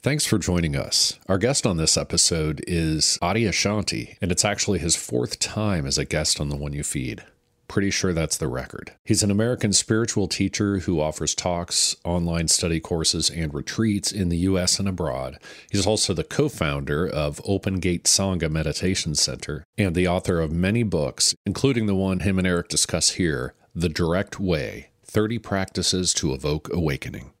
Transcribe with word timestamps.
Thanks 0.00 0.24
for 0.24 0.38
joining 0.38 0.76
us. 0.76 1.18
Our 1.28 1.38
guest 1.38 1.66
on 1.66 1.76
this 1.76 1.96
episode 1.96 2.62
is 2.68 3.18
Adyashanti, 3.20 4.16
and 4.22 4.30
it's 4.30 4.44
actually 4.44 4.78
his 4.78 4.94
fourth 4.94 5.40
time 5.40 5.86
as 5.86 5.98
a 5.98 6.04
guest 6.04 6.40
on 6.40 6.50
the 6.50 6.56
one 6.56 6.72
you 6.72 6.84
feed. 6.84 7.24
Pretty 7.66 7.90
sure 7.90 8.12
that's 8.12 8.36
the 8.36 8.46
record. 8.46 8.92
He's 9.04 9.24
an 9.24 9.30
American 9.32 9.72
spiritual 9.72 10.28
teacher 10.28 10.78
who 10.78 11.00
offers 11.00 11.34
talks, 11.34 11.96
online 12.04 12.46
study 12.46 12.78
courses, 12.78 13.28
and 13.28 13.52
retreats 13.52 14.12
in 14.12 14.28
the 14.28 14.38
U.S. 14.38 14.78
and 14.78 14.88
abroad. 14.88 15.36
He's 15.68 15.84
also 15.84 16.14
the 16.14 16.22
co 16.22 16.48
founder 16.48 17.04
of 17.04 17.40
Open 17.44 17.80
Gate 17.80 18.04
Sangha 18.04 18.48
Meditation 18.48 19.16
Center 19.16 19.64
and 19.76 19.96
the 19.96 20.06
author 20.06 20.38
of 20.38 20.52
many 20.52 20.84
books, 20.84 21.34
including 21.44 21.86
the 21.86 21.96
one 21.96 22.20
him 22.20 22.38
and 22.38 22.46
Eric 22.46 22.68
discuss 22.68 23.10
here 23.10 23.52
The 23.74 23.88
Direct 23.88 24.38
Way 24.38 24.90
30 25.02 25.40
Practices 25.40 26.14
to 26.14 26.32
Evoke 26.32 26.72
Awakening. 26.72 27.32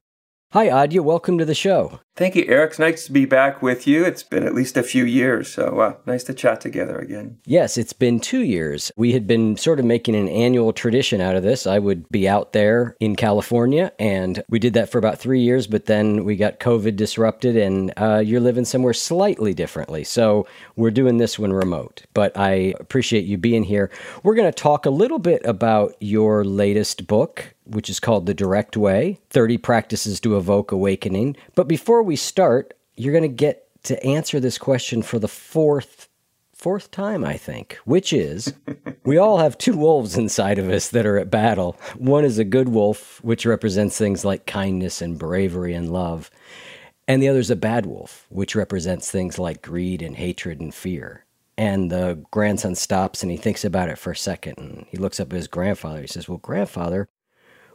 Hi, 0.52 0.68
Adya. 0.68 1.02
Welcome 1.02 1.36
to 1.36 1.44
the 1.44 1.54
show. 1.54 2.00
Thank 2.16 2.34
you, 2.34 2.46
Eric. 2.48 2.70
It's 2.70 2.78
nice 2.78 3.04
to 3.04 3.12
be 3.12 3.26
back 3.26 3.60
with 3.60 3.86
you. 3.86 4.04
It's 4.04 4.22
been 4.22 4.44
at 4.44 4.54
least 4.54 4.78
a 4.78 4.82
few 4.82 5.04
years, 5.04 5.52
so 5.52 5.78
uh, 5.78 5.94
nice 6.06 6.24
to 6.24 6.32
chat 6.32 6.60
together 6.60 6.98
again. 6.98 7.38
Yes, 7.44 7.76
it's 7.76 7.92
been 7.92 8.18
two 8.18 8.40
years. 8.40 8.90
We 8.96 9.12
had 9.12 9.26
been 9.26 9.58
sort 9.58 9.78
of 9.78 9.84
making 9.84 10.16
an 10.16 10.28
annual 10.28 10.72
tradition 10.72 11.20
out 11.20 11.36
of 11.36 11.42
this. 11.42 11.66
I 11.66 11.78
would 11.78 12.08
be 12.08 12.26
out 12.26 12.54
there 12.54 12.96
in 12.98 13.14
California, 13.14 13.92
and 13.98 14.42
we 14.48 14.58
did 14.58 14.72
that 14.72 14.90
for 14.90 14.96
about 14.96 15.18
three 15.18 15.42
years, 15.42 15.66
but 15.66 15.84
then 15.84 16.24
we 16.24 16.34
got 16.34 16.60
COVID 16.60 16.96
disrupted, 16.96 17.54
and 17.54 17.92
uh, 17.98 18.22
you're 18.24 18.40
living 18.40 18.64
somewhere 18.64 18.94
slightly 18.94 19.52
differently. 19.52 20.02
So 20.02 20.46
we're 20.76 20.90
doing 20.90 21.18
this 21.18 21.38
one 21.38 21.52
remote, 21.52 22.04
but 22.14 22.36
I 22.38 22.74
appreciate 22.80 23.26
you 23.26 23.36
being 23.36 23.64
here. 23.64 23.90
We're 24.22 24.34
going 24.34 24.50
to 24.50 24.62
talk 24.62 24.86
a 24.86 24.90
little 24.90 25.18
bit 25.18 25.42
about 25.44 25.94
your 26.00 26.42
latest 26.42 27.06
book, 27.06 27.54
which 27.68 27.90
is 27.90 28.00
called 28.00 28.26
The 28.26 28.34
Direct 28.34 28.76
Way 28.76 29.20
30 29.30 29.58
Practices 29.58 30.20
to 30.20 30.36
Evoke 30.36 30.72
Awakening. 30.72 31.36
But 31.54 31.68
before 31.68 32.02
we 32.02 32.16
start, 32.16 32.74
you're 32.96 33.12
going 33.12 33.22
to 33.22 33.28
get 33.28 33.68
to 33.84 34.02
answer 34.04 34.40
this 34.40 34.58
question 34.58 35.02
for 35.02 35.18
the 35.18 35.28
fourth 35.28 36.08
fourth 36.58 36.90
time, 36.90 37.24
I 37.24 37.36
think, 37.36 37.78
which 37.84 38.12
is 38.12 38.52
we 39.04 39.16
all 39.16 39.38
have 39.38 39.56
two 39.56 39.76
wolves 39.76 40.16
inside 40.16 40.58
of 40.58 40.68
us 40.68 40.88
that 40.88 41.06
are 41.06 41.16
at 41.16 41.30
battle. 41.30 41.78
One 41.96 42.24
is 42.24 42.38
a 42.38 42.44
good 42.44 42.68
wolf, 42.68 43.22
which 43.22 43.46
represents 43.46 43.96
things 43.96 44.24
like 44.24 44.46
kindness 44.46 45.00
and 45.00 45.18
bravery 45.18 45.72
and 45.72 45.92
love. 45.92 46.30
And 47.06 47.22
the 47.22 47.28
other 47.28 47.38
is 47.38 47.50
a 47.50 47.56
bad 47.56 47.86
wolf, 47.86 48.26
which 48.28 48.56
represents 48.56 49.10
things 49.10 49.38
like 49.38 49.62
greed 49.62 50.02
and 50.02 50.16
hatred 50.16 50.60
and 50.60 50.74
fear. 50.74 51.24
And 51.56 51.90
the 51.90 52.24
grandson 52.30 52.74
stops 52.74 53.22
and 53.22 53.32
he 53.32 53.38
thinks 53.38 53.64
about 53.64 53.88
it 53.88 53.98
for 53.98 54.10
a 54.10 54.16
second 54.16 54.58
and 54.58 54.86
he 54.90 54.96
looks 54.96 55.18
up 55.18 55.32
at 55.32 55.36
his 55.36 55.48
grandfather. 55.48 56.02
He 56.02 56.06
says, 56.06 56.28
Well, 56.28 56.38
grandfather, 56.38 57.08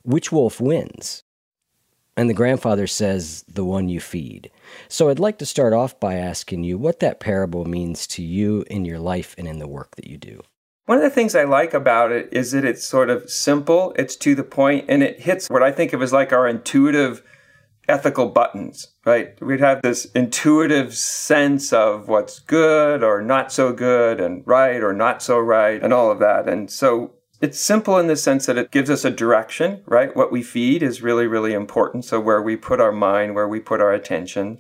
which 0.03 0.31
wolf 0.31 0.61
wins? 0.61 1.23
And 2.15 2.29
the 2.29 2.35
grandfather 2.35 2.85
says, 2.85 3.43
the 3.47 3.65
one 3.65 3.89
you 3.89 3.99
feed. 3.99 4.51
So 4.87 5.09
I'd 5.09 5.19
like 5.19 5.39
to 5.39 5.45
start 5.47 5.73
off 5.73 5.99
by 5.99 6.15
asking 6.15 6.63
you 6.63 6.77
what 6.77 6.99
that 6.99 7.19
parable 7.19 7.65
means 7.65 8.05
to 8.07 8.21
you 8.21 8.63
in 8.69 8.85
your 8.85 8.99
life 8.99 9.33
and 9.37 9.47
in 9.47 9.57
the 9.57 9.67
work 9.67 9.95
that 9.95 10.07
you 10.07 10.17
do. 10.17 10.41
One 10.85 10.97
of 10.97 11.03
the 11.03 11.09
things 11.09 11.33
I 11.33 11.45
like 11.45 11.73
about 11.73 12.11
it 12.11 12.29
is 12.31 12.51
that 12.51 12.65
it's 12.65 12.85
sort 12.85 13.09
of 13.09 13.29
simple, 13.29 13.93
it's 13.97 14.15
to 14.17 14.35
the 14.35 14.43
point, 14.43 14.85
and 14.89 15.01
it 15.01 15.21
hits 15.21 15.49
what 15.49 15.63
I 15.63 15.71
think 15.71 15.93
of 15.93 16.01
as 16.01 16.13
like 16.13 16.33
our 16.33 16.47
intuitive 16.47 17.23
ethical 17.87 18.27
buttons, 18.27 18.93
right? 19.05 19.41
We'd 19.41 19.59
have 19.59 19.81
this 19.81 20.05
intuitive 20.13 20.93
sense 20.93 21.73
of 21.73 22.07
what's 22.07 22.39
good 22.39 23.03
or 23.03 23.21
not 23.21 23.51
so 23.51 23.73
good 23.73 24.19
and 24.19 24.43
right 24.45 24.83
or 24.83 24.93
not 24.93 25.23
so 25.23 25.39
right 25.39 25.81
and 25.81 25.93
all 25.93 26.11
of 26.11 26.19
that. 26.19 26.47
And 26.47 26.69
so 26.69 27.13
it's 27.43 27.59
simple 27.59 27.97
in 27.97 28.07
the 28.07 28.15
sense 28.15 28.45
that 28.45 28.57
it 28.57 28.71
gives 28.71 28.89
us 28.89 29.03
a 29.03 29.11
direction, 29.11 29.83
right? 29.85 30.15
What 30.15 30.31
we 30.31 30.41
feed 30.41 30.81
is 30.81 31.01
really, 31.01 31.27
really 31.27 31.51
important. 31.51 32.05
So 32.05 32.17
where 32.17 32.41
we 32.41 32.55
put 32.55 32.79
our 32.79 32.93
mind, 32.93 33.35
where 33.35 33.49
we 33.49 33.59
put 33.59 33.81
our 33.81 33.91
attention 33.91 34.59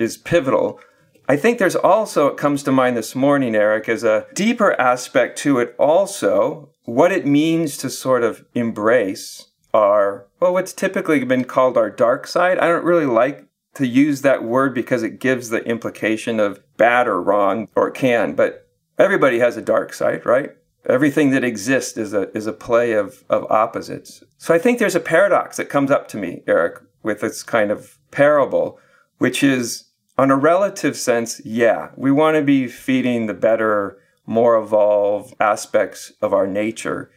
is 0.00 0.16
pivotal. 0.16 0.80
I 1.28 1.36
think 1.36 1.60
there's 1.60 1.76
also, 1.76 2.26
it 2.26 2.36
comes 2.36 2.64
to 2.64 2.72
mind 2.72 2.96
this 2.96 3.14
morning, 3.14 3.54
Eric, 3.54 3.88
is 3.88 4.02
a 4.02 4.26
deeper 4.34 4.72
aspect 4.72 5.38
to 5.38 5.60
it 5.60 5.76
also, 5.78 6.70
what 6.82 7.12
it 7.12 7.28
means 7.28 7.76
to 7.76 7.88
sort 7.88 8.24
of 8.24 8.44
embrace 8.56 9.52
our, 9.72 10.26
well, 10.40 10.52
what's 10.52 10.72
typically 10.72 11.22
been 11.22 11.44
called 11.44 11.78
our 11.78 11.90
dark 11.90 12.26
side. 12.26 12.58
I 12.58 12.66
don't 12.66 12.84
really 12.84 13.06
like 13.06 13.46
to 13.74 13.86
use 13.86 14.22
that 14.22 14.42
word 14.42 14.74
because 14.74 15.04
it 15.04 15.20
gives 15.20 15.50
the 15.50 15.62
implication 15.62 16.40
of 16.40 16.58
bad 16.76 17.06
or 17.06 17.22
wrong, 17.22 17.68
or 17.76 17.88
can, 17.92 18.34
but 18.34 18.68
everybody 18.98 19.38
has 19.38 19.56
a 19.56 19.62
dark 19.62 19.92
side, 19.92 20.26
right? 20.26 20.50
Everything 20.88 21.30
that 21.30 21.44
exists 21.44 21.96
is 21.96 22.12
a 22.14 22.30
is 22.36 22.46
a 22.46 22.52
play 22.52 22.92
of 22.92 23.24
of 23.28 23.50
opposites. 23.50 24.22
So 24.38 24.54
I 24.54 24.58
think 24.58 24.78
there's 24.78 24.94
a 24.94 25.00
paradox 25.00 25.56
that 25.56 25.68
comes 25.68 25.90
up 25.90 26.08
to 26.08 26.16
me, 26.16 26.42
Eric, 26.46 26.80
with 27.02 27.20
this 27.20 27.42
kind 27.42 27.70
of 27.70 27.98
parable, 28.10 28.78
which 29.18 29.42
is 29.42 29.86
on 30.18 30.30
a 30.30 30.36
relative 30.36 30.96
sense, 30.96 31.40
yeah, 31.44 31.90
we 31.96 32.10
want 32.10 32.36
to 32.36 32.42
be 32.42 32.68
feeding 32.68 33.26
the 33.26 33.34
better, 33.34 33.98
more 34.24 34.56
evolved 34.56 35.34
aspects 35.38 36.12
of 36.22 36.32
our 36.32 36.46
nature. 36.46 37.10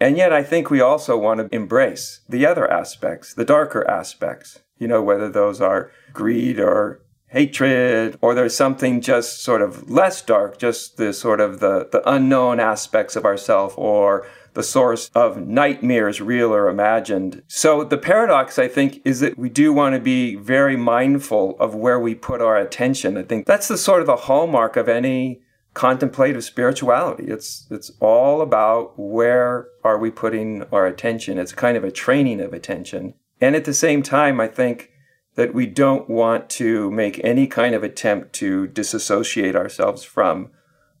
And 0.00 0.16
yet, 0.16 0.32
I 0.32 0.42
think 0.42 0.70
we 0.70 0.80
also 0.80 1.16
want 1.16 1.40
to 1.40 1.54
embrace 1.54 2.20
the 2.28 2.46
other 2.46 2.70
aspects, 2.70 3.34
the 3.34 3.44
darker 3.44 3.88
aspects, 3.88 4.60
you 4.78 4.86
know, 4.86 5.02
whether 5.02 5.28
those 5.28 5.60
are 5.60 5.90
greed 6.12 6.60
or 6.60 7.00
hatred, 7.34 8.16
or 8.20 8.32
there's 8.32 8.56
something 8.56 9.00
just 9.00 9.42
sort 9.42 9.60
of 9.60 9.90
less 9.90 10.22
dark, 10.22 10.56
just 10.56 10.98
the 10.98 11.12
sort 11.12 11.40
of 11.40 11.58
the, 11.58 11.88
the 11.90 12.00
unknown 12.08 12.60
aspects 12.60 13.16
of 13.16 13.24
ourself 13.24 13.76
or 13.76 14.24
the 14.54 14.62
source 14.62 15.10
of 15.16 15.36
nightmares, 15.36 16.20
real 16.20 16.54
or 16.54 16.68
imagined. 16.68 17.42
So 17.48 17.82
the 17.82 17.98
paradox, 17.98 18.56
I 18.56 18.68
think, 18.68 19.02
is 19.04 19.18
that 19.18 19.36
we 19.36 19.48
do 19.48 19.72
want 19.72 19.96
to 19.96 20.00
be 20.00 20.36
very 20.36 20.76
mindful 20.76 21.56
of 21.58 21.74
where 21.74 21.98
we 21.98 22.14
put 22.14 22.40
our 22.40 22.56
attention. 22.56 23.18
I 23.18 23.24
think 23.24 23.46
that's 23.46 23.66
the 23.66 23.76
sort 23.76 24.00
of 24.00 24.06
the 24.06 24.14
hallmark 24.14 24.76
of 24.76 24.88
any 24.88 25.42
contemplative 25.74 26.44
spirituality. 26.44 27.24
It's 27.24 27.66
it's 27.68 27.90
all 27.98 28.42
about 28.42 28.96
where 28.96 29.66
are 29.82 29.98
we 29.98 30.12
putting 30.12 30.62
our 30.72 30.86
attention. 30.86 31.36
It's 31.36 31.52
kind 31.52 31.76
of 31.76 31.82
a 31.82 31.90
training 31.90 32.40
of 32.40 32.52
attention. 32.52 33.14
And 33.40 33.56
at 33.56 33.64
the 33.64 33.74
same 33.74 34.04
time, 34.04 34.40
I 34.40 34.46
think 34.46 34.92
that 35.36 35.54
we 35.54 35.66
don't 35.66 36.08
want 36.08 36.48
to 36.48 36.90
make 36.90 37.20
any 37.24 37.46
kind 37.46 37.74
of 37.74 37.82
attempt 37.82 38.32
to 38.34 38.66
disassociate 38.68 39.56
ourselves 39.56 40.04
from 40.04 40.50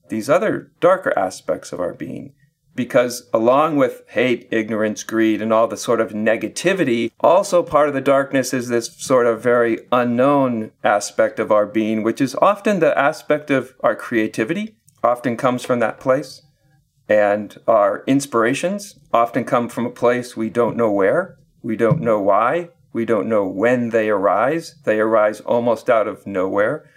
these 0.08 0.28
other 0.28 0.70
darker 0.80 1.16
aspects 1.18 1.72
of 1.72 1.80
our 1.80 1.94
being. 1.94 2.34
Because 2.74 3.28
along 3.32 3.76
with 3.76 4.02
hate, 4.08 4.48
ignorance, 4.50 5.04
greed, 5.04 5.40
and 5.40 5.52
all 5.52 5.68
the 5.68 5.76
sort 5.76 6.00
of 6.00 6.10
negativity, 6.10 7.12
also 7.20 7.62
part 7.62 7.86
of 7.86 7.94
the 7.94 8.00
darkness 8.00 8.52
is 8.52 8.68
this 8.68 8.92
sort 8.96 9.26
of 9.26 9.40
very 9.40 9.78
unknown 9.92 10.72
aspect 10.82 11.38
of 11.38 11.52
our 11.52 11.66
being, 11.66 12.02
which 12.02 12.20
is 12.20 12.34
often 12.36 12.80
the 12.80 12.98
aspect 12.98 13.50
of 13.50 13.74
our 13.80 13.94
creativity, 13.94 14.74
often 15.04 15.36
comes 15.36 15.64
from 15.64 15.78
that 15.78 16.00
place. 16.00 16.42
And 17.08 17.56
our 17.68 18.02
inspirations 18.06 18.98
often 19.12 19.44
come 19.44 19.68
from 19.68 19.86
a 19.86 19.90
place 19.90 20.36
we 20.36 20.50
don't 20.50 20.76
know 20.76 20.90
where, 20.90 21.38
we 21.62 21.76
don't 21.76 22.00
know 22.00 22.20
why, 22.20 22.70
we 22.94 23.04
don't 23.04 23.28
know 23.28 23.44
when 23.46 23.90
they 23.90 24.08
arise. 24.08 24.76
They 24.84 25.00
arise 25.00 25.40
almost 25.40 25.90
out 25.90 26.08
of 26.08 26.26
nowhere. 26.26 26.88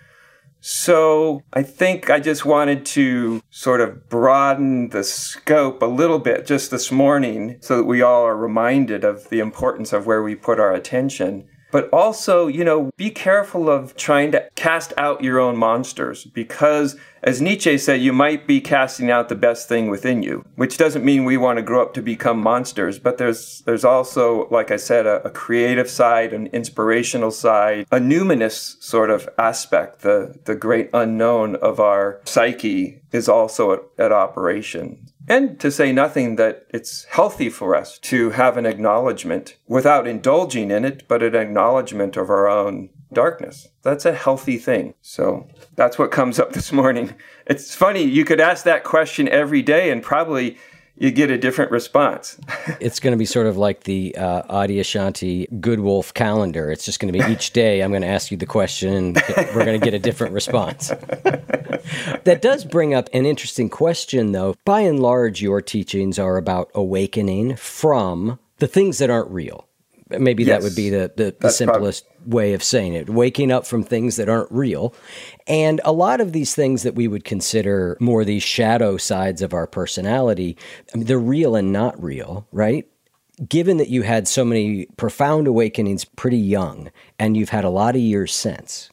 So 0.59 1.41
I 1.53 1.63
think 1.63 2.09
I 2.09 2.19
just 2.19 2.45
wanted 2.45 2.85
to 2.87 3.41
sort 3.49 3.81
of 3.81 4.07
broaden 4.07 4.89
the 4.89 5.03
scope 5.03 5.81
a 5.81 5.87
little 5.87 6.19
bit 6.19 6.45
just 6.45 6.71
this 6.71 6.91
morning 6.91 7.57
so 7.61 7.77
that 7.77 7.83
we 7.83 8.01
all 8.01 8.23
are 8.23 8.37
reminded 8.37 9.03
of 9.03 9.29
the 9.29 9.39
importance 9.39 9.91
of 9.91 10.05
where 10.05 10.23
we 10.23 10.35
put 10.35 10.59
our 10.59 10.73
attention. 10.73 11.47
But 11.71 11.89
also, 11.91 12.47
you 12.47 12.63
know, 12.63 12.91
be 12.97 13.09
careful 13.09 13.69
of 13.69 13.95
trying 13.95 14.31
to 14.31 14.49
cast 14.55 14.93
out 14.97 15.23
your 15.23 15.39
own 15.39 15.57
monsters 15.57 16.23
because, 16.23 16.95
as 17.23 17.41
Nietzsche 17.41 17.77
said, 17.77 18.01
you 18.01 18.13
might 18.13 18.47
be 18.47 18.61
casting 18.61 19.11
out 19.11 19.27
the 19.27 19.35
best 19.35 19.67
thing 19.67 19.89
within 19.89 20.23
you, 20.23 20.45
which 20.55 20.77
doesn't 20.77 21.03
mean 21.03 21.25
we 21.25 21.35
want 21.35 21.57
to 21.57 21.63
grow 21.63 21.81
up 21.81 21.93
to 21.95 22.01
become 22.01 22.39
monsters. 22.39 22.99
But 22.99 23.17
there's, 23.17 23.61
there's 23.65 23.83
also, 23.83 24.47
like 24.49 24.71
I 24.71 24.77
said, 24.77 25.05
a, 25.05 25.21
a 25.23 25.29
creative 25.29 25.89
side, 25.89 26.31
an 26.31 26.47
inspirational 26.47 27.31
side, 27.31 27.85
a 27.91 27.99
numinous 27.99 28.81
sort 28.81 29.09
of 29.09 29.27
aspect. 29.37 30.01
The, 30.01 30.39
the 30.45 30.55
great 30.55 30.89
unknown 30.93 31.57
of 31.57 31.79
our 31.81 32.21
psyche 32.23 33.01
is 33.11 33.27
also 33.27 33.73
at, 33.73 33.79
at 33.97 34.11
operation. 34.13 35.07
And 35.27 35.59
to 35.59 35.71
say 35.71 35.91
nothing 35.91 36.37
that 36.37 36.65
it's 36.69 37.03
healthy 37.05 37.49
for 37.49 37.75
us 37.75 37.99
to 37.99 38.29
have 38.31 38.55
an 38.55 38.65
acknowledgement 38.65 39.57
without 39.67 40.07
indulging 40.07 40.71
in 40.71 40.85
it, 40.85 41.07
but 41.07 41.21
an 41.21 41.35
acknowledgement 41.35 42.15
of 42.15 42.29
our 42.29 42.47
own 42.47 42.89
darkness. 43.11 43.67
That's 43.83 44.05
a 44.05 44.13
healthy 44.13 44.57
thing. 44.57 44.93
So 45.01 45.47
that's 45.75 45.97
what 45.97 46.11
comes 46.11 46.39
up 46.39 46.53
this 46.53 46.71
morning. 46.71 47.13
It's 47.45 47.75
funny, 47.75 48.03
you 48.03 48.23
could 48.23 48.39
ask 48.39 48.63
that 48.63 48.83
question 48.83 49.27
every 49.27 49.61
day 49.61 49.91
and 49.91 50.01
probably 50.01 50.57
you 50.97 51.11
get 51.11 51.29
a 51.29 51.37
different 51.37 51.71
response. 51.71 52.37
it's 52.79 52.99
going 52.99 53.11
to 53.11 53.17
be 53.17 53.25
sort 53.25 53.47
of 53.47 53.57
like 53.57 53.83
the 53.83 54.15
uh, 54.17 54.43
Adyashanti 54.43 55.61
Good 55.61 55.79
Wolf 55.79 56.13
calendar. 56.13 56.71
It's 56.71 56.85
just 56.85 56.99
going 56.99 57.13
to 57.13 57.19
be 57.19 57.31
each 57.31 57.53
day 57.53 57.81
I'm 57.81 57.91
going 57.91 58.01
to 58.01 58.07
ask 58.07 58.31
you 58.31 58.37
the 58.37 58.45
question 58.45 58.93
and 58.93 59.15
we're 59.37 59.65
going 59.65 59.79
to 59.79 59.83
get 59.83 59.93
a 59.93 59.99
different 59.99 60.33
response. 60.33 60.87
that 60.89 62.39
does 62.41 62.65
bring 62.65 62.93
up 62.93 63.09
an 63.13 63.25
interesting 63.25 63.69
question, 63.69 64.31
though. 64.31 64.55
By 64.65 64.81
and 64.81 64.99
large, 64.99 65.41
your 65.41 65.61
teachings 65.61 66.17
are 66.17 66.37
about 66.37 66.71
awakening 66.73 67.57
from 67.57 68.39
the 68.57 68.67
things 68.67 68.97
that 68.97 69.09
aren't 69.09 69.29
real. 69.29 69.66
Maybe 70.09 70.43
yes, 70.43 70.57
that 70.61 70.63
would 70.63 70.75
be 70.75 70.89
the, 70.89 71.11
the, 71.15 71.35
the 71.39 71.49
simplest 71.49 72.05
way 72.25 72.53
of 72.53 72.63
saying 72.63 72.93
it 72.93 73.09
waking 73.09 73.51
up 73.51 73.65
from 73.65 73.83
things 73.83 74.15
that 74.17 74.29
aren't 74.29 74.51
real. 74.51 74.93
And 75.47 75.81
a 75.83 75.91
lot 75.91 76.21
of 76.21 76.33
these 76.33 76.55
things 76.55 76.83
that 76.83 76.95
we 76.95 77.07
would 77.07 77.23
consider 77.23 77.97
more 77.99 78.23
these 78.23 78.43
shadow 78.43 78.97
sides 78.97 79.41
of 79.41 79.53
our 79.53 79.67
personality, 79.67 80.57
mean, 80.95 81.05
they're 81.05 81.19
real 81.19 81.55
and 81.55 81.71
not 81.71 82.01
real, 82.01 82.47
right? 82.51 82.87
Given 83.47 83.77
that 83.77 83.89
you 83.89 84.01
had 84.01 84.27
so 84.27 84.43
many 84.43 84.87
profound 84.97 85.47
awakenings 85.47 86.05
pretty 86.05 86.39
young 86.39 86.91
and 87.19 87.37
you've 87.37 87.49
had 87.49 87.63
a 87.63 87.69
lot 87.69 87.95
of 87.95 88.01
years 88.01 88.33
since, 88.33 88.89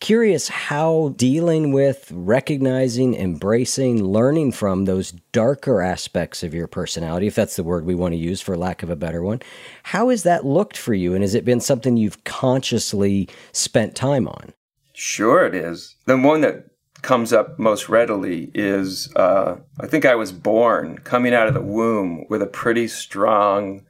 Curious 0.00 0.48
how 0.48 1.14
dealing 1.16 1.72
with, 1.72 2.10
recognizing, 2.14 3.14
embracing, 3.14 4.04
learning 4.04 4.52
from 4.52 4.84
those 4.84 5.12
darker 5.32 5.82
aspects 5.82 6.42
of 6.42 6.54
your 6.54 6.66
personality, 6.66 7.26
if 7.26 7.34
that's 7.34 7.56
the 7.56 7.64
word 7.64 7.84
we 7.84 7.94
want 7.94 8.12
to 8.12 8.18
use 8.18 8.40
for 8.40 8.56
lack 8.56 8.82
of 8.82 8.90
a 8.90 8.96
better 8.96 9.22
one, 9.22 9.40
how 9.84 10.08
has 10.08 10.22
that 10.22 10.44
looked 10.44 10.76
for 10.76 10.94
you? 10.94 11.14
And 11.14 11.22
has 11.22 11.34
it 11.34 11.44
been 11.44 11.60
something 11.60 11.96
you've 11.96 12.24
consciously 12.24 13.28
spent 13.52 13.94
time 13.94 14.28
on? 14.28 14.52
Sure, 14.92 15.46
it 15.46 15.54
is. 15.54 15.96
The 16.06 16.18
one 16.18 16.40
that 16.42 16.66
comes 17.02 17.32
up 17.32 17.58
most 17.58 17.88
readily 17.88 18.50
is 18.54 19.14
uh, 19.16 19.56
I 19.80 19.86
think 19.86 20.04
I 20.04 20.14
was 20.14 20.32
born 20.32 20.98
coming 20.98 21.34
out 21.34 21.48
of 21.48 21.54
the 21.54 21.62
womb 21.62 22.26
with 22.28 22.42
a 22.42 22.46
pretty 22.46 22.88
strong 22.88 23.86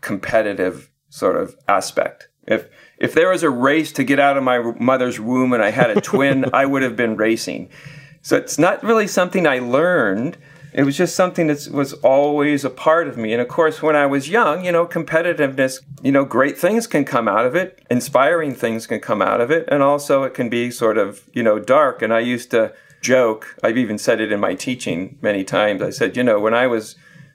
competitive 0.00 0.90
sort 1.08 1.36
of 1.36 1.56
aspect. 1.68 2.28
If 2.46 2.68
if 3.02 3.14
there 3.14 3.30
was 3.30 3.42
a 3.42 3.50
race 3.50 3.90
to 3.92 4.04
get 4.04 4.20
out 4.20 4.36
of 4.36 4.44
my 4.44 4.60
mother's 4.78 5.18
womb 5.18 5.52
and 5.52 5.62
I 5.62 5.70
had 5.70 5.90
a 5.90 6.00
twin, 6.00 6.46
I 6.54 6.64
would 6.64 6.82
have 6.82 6.94
been 6.94 7.16
racing. 7.16 7.68
So 8.22 8.36
it's 8.36 8.60
not 8.60 8.82
really 8.84 9.08
something 9.08 9.44
I 9.44 9.58
learned. 9.58 10.38
It 10.72 10.84
was 10.84 10.96
just 10.96 11.16
something 11.16 11.48
that 11.48 11.68
was 11.72 11.94
always 11.94 12.64
a 12.64 12.70
part 12.70 13.08
of 13.08 13.18
me. 13.18 13.32
And 13.32 13.42
of 13.42 13.48
course, 13.48 13.82
when 13.82 13.96
I 13.96 14.06
was 14.06 14.30
young, 14.30 14.64
you 14.64 14.70
know, 14.70 14.86
competitiveness, 14.86 15.80
you 16.00 16.12
know, 16.12 16.24
great 16.24 16.56
things 16.56 16.86
can 16.86 17.04
come 17.04 17.26
out 17.26 17.44
of 17.44 17.56
it, 17.56 17.84
inspiring 17.90 18.54
things 18.54 18.86
can 18.86 19.00
come 19.00 19.20
out 19.20 19.40
of 19.40 19.50
it, 19.50 19.68
and 19.68 19.82
also 19.82 20.22
it 20.22 20.32
can 20.32 20.48
be 20.48 20.70
sort 20.70 20.96
of, 20.96 21.28
you 21.32 21.42
know, 21.42 21.58
dark. 21.58 22.02
And 22.02 22.14
I 22.14 22.20
used 22.20 22.52
to 22.52 22.72
joke, 23.00 23.56
I've 23.64 23.76
even 23.76 23.98
said 23.98 24.20
it 24.20 24.30
in 24.30 24.38
my 24.38 24.54
teaching 24.54 25.18
many 25.20 25.42
times. 25.42 25.82
I 25.82 25.90
said, 25.90 26.16
you 26.16 26.22
know, 26.22 26.38
when 26.38 26.54
I 26.54 26.68
was 26.68 26.94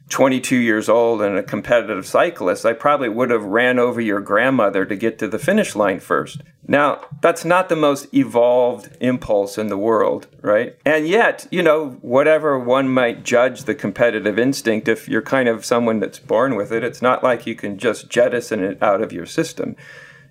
22 0.09 0.55
years 0.55 0.87
old 0.87 1.21
and 1.21 1.37
a 1.37 1.43
competitive 1.43 2.05
cyclist, 2.07 2.65
I 2.65 2.73
probably 2.73 3.09
would 3.09 3.29
have 3.29 3.43
ran 3.43 3.77
over 3.77 3.99
your 3.99 4.21
grandmother 4.21 4.85
to 4.85 4.95
get 4.95 5.19
to 5.19 5.27
the 5.27 5.39
finish 5.39 5.75
line 5.75 5.99
first. 5.99 6.41
Now, 6.65 7.01
that's 7.21 7.43
not 7.43 7.67
the 7.67 7.75
most 7.75 8.13
evolved 8.13 8.95
impulse 9.01 9.57
in 9.57 9.67
the 9.67 9.77
world, 9.77 10.27
right? 10.41 10.77
And 10.85 11.07
yet, 11.07 11.47
you 11.51 11.61
know, 11.61 11.97
whatever 12.01 12.57
one 12.57 12.87
might 12.87 13.25
judge 13.25 13.63
the 13.63 13.75
competitive 13.75 14.39
instinct, 14.39 14.87
if 14.87 15.09
you're 15.09 15.21
kind 15.21 15.49
of 15.49 15.65
someone 15.65 15.99
that's 15.99 16.19
born 16.19 16.55
with 16.55 16.71
it, 16.71 16.83
it's 16.83 17.01
not 17.01 17.23
like 17.23 17.45
you 17.45 17.55
can 17.55 17.77
just 17.77 18.09
jettison 18.09 18.63
it 18.63 18.81
out 18.81 19.01
of 19.01 19.11
your 19.11 19.25
system. 19.25 19.75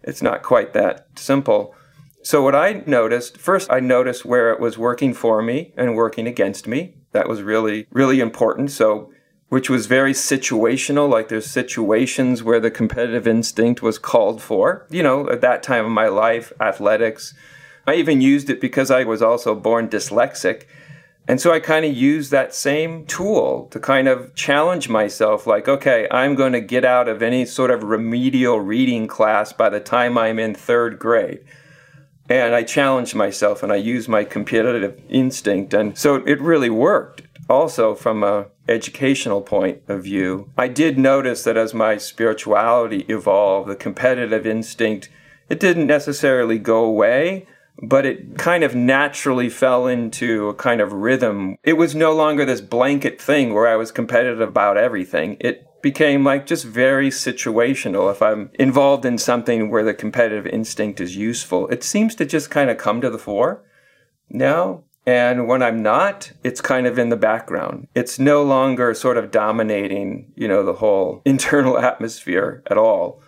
It's 0.02 0.22
not 0.22 0.42
quite 0.42 0.72
that 0.72 1.06
simple. 1.16 1.74
So, 2.22 2.42
what 2.42 2.54
I 2.54 2.82
noticed 2.86 3.38
first, 3.38 3.70
I 3.70 3.80
noticed 3.80 4.24
where 4.24 4.50
it 4.52 4.58
was 4.58 4.76
working 4.76 5.14
for 5.14 5.42
me 5.42 5.72
and 5.76 5.94
working 5.94 6.26
against 6.26 6.66
me. 6.66 6.96
That 7.12 7.28
was 7.28 7.42
really, 7.42 7.86
really 7.90 8.20
important. 8.20 8.72
So, 8.72 9.12
which 9.48 9.70
was 9.70 9.86
very 9.86 10.12
situational. 10.12 11.08
Like 11.08 11.28
there's 11.28 11.46
situations 11.46 12.42
where 12.42 12.60
the 12.60 12.70
competitive 12.70 13.26
instinct 13.26 13.82
was 13.82 13.98
called 13.98 14.42
for. 14.42 14.86
You 14.90 15.02
know, 15.02 15.28
at 15.30 15.40
that 15.40 15.62
time 15.62 15.84
of 15.84 15.90
my 15.92 16.08
life, 16.08 16.52
athletics. 16.60 17.34
I 17.86 17.94
even 17.94 18.20
used 18.20 18.50
it 18.50 18.60
because 18.60 18.90
I 18.90 19.04
was 19.04 19.22
also 19.22 19.54
born 19.54 19.88
dyslexic. 19.88 20.64
And 21.28 21.40
so 21.40 21.52
I 21.52 21.58
kind 21.58 21.84
of 21.84 21.92
used 21.92 22.30
that 22.30 22.54
same 22.54 23.04
tool 23.06 23.66
to 23.72 23.80
kind 23.80 24.06
of 24.06 24.34
challenge 24.34 24.88
myself 24.88 25.46
like, 25.46 25.66
okay, 25.66 26.06
I'm 26.10 26.36
going 26.36 26.52
to 26.52 26.60
get 26.60 26.84
out 26.84 27.08
of 27.08 27.22
any 27.22 27.44
sort 27.44 27.72
of 27.72 27.82
remedial 27.82 28.60
reading 28.60 29.08
class 29.08 29.52
by 29.52 29.68
the 29.68 29.80
time 29.80 30.16
I'm 30.16 30.38
in 30.38 30.54
third 30.54 30.98
grade. 30.98 31.40
And 32.28 32.54
I 32.54 32.62
challenged 32.62 33.14
myself 33.14 33.62
and 33.62 33.72
I 33.72 33.76
used 33.76 34.08
my 34.08 34.24
competitive 34.24 35.00
instinct. 35.08 35.74
And 35.74 35.98
so 35.98 36.16
it 36.16 36.40
really 36.40 36.70
worked 36.70 37.22
also 37.48 37.94
from 37.94 38.22
a 38.22 38.46
educational 38.68 39.40
point 39.40 39.82
of 39.88 40.02
view, 40.04 40.50
I 40.56 40.68
did 40.68 40.98
notice 40.98 41.44
that 41.44 41.56
as 41.56 41.74
my 41.74 41.96
spirituality 41.96 43.04
evolved, 43.08 43.68
the 43.68 43.76
competitive 43.76 44.46
instinct, 44.46 45.08
it 45.48 45.60
didn't 45.60 45.86
necessarily 45.86 46.58
go 46.58 46.84
away, 46.84 47.46
but 47.82 48.06
it 48.06 48.38
kind 48.38 48.64
of 48.64 48.74
naturally 48.74 49.48
fell 49.48 49.86
into 49.86 50.48
a 50.48 50.54
kind 50.54 50.80
of 50.80 50.92
rhythm. 50.92 51.56
It 51.62 51.74
was 51.74 51.94
no 51.94 52.12
longer 52.12 52.44
this 52.44 52.60
blanket 52.60 53.20
thing 53.20 53.52
where 53.52 53.68
I 53.68 53.76
was 53.76 53.92
competitive 53.92 54.40
about 54.40 54.76
everything. 54.76 55.36
It 55.40 55.66
became 55.82 56.24
like 56.24 56.46
just 56.46 56.64
very 56.64 57.10
situational. 57.10 58.10
If 58.10 58.22
I'm 58.22 58.50
involved 58.54 59.04
in 59.04 59.18
something 59.18 59.70
where 59.70 59.84
the 59.84 59.94
competitive 59.94 60.46
instinct 60.46 61.00
is 61.00 61.16
useful, 61.16 61.68
it 61.68 61.84
seems 61.84 62.14
to 62.16 62.24
just 62.24 62.50
kind 62.50 62.70
of 62.70 62.78
come 62.78 63.00
to 63.02 63.10
the 63.10 63.18
fore 63.18 63.62
now. 64.28 64.82
And 65.06 65.46
when 65.46 65.62
I'm 65.62 65.82
not, 65.82 66.32
it's 66.42 66.60
kind 66.60 66.86
of 66.86 66.98
in 66.98 67.10
the 67.10 67.16
background. 67.16 67.86
It's 67.94 68.18
no 68.18 68.42
longer 68.42 68.92
sort 68.92 69.16
of 69.16 69.30
dominating, 69.30 70.32
you 70.34 70.48
know, 70.48 70.64
the 70.64 70.74
whole 70.74 71.22
internal 71.24 71.78
atmosphere 71.78 72.62
at 72.68 72.76
all. 72.76 73.22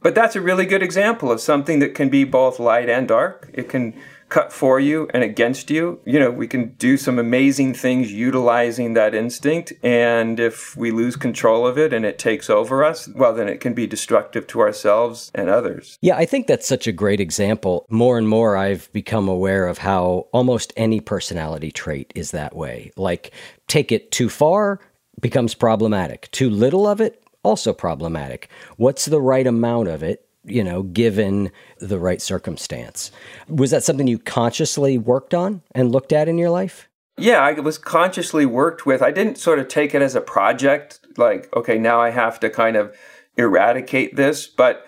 But 0.00 0.16
that's 0.16 0.34
a 0.34 0.40
really 0.40 0.66
good 0.66 0.82
example 0.82 1.30
of 1.30 1.40
something 1.40 1.78
that 1.78 1.94
can 1.94 2.08
be 2.08 2.24
both 2.24 2.58
light 2.58 2.88
and 2.88 3.06
dark. 3.06 3.48
It 3.54 3.68
can 3.68 3.94
cut 4.32 4.50
for 4.50 4.80
you 4.80 5.06
and 5.12 5.22
against 5.22 5.70
you. 5.70 6.00
You 6.06 6.18
know, 6.18 6.30
we 6.30 6.48
can 6.48 6.70
do 6.78 6.96
some 6.96 7.18
amazing 7.18 7.74
things 7.74 8.10
utilizing 8.10 8.94
that 8.94 9.14
instinct. 9.14 9.74
And 9.82 10.40
if 10.40 10.74
we 10.74 10.90
lose 10.90 11.16
control 11.16 11.66
of 11.66 11.76
it 11.76 11.92
and 11.92 12.06
it 12.06 12.18
takes 12.18 12.48
over 12.48 12.82
us, 12.82 13.08
well, 13.08 13.34
then 13.34 13.46
it 13.46 13.60
can 13.60 13.74
be 13.74 13.86
destructive 13.86 14.46
to 14.46 14.60
ourselves 14.60 15.30
and 15.34 15.50
others. 15.50 15.98
Yeah, 16.00 16.16
I 16.16 16.24
think 16.24 16.46
that's 16.46 16.66
such 16.66 16.86
a 16.86 16.92
great 16.92 17.20
example. 17.20 17.84
More 17.90 18.16
and 18.16 18.26
more, 18.26 18.56
I've 18.56 18.90
become 18.94 19.28
aware 19.28 19.66
of 19.66 19.76
how 19.76 20.28
almost 20.32 20.72
any 20.78 21.00
personality 21.00 21.70
trait 21.70 22.10
is 22.14 22.30
that 22.30 22.56
way. 22.56 22.90
Like, 22.96 23.32
take 23.68 23.92
it 23.92 24.10
too 24.12 24.30
far, 24.30 24.80
becomes 25.20 25.54
problematic. 25.54 26.30
Too 26.30 26.48
little 26.48 26.86
of 26.86 27.02
it, 27.02 27.22
also 27.42 27.74
problematic. 27.74 28.48
What's 28.78 29.04
the 29.04 29.20
right 29.20 29.46
amount 29.46 29.88
of 29.88 30.02
it? 30.02 30.26
you 30.44 30.64
know, 30.64 30.82
given 30.82 31.50
the 31.88 31.98
right 31.98 32.22
circumstance. 32.22 33.10
Was 33.48 33.70
that 33.70 33.84
something 33.84 34.06
you 34.06 34.18
consciously 34.18 34.98
worked 34.98 35.34
on 35.34 35.62
and 35.74 35.92
looked 35.92 36.12
at 36.12 36.28
in 36.28 36.38
your 36.38 36.50
life? 36.50 36.88
Yeah, 37.18 37.40
I 37.40 37.52
was 37.52 37.78
consciously 37.78 38.46
worked 38.46 38.86
with. 38.86 39.02
I 39.02 39.10
didn't 39.10 39.38
sort 39.38 39.58
of 39.58 39.68
take 39.68 39.94
it 39.94 40.02
as 40.02 40.14
a 40.14 40.20
project, 40.20 41.00
like, 41.16 41.54
okay, 41.54 41.78
now 41.78 42.00
I 42.00 42.10
have 42.10 42.40
to 42.40 42.48
kind 42.48 42.76
of 42.76 42.96
eradicate 43.36 44.16
this, 44.16 44.46
but 44.46 44.86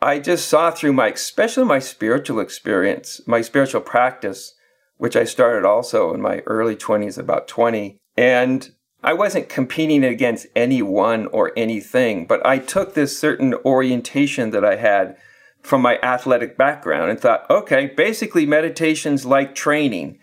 I 0.00 0.18
just 0.18 0.48
saw 0.48 0.70
through 0.70 0.92
my, 0.92 1.08
especially 1.08 1.64
my 1.64 1.78
spiritual 1.78 2.40
experience, 2.40 3.20
my 3.26 3.40
spiritual 3.40 3.80
practice, 3.80 4.54
which 4.96 5.16
I 5.16 5.24
started 5.24 5.64
also 5.64 6.12
in 6.12 6.20
my 6.20 6.40
early 6.40 6.76
20s, 6.76 7.18
about 7.18 7.48
20. 7.48 7.98
And 8.16 8.70
I 9.02 9.14
wasn't 9.14 9.48
competing 9.48 10.04
against 10.04 10.46
anyone 10.54 11.26
or 11.28 11.52
anything, 11.56 12.26
but 12.26 12.44
I 12.46 12.58
took 12.58 12.94
this 12.94 13.18
certain 13.18 13.54
orientation 13.64 14.50
that 14.50 14.64
I 14.64 14.76
had 14.76 15.16
from 15.62 15.80
my 15.80 15.98
athletic 16.02 16.56
background 16.58 17.10
and 17.10 17.20
thought, 17.20 17.48
okay, 17.48 17.86
basically 17.86 18.44
meditation's 18.44 19.24
like 19.24 19.54
training. 19.54 20.18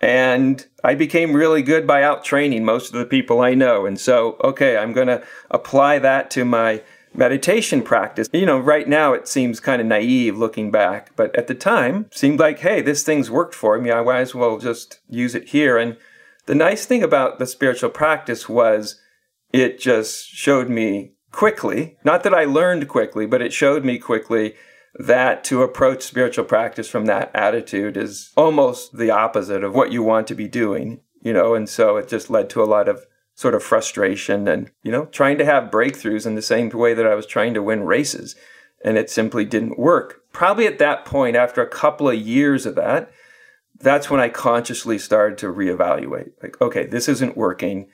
And 0.00 0.64
I 0.84 0.94
became 0.94 1.34
really 1.34 1.62
good 1.62 1.86
by 1.86 2.04
out 2.04 2.24
training 2.24 2.64
most 2.64 2.94
of 2.94 2.98
the 3.00 3.06
people 3.06 3.40
I 3.40 3.54
know. 3.54 3.84
And 3.84 3.98
so, 3.98 4.36
okay, 4.44 4.76
I'm 4.76 4.92
going 4.92 5.08
to 5.08 5.24
apply 5.50 5.98
that 5.98 6.30
to 6.32 6.44
my 6.44 6.82
meditation 7.12 7.82
practice. 7.82 8.28
You 8.32 8.46
know, 8.46 8.58
right 8.58 8.88
now 8.88 9.12
it 9.12 9.26
seems 9.26 9.58
kind 9.58 9.80
of 9.80 9.88
naive 9.88 10.38
looking 10.38 10.70
back, 10.70 11.16
but 11.16 11.34
at 11.34 11.48
the 11.48 11.54
time 11.54 12.08
seemed 12.12 12.38
like, 12.38 12.60
hey, 12.60 12.80
this 12.80 13.02
thing's 13.02 13.30
worked 13.30 13.56
for 13.56 13.78
me. 13.80 13.90
I 13.90 14.02
might 14.02 14.20
as 14.20 14.34
well 14.34 14.58
just 14.58 15.00
use 15.08 15.34
it 15.34 15.48
here. 15.48 15.76
And 15.76 15.96
the 16.46 16.54
nice 16.54 16.86
thing 16.86 17.02
about 17.02 17.40
the 17.40 17.46
spiritual 17.46 17.90
practice 17.90 18.48
was 18.48 19.00
it 19.52 19.80
just 19.80 20.28
showed 20.28 20.68
me 20.68 21.14
quickly, 21.32 21.96
not 22.04 22.22
that 22.22 22.34
I 22.34 22.44
learned 22.44 22.88
quickly, 22.88 23.26
but 23.26 23.42
it 23.42 23.52
showed 23.52 23.84
me 23.84 23.98
quickly 23.98 24.54
that 24.94 25.44
to 25.44 25.62
approach 25.62 26.02
spiritual 26.02 26.44
practice 26.44 26.88
from 26.88 27.06
that 27.06 27.30
attitude 27.34 27.96
is 27.96 28.32
almost 28.36 28.96
the 28.96 29.10
opposite 29.10 29.62
of 29.62 29.74
what 29.74 29.92
you 29.92 30.02
want 30.02 30.26
to 30.26 30.34
be 30.34 30.48
doing, 30.48 31.00
you 31.20 31.32
know, 31.32 31.54
and 31.54 31.68
so 31.68 31.96
it 31.96 32.08
just 32.08 32.30
led 32.30 32.50
to 32.50 32.62
a 32.62 32.66
lot 32.66 32.88
of 32.88 33.06
sort 33.34 33.54
of 33.54 33.62
frustration 33.62 34.48
and, 34.48 34.70
you 34.82 34.90
know, 34.90 35.04
trying 35.06 35.38
to 35.38 35.44
have 35.44 35.70
breakthroughs 35.70 36.26
in 36.26 36.34
the 36.34 36.42
same 36.42 36.68
way 36.70 36.94
that 36.94 37.06
I 37.06 37.14
was 37.14 37.26
trying 37.26 37.54
to 37.54 37.62
win 37.62 37.84
races. 37.84 38.34
And 38.84 38.96
it 38.96 39.10
simply 39.10 39.44
didn't 39.44 39.78
work. 39.78 40.22
Probably 40.32 40.66
at 40.66 40.78
that 40.78 41.04
point, 41.04 41.36
after 41.36 41.62
a 41.62 41.68
couple 41.68 42.08
of 42.08 42.16
years 42.16 42.66
of 42.66 42.74
that, 42.74 43.10
that's 43.80 44.10
when 44.10 44.20
I 44.20 44.28
consciously 44.28 44.98
started 44.98 45.38
to 45.38 45.52
reevaluate. 45.52 46.32
Like, 46.42 46.60
okay, 46.60 46.86
this 46.86 47.08
isn't 47.08 47.36
working. 47.36 47.88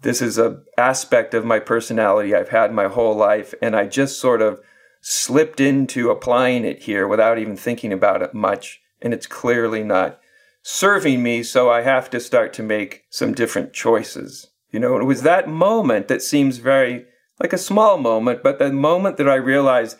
This 0.00 0.22
is 0.22 0.38
a 0.38 0.62
aspect 0.78 1.34
of 1.34 1.44
my 1.44 1.58
personality 1.58 2.34
I've 2.34 2.48
had 2.48 2.72
my 2.72 2.86
whole 2.86 3.14
life, 3.14 3.54
and 3.60 3.76
I 3.76 3.86
just 3.86 4.18
sort 4.18 4.40
of 4.40 4.60
slipped 5.08 5.60
into 5.60 6.10
applying 6.10 6.64
it 6.64 6.82
here 6.82 7.06
without 7.06 7.38
even 7.38 7.56
thinking 7.56 7.92
about 7.92 8.22
it 8.22 8.34
much, 8.34 8.80
and 9.00 9.14
it's 9.14 9.28
clearly 9.28 9.84
not 9.84 10.18
serving 10.62 11.22
me, 11.22 11.44
so 11.44 11.70
I 11.70 11.82
have 11.82 12.10
to 12.10 12.18
start 12.18 12.52
to 12.54 12.64
make 12.64 13.04
some 13.08 13.32
different 13.32 13.72
choices. 13.72 14.48
You 14.72 14.80
know, 14.80 14.98
it 14.98 15.04
was 15.04 15.22
that 15.22 15.48
moment 15.48 16.08
that 16.08 16.22
seems 16.22 16.56
very 16.56 17.06
like 17.38 17.52
a 17.52 17.58
small 17.58 17.98
moment, 17.98 18.42
but 18.42 18.58
the 18.58 18.72
moment 18.72 19.16
that 19.18 19.28
I 19.28 19.36
realized 19.36 19.96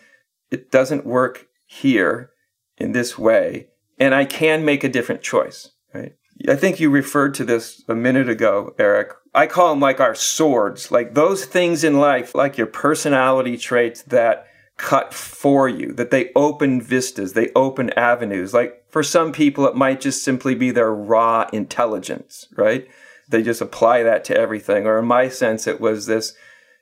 it 0.51 0.71
doesn't 0.71 1.05
work 1.05 1.47
here 1.65 2.31
in 2.77 2.91
this 2.91 3.17
way 3.17 3.67
and 3.97 4.13
I 4.13 4.25
can 4.25 4.65
make 4.65 4.83
a 4.83 4.89
different 4.89 5.21
choice, 5.21 5.71
right? 5.93 6.15
I 6.49 6.55
think 6.57 6.81
you 6.81 6.89
referred 6.89 7.33
to 7.35 7.45
this 7.45 7.81
a 7.87 7.95
minute 7.95 8.27
ago, 8.27 8.75
Eric. 8.77 9.13
I 9.33 9.47
call 9.47 9.69
them 9.69 9.79
like 9.79 10.01
our 10.01 10.15
swords, 10.15 10.91
like 10.91 11.13
those 11.13 11.45
things 11.45 11.85
in 11.85 11.97
life, 11.97 12.35
like 12.35 12.57
your 12.57 12.67
personality 12.67 13.55
traits 13.55 14.01
that 14.03 14.47
cut 14.77 15.13
for 15.13 15.67
you, 15.67 15.91
that 15.93 16.11
they 16.11 16.31
open 16.35 16.79
vistas, 16.81 17.33
they 17.33 17.51
open 17.55 17.91
avenues. 17.97 18.53
Like 18.53 18.83
for 18.89 19.03
some 19.03 19.31
people, 19.31 19.67
it 19.67 19.75
might 19.75 19.99
just 19.99 20.23
simply 20.23 20.55
be 20.55 20.71
their 20.71 20.93
raw 20.93 21.49
intelligence, 21.51 22.47
right? 22.55 22.87
They 23.27 23.41
just 23.43 23.61
apply 23.61 24.03
that 24.03 24.23
to 24.25 24.37
everything. 24.37 24.85
Or 24.85 24.99
in 24.99 25.05
my 25.05 25.29
sense, 25.29 25.67
it 25.67 25.81
was 25.81 26.05
this 26.05 26.33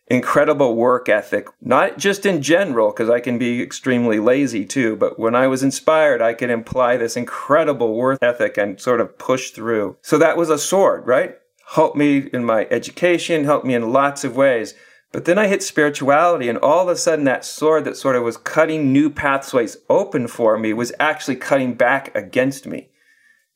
incredible 0.08 0.76
work 0.76 1.10
ethic, 1.10 1.48
not 1.62 1.98
just 1.98 2.26
in 2.26 2.42
general, 2.42 2.92
because 2.92 3.10
I 3.10 3.20
can 3.20 3.38
be 3.38 3.62
extremely 3.62 4.20
lazy 4.20 4.66
too, 4.66 4.96
but 4.96 5.18
when 5.18 5.34
I 5.34 5.48
was 5.48 5.64
inspired, 5.64 6.22
I 6.22 6.34
could 6.34 6.52
imply 6.52 6.98
this 6.98 7.18
incredible 7.18 7.96
work 7.96 8.20
ethic 8.22 8.58
and 8.58 8.80
sort 8.80 9.02
of 9.02 9.18
push 9.18 9.50
through. 9.50 9.98
So 10.02 10.18
that 10.20 10.38
was 10.38 10.50
a 10.50 10.60
sword, 10.60 11.08
right? 11.08 11.38
Helped 11.74 11.98
me 11.98 12.30
in 12.32 12.46
my 12.46 12.68
education, 12.70 13.46
helped 13.46 13.66
me 13.66 13.74
in 13.74 13.92
lots 13.92 14.24
of 14.24 14.36
ways. 14.36 14.76
But 15.16 15.24
then 15.24 15.38
I 15.38 15.48
hit 15.48 15.64
spirituality, 15.64 16.50
and 16.50 16.58
all 16.58 16.82
of 16.82 16.90
a 16.90 16.98
sudden, 16.98 17.24
that 17.24 17.46
sword 17.46 17.86
that 17.86 17.96
sort 17.96 18.18
of 18.18 18.24
was 18.24 18.36
cutting 18.36 18.92
new 18.92 19.10
pathways 19.10 19.78
open 19.90 20.28
for 20.28 20.60
me 20.60 20.74
was 20.74 20.92
actually 21.00 21.38
cutting 21.38 21.76
back 21.76 22.14
against 22.14 22.68
me. 22.68 22.90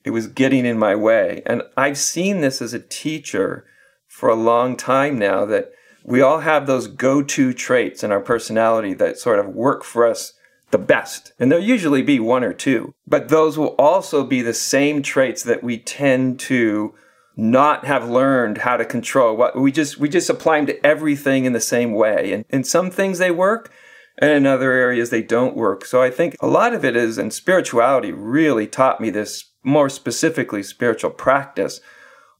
It 0.05 0.11
was 0.11 0.27
getting 0.27 0.65
in 0.65 0.79
my 0.79 0.95
way. 0.95 1.43
And 1.45 1.63
I've 1.75 1.97
seen 1.97 2.39
this 2.39 2.61
as 2.61 2.73
a 2.73 2.79
teacher 2.79 3.65
for 4.07 4.29
a 4.29 4.35
long 4.35 4.77
time 4.77 5.19
now 5.19 5.43
that 5.47 5.73
we 6.05 6.21
all 6.21 6.39
have 6.39 6.65
those 6.65 6.87
go 6.87 7.21
to 7.23 7.51
traits 7.51 8.05
in 8.05 8.11
our 8.13 8.21
personality 8.21 8.93
that 8.93 9.17
sort 9.17 9.39
of 9.39 9.47
work 9.47 9.83
for 9.83 10.07
us 10.07 10.31
the 10.71 10.77
best. 10.77 11.33
And 11.39 11.51
there'll 11.51 11.61
usually 11.61 12.03
be 12.03 12.21
one 12.21 12.45
or 12.45 12.53
two. 12.53 12.93
But 13.05 13.27
those 13.27 13.57
will 13.57 13.75
also 13.77 14.25
be 14.25 14.41
the 14.41 14.53
same 14.53 15.01
traits 15.01 15.43
that 15.43 15.61
we 15.61 15.77
tend 15.77 16.39
to 16.39 16.95
not 17.39 17.85
have 17.85 18.09
learned 18.09 18.59
how 18.59 18.75
to 18.75 18.83
control. 18.83 19.35
What 19.35 19.55
we 19.55 19.71
just 19.71 19.97
we 19.97 20.09
just 20.09 20.29
apply 20.29 20.57
them 20.57 20.67
to 20.67 20.85
everything 20.85 21.45
in 21.45 21.53
the 21.53 21.61
same 21.61 21.93
way. 21.93 22.33
And 22.33 22.45
in 22.49 22.63
some 22.63 22.91
things 22.91 23.17
they 23.17 23.31
work, 23.31 23.71
and 24.17 24.31
in 24.31 24.45
other 24.45 24.71
areas 24.73 25.09
they 25.09 25.21
don't 25.21 25.55
work. 25.55 25.85
So 25.85 26.01
I 26.01 26.11
think 26.11 26.35
a 26.41 26.47
lot 26.47 26.73
of 26.73 26.83
it 26.83 26.95
is 26.95 27.17
and 27.17 27.33
spirituality 27.33 28.11
really 28.11 28.67
taught 28.67 28.99
me 28.99 29.09
this 29.09 29.51
more 29.63 29.89
specifically 29.89 30.63
spiritual 30.63 31.11
practice 31.11 31.81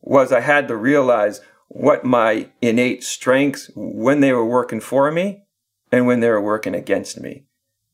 was 0.02 0.32
I 0.32 0.42
had 0.42 0.68
to 0.68 0.76
realize 0.76 1.42
what 1.68 2.04
my 2.04 2.50
innate 2.62 3.04
strengths 3.04 3.70
when 3.76 4.22
they 4.22 4.34
were 4.34 4.46
working 4.46 4.80
for 4.80 5.12
me 5.12 5.44
and 5.92 6.08
when 6.08 6.20
they 6.20 6.30
were 6.30 6.42
working 6.42 6.76
against 6.76 7.20
me. 7.20 7.46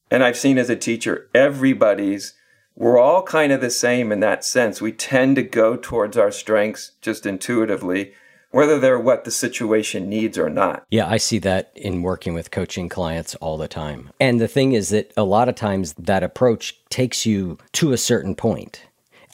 And 0.09 0.23
I've 0.23 0.37
seen 0.37 0.57
as 0.57 0.69
a 0.69 0.75
teacher, 0.75 1.29
everybody's, 1.33 2.34
we're 2.75 2.99
all 2.99 3.23
kind 3.23 3.51
of 3.51 3.61
the 3.61 3.69
same 3.69 4.11
in 4.11 4.19
that 4.19 4.43
sense. 4.43 4.81
We 4.81 4.91
tend 4.91 5.37
to 5.37 5.43
go 5.43 5.77
towards 5.77 6.17
our 6.17 6.31
strengths 6.31 6.91
just 7.01 7.25
intuitively, 7.25 8.13
whether 8.51 8.79
they're 8.79 8.99
what 8.99 9.23
the 9.23 9.31
situation 9.31 10.09
needs 10.09 10.37
or 10.37 10.49
not. 10.49 10.85
Yeah, 10.89 11.07
I 11.07 11.17
see 11.17 11.39
that 11.39 11.71
in 11.75 12.01
working 12.01 12.33
with 12.33 12.51
coaching 12.51 12.89
clients 12.89 13.35
all 13.35 13.57
the 13.57 13.67
time. 13.67 14.11
And 14.19 14.39
the 14.39 14.47
thing 14.47 14.73
is 14.73 14.89
that 14.89 15.11
a 15.15 15.23
lot 15.23 15.49
of 15.49 15.55
times 15.55 15.93
that 15.93 16.23
approach 16.23 16.79
takes 16.89 17.25
you 17.25 17.57
to 17.73 17.93
a 17.93 17.97
certain 17.97 18.35
point 18.35 18.81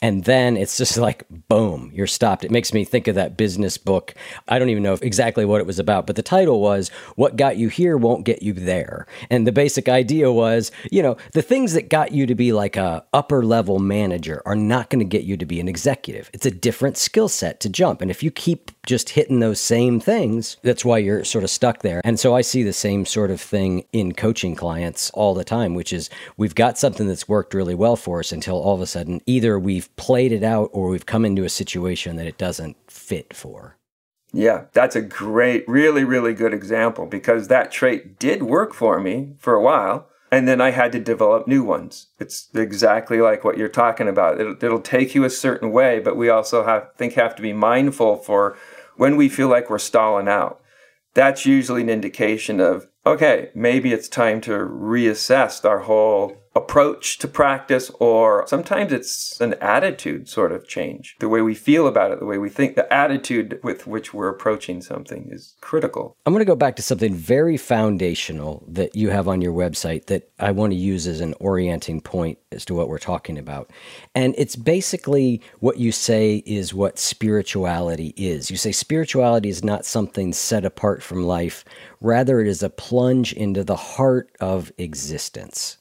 and 0.02 0.24
then 0.24 0.56
it's 0.58 0.76
just 0.76 0.98
like 0.98 1.24
boom 1.48 1.90
you're 1.94 2.06
stopped. 2.06 2.44
It 2.44 2.50
makes 2.50 2.74
me 2.74 2.84
think 2.84 3.08
of 3.08 3.14
that 3.14 3.36
business 3.36 3.78
book. 3.78 4.14
I 4.48 4.58
don't 4.58 4.68
even 4.68 4.82
know 4.82 4.98
exactly 5.00 5.46
what 5.46 5.60
it 5.60 5.66
was 5.66 5.78
about 5.78 6.06
but 6.06 6.16
the 6.16 6.22
title 6.22 6.60
was 6.60 6.90
what 7.16 7.36
got 7.36 7.56
you 7.56 7.68
here 7.68 7.96
won't 7.96 8.26
get 8.26 8.42
you 8.42 8.52
there. 8.52 9.06
And 9.30 9.46
the 9.46 9.52
basic 9.52 9.88
idea 9.88 10.30
was 10.30 10.70
you 10.90 11.02
know 11.02 11.16
the 11.32 11.42
things 11.42 11.72
that 11.72 11.88
got 11.88 12.12
you 12.12 12.26
to 12.26 12.34
be 12.34 12.52
like 12.52 12.76
a 12.76 13.04
upper 13.14 13.42
level 13.42 13.78
manager 13.78 14.42
are 14.44 14.56
not 14.56 14.90
going 14.90 14.98
to 14.98 15.04
get 15.04 15.24
you 15.24 15.38
to 15.38 15.46
be 15.46 15.60
an 15.60 15.68
executive. 15.68 16.28
It's 16.34 16.46
a 16.46 16.50
different 16.50 16.96
skill 16.98 17.28
set 17.28 17.60
to 17.60 17.68
jump. 17.68 18.02
And 18.02 18.10
if 18.10 18.22
you 18.22 18.30
keep 18.30 18.70
just 18.86 19.10
hitting 19.10 19.40
those 19.40 19.60
same 19.60 20.00
things 20.00 20.56
that's 20.62 20.84
why 20.84 20.98
you're 20.98 21.24
sort 21.24 21.44
of 21.44 21.50
stuck 21.50 21.82
there 21.82 22.00
and 22.04 22.18
so 22.18 22.34
i 22.34 22.40
see 22.40 22.62
the 22.62 22.72
same 22.72 23.06
sort 23.06 23.30
of 23.30 23.40
thing 23.40 23.84
in 23.92 24.12
coaching 24.12 24.54
clients 24.54 25.10
all 25.10 25.34
the 25.34 25.44
time 25.44 25.74
which 25.74 25.92
is 25.92 26.10
we've 26.36 26.54
got 26.54 26.78
something 26.78 27.06
that's 27.06 27.28
worked 27.28 27.54
really 27.54 27.74
well 27.74 27.96
for 27.96 28.20
us 28.20 28.32
until 28.32 28.60
all 28.60 28.74
of 28.74 28.80
a 28.80 28.86
sudden 28.86 29.20
either 29.26 29.58
we've 29.58 29.94
played 29.96 30.32
it 30.32 30.42
out 30.42 30.70
or 30.72 30.88
we've 30.88 31.06
come 31.06 31.24
into 31.24 31.44
a 31.44 31.48
situation 31.48 32.16
that 32.16 32.26
it 32.26 32.38
doesn't 32.38 32.76
fit 32.90 33.34
for. 33.34 33.76
Yeah, 34.32 34.64
that's 34.72 34.96
a 34.96 35.02
great, 35.02 35.68
really, 35.68 36.04
really 36.04 36.32
good 36.32 36.54
example 36.54 37.06
because 37.06 37.48
that 37.48 37.70
trait 37.70 38.18
did 38.18 38.42
work 38.42 38.72
for 38.72 38.98
me 38.98 39.34
for 39.38 39.54
a 39.54 39.62
while. 39.62 40.08
And 40.30 40.48
then 40.48 40.62
I 40.62 40.70
had 40.70 40.92
to 40.92 40.98
develop 40.98 41.46
new 41.46 41.62
ones. 41.62 42.06
It's 42.18 42.48
exactly 42.54 43.20
like 43.20 43.44
what 43.44 43.58
you're 43.58 43.68
talking 43.68 44.08
about. 44.08 44.40
It'll, 44.40 44.56
it'll 44.64 44.80
take 44.80 45.14
you 45.14 45.24
a 45.24 45.30
certain 45.30 45.72
way, 45.72 45.98
but 45.98 46.16
we 46.16 46.30
also 46.30 46.64
have 46.64 46.88
think 46.96 47.12
have 47.14 47.36
to 47.36 47.42
be 47.42 47.52
mindful 47.52 48.16
for 48.16 48.56
when 48.96 49.16
we 49.16 49.28
feel 49.28 49.48
like 49.48 49.70
we're 49.70 49.78
stalling 49.78 50.28
out. 50.28 50.60
That's 51.14 51.44
usually 51.46 51.82
an 51.82 51.90
indication 51.90 52.60
of 52.60 52.88
okay, 53.04 53.50
maybe 53.54 53.92
it's 53.92 54.08
time 54.08 54.40
to 54.42 54.52
reassess 54.52 55.64
our 55.64 55.80
whole 55.80 56.41
approach 56.54 57.18
to 57.18 57.28
practice, 57.28 57.90
or 57.98 58.46
sometimes 58.46 58.92
it's 58.92 59.40
an 59.40 59.54
attitude 59.54 60.28
sort 60.28 60.52
of 60.52 60.68
change. 60.68 61.16
The 61.18 61.28
way 61.28 61.40
we 61.40 61.54
feel 61.54 61.86
about 61.86 62.10
it, 62.10 62.20
the 62.20 62.26
way 62.26 62.38
we 62.38 62.50
think, 62.50 62.74
the 62.74 62.92
attitude 62.92 63.58
with 63.62 63.86
which 63.86 64.12
we're 64.12 64.28
approaching 64.28 64.82
something 64.82 65.28
is 65.30 65.54
critical. 65.60 66.16
I'm 66.26 66.32
going 66.32 66.40
to 66.40 66.44
go 66.44 66.56
back 66.56 66.76
to 66.76 66.82
something 66.82 67.14
very 67.14 67.56
foundational 67.56 68.64
that 68.68 68.94
you 68.94 69.10
have 69.10 69.28
on 69.28 69.40
your 69.40 69.54
website 69.54 70.06
that 70.06 70.30
I 70.38 70.50
want 70.50 70.72
to 70.72 70.78
use 70.78 71.06
as 71.06 71.20
an 71.20 71.34
orienting 71.40 72.00
point 72.00 72.38
as 72.50 72.64
to 72.66 72.74
what 72.74 72.88
we're 72.88 72.98
talking 72.98 73.38
about. 73.38 73.70
And 74.14 74.34
it's 74.36 74.56
basically 74.56 75.40
what 75.60 75.78
you 75.78 75.90
say 75.90 76.42
is 76.44 76.74
what 76.74 76.98
spirituality 76.98 78.12
is. 78.16 78.50
You 78.50 78.56
say 78.58 78.72
spirituality 78.72 79.48
is 79.48 79.64
not 79.64 79.86
something 79.86 80.32
set 80.32 80.64
apart 80.64 81.02
from 81.02 81.24
life, 81.24 81.64
rather, 82.00 82.40
it 82.40 82.48
is 82.48 82.62
a 82.62 82.70
plunge 82.70 83.32
into 83.32 83.64
the 83.64 83.76
heart 83.76 84.30
of 84.40 84.72
existence. 84.76 85.78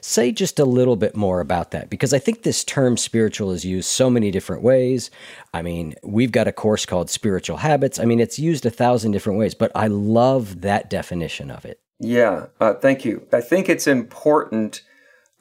Say 0.00 0.32
just 0.32 0.58
a 0.58 0.64
little 0.64 0.96
bit 0.96 1.16
more 1.16 1.40
about 1.40 1.70
that 1.72 1.90
because 1.90 2.14
I 2.14 2.18
think 2.18 2.42
this 2.42 2.64
term 2.64 2.96
spiritual 2.96 3.50
is 3.50 3.64
used 3.64 3.88
so 3.88 4.08
many 4.08 4.30
different 4.30 4.62
ways. 4.62 5.10
I 5.52 5.62
mean, 5.62 5.94
we've 6.02 6.32
got 6.32 6.48
a 6.48 6.52
course 6.52 6.86
called 6.86 7.10
Spiritual 7.10 7.58
Habits. 7.58 7.98
I 7.98 8.04
mean, 8.04 8.20
it's 8.20 8.38
used 8.38 8.64
a 8.64 8.70
thousand 8.70 9.12
different 9.12 9.38
ways, 9.38 9.54
but 9.54 9.70
I 9.74 9.88
love 9.88 10.62
that 10.62 10.88
definition 10.88 11.50
of 11.50 11.64
it. 11.64 11.80
Yeah, 11.98 12.46
uh, 12.60 12.74
thank 12.74 13.04
you. 13.04 13.26
I 13.32 13.42
think 13.42 13.68
it's 13.68 13.86
important. 13.86 14.82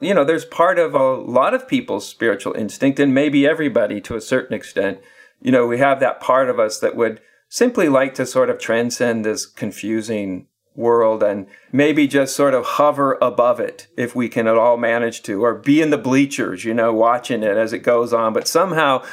You 0.02 0.14
know, 0.14 0.26
there's 0.26 0.46
part 0.46 0.78
of 0.78 0.94
a 0.94 1.14
lot 1.16 1.54
of 1.54 1.68
people's 1.68 2.08
spiritual 2.08 2.54
instinct, 2.54 3.00
and 3.00 3.14
maybe 3.14 3.48
everybody 3.48 4.02
to 4.02 4.16
a 4.16 4.22
certain 4.22 4.54
extent. 4.54 5.00
You 5.42 5.54
know, 5.54 5.66
we 5.68 5.78
have 5.78 6.02
that 6.02 6.20
part 6.20 6.50
of 6.50 6.60
us 6.60 6.80
that 6.80 6.98
would 6.98 7.22
simply 7.48 7.88
like 7.88 8.14
to 8.16 8.26
sort 8.26 8.50
of 8.50 8.60
transcend 8.60 9.24
this 9.24 9.46
confusing 9.46 10.48
world 10.80 11.22
and 11.22 11.46
maybe 11.72 12.08
just 12.08 12.36
sort 12.36 12.56
of 12.56 12.66
hover 12.66 13.18
above 13.22 13.60
it 13.60 13.88
if 13.98 14.16
we 14.16 14.30
can 14.30 14.48
at 14.48 14.58
all 14.58 14.78
manage 14.78 15.22
to, 15.24 15.44
or 15.44 15.54
be 15.54 15.82
in 15.82 15.92
the 15.92 15.98
bleachers, 15.98 16.66
you 16.66 16.74
know, 16.74 16.94
watching 16.94 17.44
it 17.44 17.58
as 17.58 17.74
it 17.74 17.80
goes 17.80 18.14
on. 18.14 18.34
But 18.34 18.48
somehow, 18.48 19.04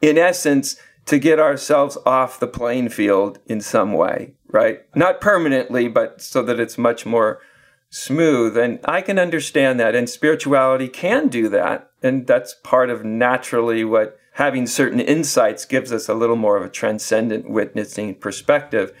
in 0.00 0.16
essence, 0.16 0.76
to 1.06 1.18
get 1.18 1.38
ourselves 1.38 1.98
off 2.06 2.40
the 2.40 2.46
playing 2.46 2.88
field 2.88 3.38
in 3.46 3.60
some 3.60 3.92
way, 3.92 4.34
right? 4.48 4.82
Not 4.94 5.20
permanently, 5.20 5.88
but 5.88 6.22
so 6.22 6.42
that 6.42 6.60
it's 6.60 6.78
much 6.78 7.04
more 7.04 7.40
smooth. 7.90 8.56
And 8.56 8.80
I 8.84 9.02
can 9.02 9.18
understand 9.18 9.78
that. 9.80 9.94
And 9.94 10.08
spirituality 10.08 10.88
can 10.88 11.28
do 11.28 11.48
that. 11.50 11.90
And 12.02 12.26
that's 12.26 12.54
part 12.62 12.90
of 12.90 13.04
naturally 13.04 13.84
what 13.84 14.18
having 14.32 14.66
certain 14.66 15.00
insights 15.00 15.64
gives 15.64 15.92
us 15.92 16.08
a 16.08 16.14
little 16.14 16.36
more 16.36 16.56
of 16.56 16.64
a 16.64 16.68
transcendent 16.68 17.48
witnessing 17.48 18.14
perspective. 18.14 18.92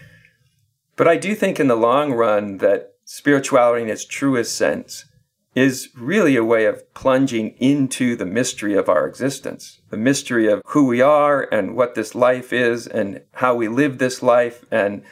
But 0.96 1.06
I 1.06 1.16
do 1.16 1.34
think 1.34 1.60
in 1.60 1.68
the 1.68 1.76
long 1.76 2.12
run 2.12 2.58
that 2.58 2.94
spirituality 3.04 3.82
in 3.82 3.88
its 3.88 4.04
truest 4.04 4.56
sense 4.56 5.04
is 5.54 5.88
really 5.96 6.36
a 6.36 6.44
way 6.44 6.66
of 6.66 6.92
plunging 6.92 7.54
into 7.58 8.14
the 8.16 8.26
mystery 8.26 8.74
of 8.74 8.88
our 8.88 9.06
existence, 9.06 9.80
the 9.88 9.96
mystery 9.96 10.50
of 10.50 10.62
who 10.66 10.86
we 10.86 11.00
are 11.00 11.48
and 11.52 11.74
what 11.74 11.94
this 11.94 12.14
life 12.14 12.52
is 12.52 12.86
and 12.86 13.22
how 13.32 13.54
we 13.54 13.68
live 13.68 13.96
this 13.98 14.22
life. 14.22 14.64
And 14.70 15.02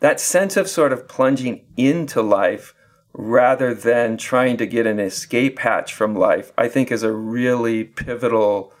that 0.00 0.20
sense 0.20 0.56
of 0.58 0.68
sort 0.68 0.92
of 0.92 1.08
plunging 1.08 1.64
into 1.76 2.20
life 2.20 2.74
rather 3.14 3.72
than 3.72 4.18
trying 4.18 4.56
to 4.58 4.66
get 4.66 4.86
an 4.86 4.98
escape 4.98 5.60
hatch 5.60 5.94
from 5.94 6.14
life, 6.14 6.52
I 6.58 6.68
think 6.68 6.90
is 6.90 7.02
a 7.02 7.12
really 7.12 7.84
pivotal 7.84 8.74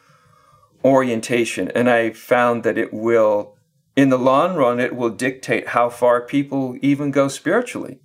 orientation. 0.84 1.70
And 1.70 1.88
I 1.88 2.10
found 2.10 2.64
that 2.64 2.76
it 2.76 2.92
will 2.92 3.53
in 3.96 4.08
the 4.08 4.18
long 4.18 4.56
run, 4.56 4.80
it 4.80 4.96
will 4.96 5.10
dictate 5.10 5.68
how 5.68 5.88
far 5.88 6.20
people 6.20 6.76
even 6.80 7.10
go 7.10 7.28
spiritually. 7.28 8.00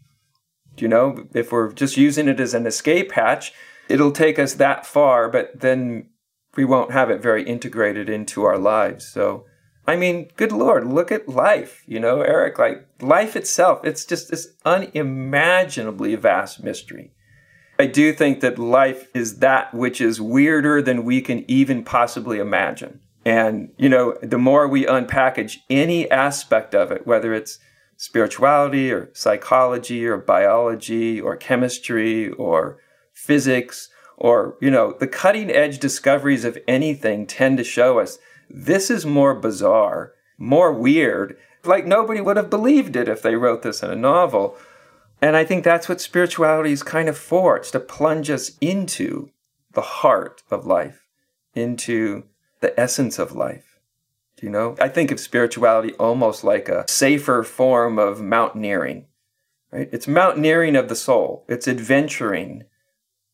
You 0.78 0.88
know, 0.88 1.28
if 1.34 1.52
we're 1.52 1.74
just 1.74 1.98
using 1.98 2.28
it 2.28 2.40
as 2.40 2.54
an 2.54 2.66
escape 2.66 3.12
hatch, 3.14 3.54
it'll 3.90 4.12
take 4.12 4.40
us 4.40 4.54
that 4.56 4.86
far, 4.86 5.30
but 5.30 5.60
then 5.60 6.10
we 6.56 6.64
won't 6.64 6.92
have 6.92 7.10
it 7.10 7.22
very 7.22 7.44
integrated 7.44 8.10
into 8.10 8.44
our 8.44 8.58
lives. 8.58 9.08
So, 9.08 9.46
I 9.88 9.96
mean, 9.96 10.30
good 10.36 10.52
Lord, 10.52 10.86
look 10.86 11.12
at 11.12 11.28
life, 11.28 11.84
you 11.88 12.00
know, 12.00 12.22
Eric, 12.22 12.60
like 12.60 12.88
life 13.02 13.36
itself, 13.36 13.82
it's 13.84 14.06
just 14.06 14.30
this 14.30 14.54
unimaginably 14.64 16.16
vast 16.16 16.64
mystery. 16.64 17.12
I 17.80 17.88
do 17.88 18.14
think 18.14 18.42
that 18.42 18.60
life 18.60 19.08
is 19.16 19.40
that 19.40 19.74
which 19.74 20.02
is 20.02 20.22
weirder 20.22 20.82
than 20.82 21.06
we 21.06 21.22
can 21.22 21.50
even 21.50 21.84
possibly 21.84 22.38
imagine. 22.38 23.00
And, 23.30 23.70
you 23.78 23.90
know, 23.90 24.18
the 24.24 24.40
more 24.40 24.68
we 24.68 24.88
unpackage 24.88 25.58
any 25.70 26.10
aspect 26.10 26.74
of 26.74 26.92
it, 26.92 27.06
whether 27.06 27.32
it's 27.32 27.60
spirituality 27.96 28.92
or 28.92 29.12
psychology 29.14 30.08
or 30.08 30.18
biology 30.18 31.22
or 31.22 31.36
chemistry 31.36 32.32
or 32.32 32.80
physics 33.14 33.90
or, 34.18 34.58
you 34.60 34.72
know, 34.72 34.96
the 35.00 35.06
cutting 35.06 35.52
edge 35.52 35.78
discoveries 35.78 36.44
of 36.44 36.58
anything 36.68 37.28
tend 37.28 37.60
to 37.60 37.64
show 37.64 38.00
us 38.00 38.18
this 38.50 38.90
is 38.90 39.06
more 39.06 39.36
bizarre, 39.36 40.14
more 40.40 40.74
weird. 40.74 41.38
Like 41.64 41.86
nobody 41.86 42.22
would 42.22 42.36
have 42.36 42.50
believed 42.50 42.96
it 42.96 43.08
if 43.08 43.22
they 43.22 43.36
wrote 43.36 43.62
this 43.62 43.84
in 43.84 43.92
a 43.92 43.96
novel. 43.96 44.58
And 45.22 45.36
I 45.36 45.46
think 45.46 45.64
that's 45.64 45.88
what 45.88 46.02
spirituality 46.02 46.72
is 46.72 46.82
kind 46.82 47.08
of 47.08 47.16
for. 47.16 47.58
It's 47.58 47.70
to 47.72 47.80
plunge 47.80 48.32
us 48.32 48.58
into 48.60 49.30
the 49.74 49.82
heart 49.82 50.42
of 50.50 50.66
life, 50.66 51.06
into 51.54 52.24
the 52.62 52.78
essence 52.80 53.20
of 53.20 53.36
life. 53.36 53.80
You 54.42 54.50
know? 54.50 54.76
I 54.80 54.88
think 54.88 55.12
of 55.12 55.20
spirituality 55.20 55.94
almost 55.94 56.44
like 56.44 56.70
a 56.70 56.86
safer 56.88 57.44
form 57.44 58.00
of 58.00 58.22
mountaineering, 58.22 59.06
right? 59.72 59.90
It's 59.92 60.08
mountaineering 60.08 60.76
of 60.76 60.90
the 60.90 60.96
soul, 60.96 61.46
it's 61.48 61.68
adventuring 61.68 62.64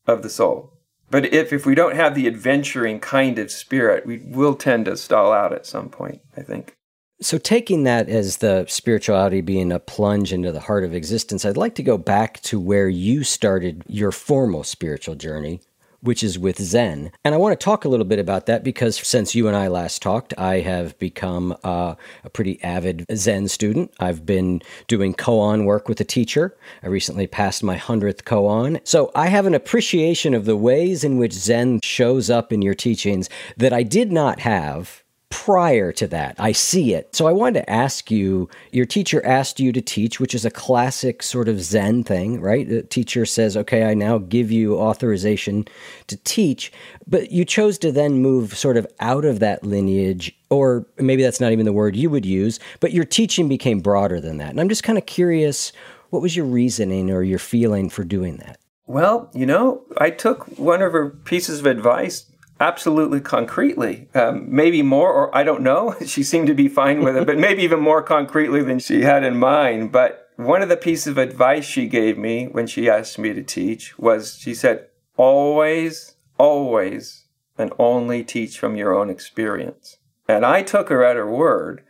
of 0.06 0.22
the 0.22 0.30
soul. 0.30 0.72
But 1.10 1.32
if, 1.32 1.52
if 1.52 1.64
we 1.64 1.74
don't 1.74 1.94
have 1.94 2.14
the 2.14 2.26
adventuring 2.26 2.98
kind 2.98 3.38
of 3.38 3.50
spirit, 3.50 4.06
we 4.06 4.18
will 4.18 4.54
tend 4.54 4.86
to 4.86 4.96
stall 4.96 5.32
out 5.32 5.52
at 5.52 5.66
some 5.66 5.88
point, 5.88 6.20
I 6.36 6.42
think. 6.42 6.76
So, 7.20 7.38
taking 7.38 7.84
that 7.84 8.10
as 8.10 8.38
the 8.38 8.66
spirituality 8.68 9.40
being 9.40 9.72
a 9.72 9.78
plunge 9.78 10.34
into 10.34 10.52
the 10.52 10.60
heart 10.60 10.84
of 10.84 10.92
existence, 10.92 11.46
I'd 11.46 11.56
like 11.56 11.74
to 11.76 11.82
go 11.82 11.96
back 11.96 12.40
to 12.42 12.60
where 12.60 12.90
you 12.90 13.24
started 13.24 13.84
your 13.86 14.12
formal 14.12 14.64
spiritual 14.64 15.14
journey, 15.14 15.60
which 16.00 16.22
is 16.22 16.38
with 16.38 16.60
Zen. 16.60 17.10
And 17.24 17.34
I 17.34 17.38
want 17.38 17.58
to 17.58 17.64
talk 17.64 17.84
a 17.84 17.88
little 17.88 18.06
bit 18.06 18.18
about 18.18 18.46
that 18.46 18.64
because 18.64 18.96
since 18.96 19.34
you 19.34 19.48
and 19.48 19.56
I 19.56 19.68
last 19.68 20.02
talked, 20.02 20.34
I 20.38 20.60
have 20.60 20.98
become 20.98 21.56
uh, 21.64 21.94
a 22.24 22.30
pretty 22.30 22.62
avid 22.62 23.04
Zen 23.14 23.48
student. 23.48 23.92
I've 24.00 24.26
been 24.26 24.62
doing 24.88 25.14
koan 25.14 25.64
work 25.64 25.88
with 25.88 26.00
a 26.00 26.04
teacher. 26.04 26.56
I 26.82 26.88
recently 26.88 27.26
passed 27.26 27.62
my 27.62 27.76
100th 27.76 28.24
koan. 28.24 28.80
So 28.84 29.10
I 29.14 29.28
have 29.28 29.46
an 29.46 29.54
appreciation 29.54 30.34
of 30.34 30.44
the 30.44 30.56
ways 30.56 31.04
in 31.04 31.18
which 31.18 31.32
Zen 31.32 31.80
shows 31.82 32.30
up 32.30 32.52
in 32.52 32.62
your 32.62 32.74
teachings 32.74 33.28
that 33.56 33.72
I 33.72 33.82
did 33.82 34.12
not 34.12 34.40
have 34.40 35.02
prior 35.28 35.90
to 35.92 36.06
that. 36.06 36.36
I 36.38 36.52
see 36.52 36.94
it. 36.94 37.14
So 37.14 37.26
I 37.26 37.32
wanted 37.32 37.60
to 37.60 37.70
ask 37.70 38.10
you 38.10 38.48
your 38.70 38.86
teacher 38.86 39.24
asked 39.26 39.58
you 39.58 39.72
to 39.72 39.80
teach, 39.80 40.20
which 40.20 40.34
is 40.34 40.44
a 40.44 40.50
classic 40.50 41.22
sort 41.22 41.48
of 41.48 41.60
Zen 41.60 42.04
thing, 42.04 42.40
right? 42.40 42.68
The 42.68 42.82
teacher 42.82 43.26
says, 43.26 43.56
okay, 43.56 43.84
I 43.84 43.94
now 43.94 44.18
give 44.18 44.52
you 44.52 44.78
authorization 44.78 45.66
to 46.06 46.16
teach, 46.18 46.72
but 47.08 47.32
you 47.32 47.44
chose 47.44 47.76
to 47.78 47.90
then 47.90 48.22
move 48.22 48.56
sort 48.56 48.76
of 48.76 48.86
out 49.00 49.24
of 49.24 49.40
that 49.40 49.64
lineage. 49.64 50.36
Or 50.48 50.86
maybe 50.96 51.22
that's 51.22 51.40
not 51.40 51.52
even 51.52 51.66
the 51.66 51.72
word 51.72 51.96
you 51.96 52.08
would 52.08 52.26
use, 52.26 52.60
but 52.78 52.92
your 52.92 53.04
teaching 53.04 53.48
became 53.48 53.80
broader 53.80 54.20
than 54.20 54.36
that. 54.38 54.50
And 54.50 54.60
I'm 54.60 54.68
just 54.68 54.84
kind 54.84 54.98
of 54.98 55.06
curious 55.06 55.72
what 56.10 56.22
was 56.22 56.36
your 56.36 56.46
reasoning 56.46 57.10
or 57.10 57.22
your 57.22 57.40
feeling 57.40 57.90
for 57.90 58.04
doing 58.04 58.36
that? 58.36 58.58
Well, 58.86 59.28
you 59.34 59.46
know, 59.46 59.82
I 59.98 60.10
took 60.10 60.44
one 60.58 60.80
of 60.80 60.92
her 60.92 61.10
pieces 61.10 61.58
of 61.58 61.66
advice 61.66 62.26
Absolutely 62.58 63.20
concretely. 63.20 64.08
Um, 64.14 64.46
maybe 64.48 64.80
more, 64.80 65.12
or 65.12 65.34
I 65.36 65.42
don't 65.42 65.62
know. 65.62 65.94
she 66.06 66.22
seemed 66.22 66.46
to 66.46 66.54
be 66.54 66.68
fine 66.68 67.02
with 67.02 67.16
it, 67.16 67.26
but 67.26 67.38
maybe 67.38 67.62
even 67.62 67.80
more 67.80 68.02
concretely 68.02 68.62
than 68.62 68.78
she 68.78 69.02
had 69.02 69.24
in 69.24 69.36
mind. 69.36 69.92
But 69.92 70.30
one 70.36 70.62
of 70.62 70.68
the 70.68 70.76
pieces 70.76 71.08
of 71.08 71.18
advice 71.18 71.64
she 71.64 71.86
gave 71.86 72.16
me 72.16 72.46
when 72.46 72.66
she 72.66 72.88
asked 72.88 73.18
me 73.18 73.32
to 73.34 73.42
teach 73.42 73.98
was 73.98 74.38
she 74.38 74.54
said, 74.54 74.86
always, 75.16 76.16
always, 76.38 77.24
and 77.58 77.72
only 77.78 78.24
teach 78.24 78.58
from 78.58 78.76
your 78.76 78.94
own 78.94 79.10
experience. 79.10 79.98
And 80.28 80.44
I 80.44 80.62
took 80.62 80.88
her 80.88 81.04
at 81.04 81.16
her 81.16 81.30
word. 81.30 81.82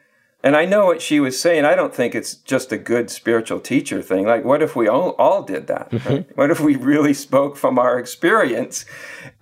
And 0.43 0.55
I 0.55 0.65
know 0.65 0.87
what 0.87 1.03
she 1.03 1.19
was 1.19 1.41
saying. 1.41 1.65
I 1.65 1.75
don't 1.75 1.95
think 1.95 2.15
it's 2.15 2.35
just 2.35 2.71
a 2.71 2.79
good 2.79 3.11
spiritual 3.11 3.59
teacher 3.59 4.01
thing. 4.01 4.27
Like, 4.27 4.45
what 4.45 4.63
if 4.63 4.77
we 4.77 4.87
all, 4.87 5.11
all 5.19 5.43
did 5.43 5.67
that? 5.67 5.93
Right? 6.07 6.37
What 6.37 6.51
if 6.51 6.61
we 6.61 6.77
really 6.77 7.15
spoke 7.15 7.57
from 7.57 7.79
our 7.79 7.99
experience? 7.99 8.85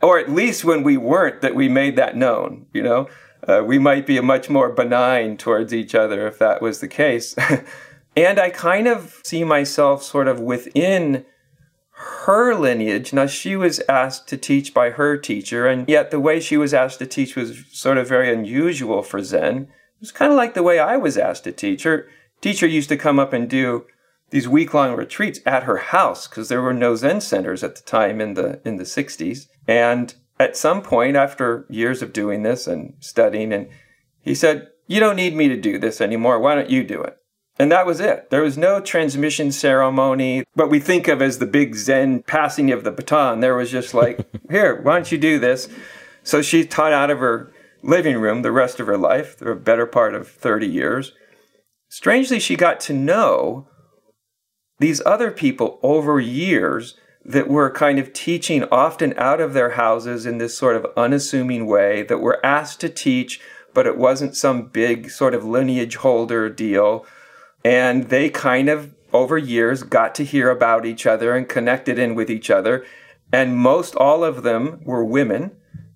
Or 0.00 0.18
at 0.18 0.30
least 0.30 0.64
when 0.64 0.82
we 0.82 0.96
weren't, 0.96 1.42
that 1.42 1.54
we 1.54 1.68
made 1.68 1.96
that 1.96 2.16
known, 2.16 2.66
you 2.72 2.82
know? 2.82 3.08
uh, 3.46 3.62
we 3.64 3.78
might 3.78 4.06
be 4.06 4.18
much 4.20 4.48
more 4.48 4.70
benign 4.70 5.36
towards 5.36 5.74
each 5.74 5.94
other 5.94 6.26
if 6.26 6.38
that 6.38 6.62
was 6.62 6.80
the 6.80 6.88
case. 6.88 7.34
and 8.16 8.38
I 8.38 8.50
kind 8.50 8.88
of 8.88 9.20
see 9.24 9.44
myself 9.44 10.02
sort 10.02 10.28
of 10.28 10.40
within 10.40 11.24
her 11.90 12.54
lineage. 12.54 13.12
Now, 13.12 13.26
she 13.26 13.56
was 13.56 13.80
asked 13.88 14.28
to 14.28 14.36
teach 14.36 14.74
by 14.74 14.90
her 14.90 15.16
teacher, 15.16 15.66
and 15.66 15.88
yet 15.88 16.10
the 16.10 16.20
way 16.20 16.40
she 16.40 16.56
was 16.56 16.74
asked 16.74 16.98
to 17.00 17.06
teach 17.06 17.36
was 17.36 17.64
sort 17.70 17.98
of 17.98 18.08
very 18.08 18.32
unusual 18.32 19.02
for 19.02 19.22
Zen. 19.22 19.68
It 20.04 20.08
was 20.08 20.12
kind 20.12 20.32
of 20.32 20.36
like 20.36 20.52
the 20.52 20.62
way 20.62 20.78
I 20.78 20.98
was 20.98 21.16
asked 21.16 21.44
to 21.44 21.52
teach. 21.52 21.84
Her 21.84 22.06
teacher 22.42 22.66
used 22.66 22.90
to 22.90 22.96
come 22.98 23.18
up 23.18 23.32
and 23.32 23.48
do 23.48 23.86
these 24.28 24.46
week-long 24.46 24.94
retreats 24.94 25.40
at 25.46 25.62
her 25.62 25.78
house 25.78 26.28
because 26.28 26.50
there 26.50 26.60
were 26.60 26.74
no 26.74 26.94
Zen 26.94 27.22
centers 27.22 27.64
at 27.64 27.74
the 27.76 27.80
time 27.80 28.20
in 28.20 28.34
the 28.34 28.60
in 28.66 28.76
the 28.76 28.84
60s. 28.84 29.48
And 29.66 30.14
at 30.38 30.58
some 30.58 30.82
point, 30.82 31.16
after 31.16 31.64
years 31.70 32.02
of 32.02 32.12
doing 32.12 32.42
this 32.42 32.66
and 32.66 32.92
studying, 33.00 33.50
and 33.50 33.70
he 34.20 34.34
said, 34.34 34.68
"You 34.86 35.00
don't 35.00 35.16
need 35.16 35.34
me 35.34 35.48
to 35.48 35.56
do 35.56 35.78
this 35.78 36.02
anymore. 36.02 36.38
Why 36.38 36.54
don't 36.54 36.68
you 36.68 36.84
do 36.84 37.00
it?" 37.00 37.16
And 37.58 37.72
that 37.72 37.86
was 37.86 37.98
it. 37.98 38.28
There 38.28 38.42
was 38.42 38.58
no 38.58 38.82
transmission 38.82 39.52
ceremony, 39.52 40.44
what 40.52 40.68
we 40.68 40.80
think 40.80 41.08
of 41.08 41.22
as 41.22 41.38
the 41.38 41.46
big 41.46 41.76
Zen 41.76 42.24
passing 42.24 42.70
of 42.70 42.84
the 42.84 42.92
baton. 42.92 43.40
There 43.40 43.56
was 43.56 43.70
just 43.70 43.94
like, 43.94 44.20
here, 44.50 44.82
why 44.82 44.96
don't 44.96 45.10
you 45.10 45.16
do 45.16 45.38
this? 45.38 45.66
So 46.24 46.42
she 46.42 46.66
taught 46.66 46.92
out 46.92 47.10
of 47.10 47.20
her 47.20 47.53
living 47.84 48.16
room 48.16 48.42
the 48.42 48.52
rest 48.52 48.80
of 48.80 48.86
her 48.86 48.98
life, 48.98 49.36
the 49.38 49.54
better 49.54 49.86
part 49.86 50.14
of 50.14 50.28
30 50.28 50.66
years. 50.66 51.12
Strangely, 51.88 52.40
she 52.40 52.56
got 52.56 52.80
to 52.80 52.92
know 52.92 53.68
these 54.78 55.02
other 55.06 55.30
people 55.30 55.78
over 55.82 56.18
years 56.18 56.96
that 57.24 57.48
were 57.48 57.70
kind 57.70 57.98
of 57.98 58.12
teaching 58.12 58.64
often 58.72 59.14
out 59.16 59.40
of 59.40 59.52
their 59.52 59.70
houses 59.70 60.26
in 60.26 60.38
this 60.38 60.56
sort 60.56 60.76
of 60.76 60.86
unassuming 60.96 61.66
way, 61.66 62.02
that 62.02 62.18
were 62.18 62.44
asked 62.44 62.80
to 62.80 62.88
teach, 62.88 63.40
but 63.72 63.86
it 63.86 63.96
wasn't 63.96 64.36
some 64.36 64.68
big 64.68 65.10
sort 65.10 65.34
of 65.34 65.44
lineage 65.44 65.96
holder 65.96 66.50
deal 66.50 67.06
and 67.64 68.10
they 68.10 68.28
kind 68.28 68.68
of, 68.68 68.94
over 69.12 69.38
years, 69.38 69.82
got 69.82 70.14
to 70.16 70.24
hear 70.24 70.50
about 70.50 70.84
each 70.84 71.06
other 71.06 71.34
and 71.34 71.48
connected 71.48 71.98
in 71.98 72.14
with 72.14 72.30
each 72.30 72.50
other. 72.50 72.84
And 73.32 73.56
most 73.56 73.96
all 73.96 74.22
of 74.22 74.42
them 74.42 74.80
were 74.84 75.04
women, 75.04 75.52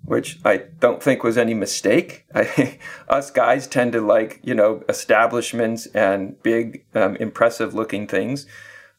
which 0.08 0.38
I 0.44 0.64
don't 0.80 1.02
think 1.02 1.22
was 1.22 1.38
any 1.38 1.54
mistake. 1.54 2.26
I, 2.34 2.78
us 3.08 3.30
guys 3.30 3.66
tend 3.66 3.92
to 3.92 4.00
like, 4.00 4.40
you 4.42 4.54
know, 4.54 4.82
establishments 4.88 5.86
and 5.86 6.42
big, 6.42 6.84
um, 6.94 7.16
impressive 7.16 7.74
looking 7.74 8.06
things. 8.06 8.46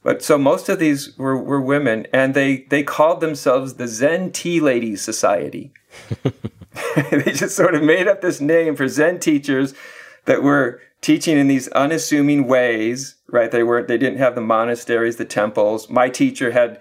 But 0.02 0.24
so 0.24 0.38
most 0.38 0.70
of 0.70 0.80
these 0.80 1.18
were, 1.18 1.38
were 1.38 1.60
women, 1.60 2.08
and 2.14 2.34
they, 2.34 2.66
they 2.70 2.84
called 2.84 3.20
themselves 3.20 3.74
the 3.74 3.88
Zen 3.88 4.32
Tea 4.32 4.62
Ladies 4.62 5.02
Society. 5.02 5.74
they 7.12 7.32
just 7.32 7.56
sort 7.56 7.76
of 7.76 7.84
made 7.84 8.08
up 8.08 8.22
this 8.22 8.42
name 8.42 8.76
for 8.76 8.88
Zen 8.88 9.20
teachers 9.20 9.74
that 10.26 10.44
were 10.44 10.82
teaching 11.02 11.38
in 11.38 11.48
these 11.48 11.68
unassuming 11.70 12.48
ways, 12.48 13.16
right? 13.28 13.52
They 13.52 13.64
weren't, 13.64 13.88
they 13.88 13.98
didn't 13.98 14.20
have 14.20 14.36
the 14.36 14.42
monasteries, 14.42 15.16
the 15.16 15.26
temples. 15.26 15.90
My 15.90 16.10
teacher 16.10 16.52
had 16.52 16.80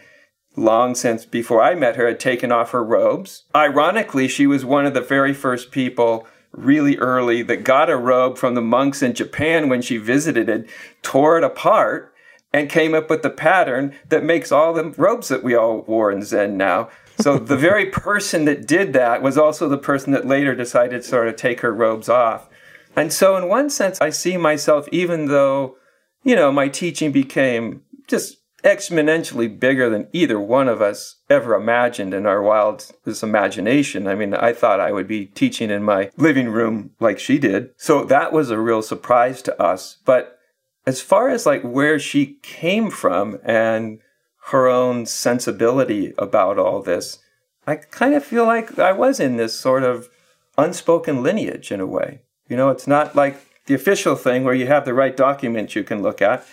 long 0.58 0.94
since 0.94 1.24
before 1.24 1.62
I 1.62 1.74
met 1.74 1.96
her 1.96 2.06
had 2.06 2.20
taken 2.20 2.52
off 2.52 2.70
her 2.70 2.84
robes. 2.84 3.44
Ironically, 3.54 4.28
she 4.28 4.46
was 4.46 4.64
one 4.64 4.86
of 4.86 4.94
the 4.94 5.00
very 5.00 5.32
first 5.32 5.70
people 5.70 6.26
really 6.52 6.96
early 6.96 7.42
that 7.42 7.64
got 7.64 7.90
a 7.90 7.96
robe 7.96 8.38
from 8.38 8.54
the 8.54 8.62
monks 8.62 9.02
in 9.02 9.14
Japan 9.14 9.68
when 9.68 9.82
she 9.82 9.96
visited 9.96 10.48
it, 10.48 10.68
tore 11.02 11.38
it 11.38 11.44
apart, 11.44 12.12
and 12.52 12.70
came 12.70 12.94
up 12.94 13.10
with 13.10 13.22
the 13.22 13.30
pattern 13.30 13.94
that 14.08 14.24
makes 14.24 14.50
all 14.50 14.72
the 14.72 14.90
robes 14.96 15.28
that 15.28 15.42
we 15.42 15.54
all 15.54 15.82
wore 15.82 16.10
in 16.10 16.22
Zen 16.22 16.56
now. 16.56 16.88
So 17.20 17.38
the 17.38 17.56
very 17.68 17.86
person 17.86 18.46
that 18.46 18.66
did 18.66 18.92
that 18.94 19.22
was 19.22 19.36
also 19.36 19.68
the 19.68 19.78
person 19.78 20.12
that 20.12 20.26
later 20.26 20.54
decided 20.54 21.02
to 21.02 21.08
sort 21.08 21.28
of 21.28 21.36
take 21.36 21.60
her 21.60 21.72
robes 21.72 22.08
off. 22.08 22.48
And 22.96 23.12
so, 23.12 23.36
in 23.36 23.48
one 23.48 23.70
sense, 23.70 24.00
I 24.00 24.10
see 24.10 24.36
myself, 24.36 24.88
even 24.90 25.26
though, 25.26 25.76
you 26.24 26.34
know, 26.34 26.50
my 26.50 26.68
teaching 26.68 27.12
became 27.12 27.82
just 28.08 28.37
exponentially 28.64 29.58
bigger 29.58 29.88
than 29.88 30.08
either 30.12 30.40
one 30.40 30.68
of 30.68 30.82
us 30.82 31.16
ever 31.30 31.54
imagined 31.54 32.12
in 32.12 32.26
our 32.26 32.42
wildest 32.42 33.22
imagination. 33.22 34.08
I 34.08 34.14
mean, 34.14 34.34
I 34.34 34.52
thought 34.52 34.80
I 34.80 34.92
would 34.92 35.06
be 35.06 35.26
teaching 35.26 35.70
in 35.70 35.82
my 35.84 36.10
living 36.16 36.48
room 36.48 36.90
like 36.98 37.18
she 37.18 37.38
did. 37.38 37.70
So 37.76 38.04
that 38.04 38.32
was 38.32 38.50
a 38.50 38.58
real 38.58 38.82
surprise 38.82 39.42
to 39.42 39.62
us. 39.62 39.98
But 40.04 40.38
as 40.86 41.00
far 41.00 41.28
as 41.28 41.46
like 41.46 41.62
where 41.62 41.98
she 41.98 42.38
came 42.42 42.90
from 42.90 43.38
and 43.44 44.00
her 44.46 44.66
own 44.66 45.06
sensibility 45.06 46.14
about 46.18 46.58
all 46.58 46.82
this, 46.82 47.18
I 47.66 47.76
kind 47.76 48.14
of 48.14 48.24
feel 48.24 48.46
like 48.46 48.78
I 48.78 48.92
was 48.92 49.20
in 49.20 49.36
this 49.36 49.58
sort 49.58 49.84
of 49.84 50.08
unspoken 50.56 51.22
lineage 51.22 51.70
in 51.70 51.80
a 51.80 51.86
way. 51.86 52.22
You 52.48 52.56
know, 52.56 52.70
it's 52.70 52.86
not 52.86 53.14
like 53.14 53.64
the 53.66 53.74
official 53.74 54.16
thing 54.16 54.42
where 54.42 54.54
you 54.54 54.66
have 54.66 54.84
the 54.84 54.94
right 54.94 55.16
documents 55.16 55.76
you 55.76 55.84
can 55.84 56.02
look 56.02 56.22
at. 56.22 56.46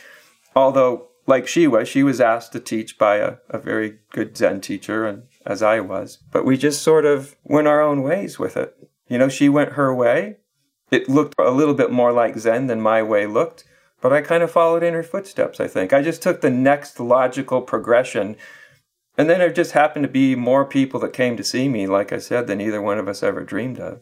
Although, 0.55 1.07
like 1.27 1.47
she 1.47 1.67
was, 1.67 1.87
she 1.87 2.03
was 2.03 2.21
asked 2.21 2.51
to 2.53 2.59
teach 2.59 2.97
by 2.97 3.17
a, 3.17 3.37
a 3.49 3.57
very 3.57 3.99
good 4.11 4.37
Zen 4.37 4.61
teacher, 4.61 5.05
and 5.05 5.23
as 5.45 5.61
I 5.61 5.79
was. 5.79 6.19
But 6.31 6.45
we 6.45 6.57
just 6.57 6.81
sort 6.81 7.05
of 7.05 7.35
went 7.43 7.67
our 7.67 7.81
own 7.81 8.01
ways 8.03 8.37
with 8.39 8.57
it. 8.57 8.75
You 9.07 9.17
know, 9.17 9.29
she 9.29 9.49
went 9.49 9.73
her 9.73 9.93
way. 9.93 10.37
It 10.91 11.09
looked 11.09 11.35
a 11.39 11.51
little 11.51 11.73
bit 11.73 11.91
more 11.91 12.11
like 12.11 12.37
Zen 12.37 12.67
than 12.67 12.81
my 12.81 13.01
way 13.01 13.25
looked, 13.25 13.63
but 14.01 14.13
I 14.13 14.21
kind 14.21 14.43
of 14.43 14.51
followed 14.51 14.83
in 14.83 14.93
her 14.93 15.03
footsteps, 15.03 15.59
I 15.59 15.67
think. 15.67 15.93
I 15.93 16.01
just 16.01 16.21
took 16.21 16.41
the 16.41 16.51
next 16.51 16.99
logical 16.99 17.61
progression. 17.61 18.35
And 19.17 19.29
then 19.29 19.39
there 19.39 19.51
just 19.51 19.71
happened 19.71 20.03
to 20.03 20.09
be 20.09 20.35
more 20.35 20.65
people 20.65 20.99
that 20.99 21.13
came 21.13 21.37
to 21.37 21.43
see 21.43 21.69
me, 21.69 21.87
like 21.87 22.11
I 22.11 22.19
said, 22.19 22.47
than 22.47 22.61
either 22.61 22.81
one 22.81 22.99
of 22.99 23.07
us 23.07 23.23
ever 23.23 23.43
dreamed 23.43 23.79
of. 23.79 24.01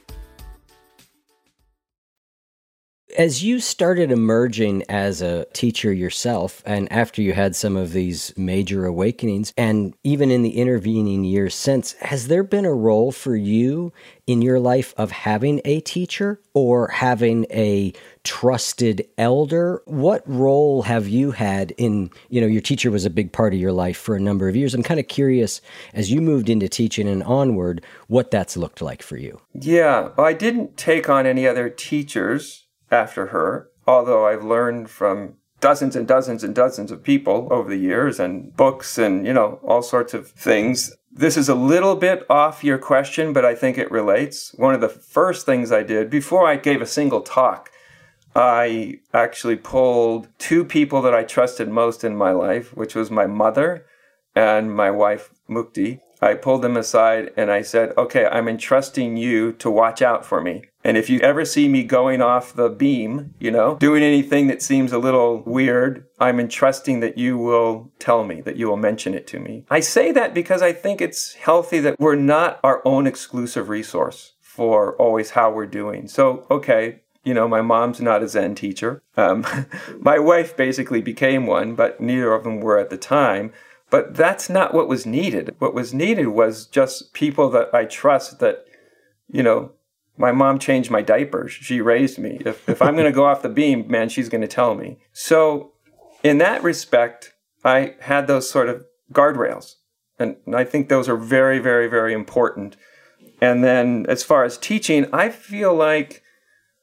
As 3.17 3.43
you 3.43 3.59
started 3.59 4.11
emerging 4.11 4.83
as 4.89 5.21
a 5.21 5.45
teacher 5.53 5.91
yourself, 5.91 6.61
and 6.65 6.91
after 6.91 7.21
you 7.21 7.33
had 7.33 7.55
some 7.55 7.75
of 7.75 7.93
these 7.93 8.33
major 8.37 8.85
awakenings, 8.85 9.53
and 9.57 9.93
even 10.03 10.31
in 10.31 10.43
the 10.43 10.57
intervening 10.57 11.23
years 11.23 11.55
since, 11.55 11.93
has 11.93 12.27
there 12.27 12.43
been 12.43 12.65
a 12.65 12.73
role 12.73 13.11
for 13.11 13.35
you 13.35 13.91
in 14.27 14.41
your 14.41 14.59
life 14.59 14.93
of 14.97 15.11
having 15.11 15.61
a 15.65 15.81
teacher 15.81 16.39
or 16.53 16.87
having 16.89 17.45
a 17.49 17.93
trusted 18.23 19.05
elder? 19.17 19.81
What 19.85 20.23
role 20.25 20.83
have 20.83 21.07
you 21.07 21.31
had 21.31 21.71
in, 21.71 22.11
you 22.29 22.39
know, 22.39 22.47
your 22.47 22.61
teacher 22.61 22.91
was 22.91 23.05
a 23.05 23.09
big 23.09 23.31
part 23.31 23.53
of 23.53 23.59
your 23.59 23.73
life 23.73 23.97
for 23.97 24.15
a 24.15 24.21
number 24.21 24.47
of 24.47 24.55
years. 24.55 24.73
I'm 24.73 24.83
kind 24.83 24.99
of 24.99 25.07
curious 25.07 25.59
as 25.93 26.11
you 26.11 26.21
moved 26.21 26.49
into 26.49 26.69
teaching 26.69 27.07
and 27.07 27.23
onward, 27.23 27.83
what 28.07 28.31
that's 28.31 28.55
looked 28.55 28.81
like 28.81 29.01
for 29.01 29.17
you. 29.17 29.41
Yeah, 29.53 30.09
I 30.17 30.33
didn't 30.33 30.77
take 30.77 31.09
on 31.09 31.25
any 31.25 31.47
other 31.47 31.69
teachers 31.69 32.67
after 32.91 33.27
her, 33.27 33.69
although 33.87 34.27
I've 34.27 34.43
learned 34.43 34.89
from 34.89 35.35
dozens 35.61 35.95
and 35.95 36.07
dozens 36.07 36.43
and 36.43 36.53
dozens 36.53 36.91
of 36.91 37.03
people 37.03 37.47
over 37.51 37.69
the 37.69 37.77
years 37.77 38.19
and 38.19 38.55
books 38.55 38.97
and, 38.97 39.25
you 39.25 39.33
know, 39.33 39.59
all 39.63 39.81
sorts 39.81 40.13
of 40.13 40.29
things. 40.29 40.93
This 41.11 41.37
is 41.37 41.49
a 41.49 41.55
little 41.55 41.95
bit 41.95 42.25
off 42.29 42.63
your 42.63 42.77
question, 42.77 43.31
but 43.31 43.45
I 43.45 43.53
think 43.53 43.77
it 43.77 43.91
relates. 43.91 44.53
One 44.55 44.73
of 44.73 44.81
the 44.81 44.89
first 44.89 45.45
things 45.45 45.71
I 45.71 45.83
did 45.83 46.09
before 46.09 46.47
I 46.47 46.55
gave 46.55 46.81
a 46.81 46.85
single 46.85 47.21
talk, 47.21 47.69
I 48.35 48.99
actually 49.13 49.57
pulled 49.57 50.29
two 50.39 50.65
people 50.65 51.01
that 51.01 51.13
I 51.13 51.23
trusted 51.23 51.69
most 51.69 52.03
in 52.03 52.15
my 52.15 52.31
life, 52.31 52.75
which 52.75 52.95
was 52.95 53.11
my 53.11 53.27
mother 53.27 53.85
and 54.35 54.73
my 54.73 54.89
wife, 54.89 55.31
Mukti. 55.49 55.99
I 56.21 56.35
pulled 56.35 56.61
them 56.61 56.77
aside 56.77 57.31
and 57.35 57.51
I 57.51 57.61
said, 57.61 57.93
okay, 57.97 58.25
I'm 58.25 58.47
entrusting 58.47 59.17
you 59.17 59.51
to 59.53 59.69
watch 59.69 60.01
out 60.01 60.25
for 60.25 60.39
me. 60.39 60.63
And 60.83 60.97
if 60.97 61.09
you 61.09 61.19
ever 61.19 61.45
see 61.45 61.67
me 61.67 61.83
going 61.83 62.21
off 62.21 62.53
the 62.53 62.69
beam, 62.69 63.33
you 63.39 63.51
know, 63.51 63.75
doing 63.75 64.03
anything 64.03 64.47
that 64.47 64.61
seems 64.61 64.91
a 64.91 64.97
little 64.97 65.43
weird, 65.43 66.07
I'm 66.19 66.39
entrusting 66.39 67.01
that 67.01 67.17
you 67.17 67.37
will 67.37 67.91
tell 67.99 68.23
me, 68.23 68.41
that 68.41 68.55
you 68.55 68.67
will 68.67 68.77
mention 68.77 69.13
it 69.13 69.27
to 69.27 69.39
me. 69.39 69.65
I 69.69 69.79
say 69.79 70.11
that 70.11 70.33
because 70.33 70.61
I 70.61 70.73
think 70.73 71.01
it's 71.01 71.33
healthy 71.33 71.79
that 71.81 71.99
we're 71.99 72.15
not 72.15 72.59
our 72.63 72.81
own 72.85 73.05
exclusive 73.05 73.69
resource 73.69 74.33
for 74.41 74.95
always 74.97 75.31
how 75.31 75.51
we're 75.51 75.65
doing. 75.67 76.07
So, 76.07 76.45
okay, 76.49 77.01
you 77.23 77.33
know, 77.33 77.47
my 77.47 77.61
mom's 77.61 78.01
not 78.01 78.23
a 78.23 78.27
Zen 78.27 78.55
teacher. 78.55 79.01
Um, 79.15 79.45
my 79.99 80.17
wife 80.17 80.57
basically 80.57 81.01
became 81.01 81.45
one, 81.45 81.75
but 81.75 82.01
neither 82.01 82.33
of 82.33 82.43
them 82.43 82.59
were 82.59 82.79
at 82.79 82.89
the 82.89 82.97
time. 82.97 83.53
But 83.91 84.15
that's 84.15 84.49
not 84.49 84.73
what 84.73 84.87
was 84.87 85.05
needed. 85.05 85.53
What 85.59 85.73
was 85.73 85.93
needed 85.93 86.29
was 86.29 86.65
just 86.65 87.13
people 87.13 87.49
that 87.51 87.73
I 87.73 87.85
trust 87.85 88.39
that, 88.39 88.65
you 89.29 89.43
know, 89.43 89.73
my 90.17 90.31
mom 90.31 90.59
changed 90.59 90.91
my 90.91 91.01
diapers. 91.01 91.51
She 91.51 91.81
raised 91.81 92.19
me. 92.19 92.41
If, 92.45 92.67
if 92.67 92.81
I'm 92.81 92.95
going 92.95 93.05
to 93.05 93.11
go 93.11 93.25
off 93.25 93.41
the 93.41 93.49
beam, 93.49 93.89
man, 93.89 94.09
she's 94.09 94.29
going 94.29 94.41
to 94.41 94.47
tell 94.47 94.75
me. 94.75 94.99
So, 95.13 95.73
in 96.23 96.37
that 96.37 96.63
respect, 96.63 97.33
I 97.63 97.95
had 98.01 98.27
those 98.27 98.49
sort 98.49 98.69
of 98.69 98.85
guardrails. 99.11 99.75
And 100.19 100.37
I 100.53 100.63
think 100.63 100.87
those 100.89 101.09
are 101.09 101.17
very, 101.17 101.59
very, 101.59 101.87
very 101.87 102.13
important. 102.13 102.77
And 103.41 103.63
then 103.63 104.05
as 104.07 104.23
far 104.23 104.43
as 104.43 104.57
teaching, 104.57 105.07
I 105.11 105.29
feel 105.29 105.73
like 105.73 106.21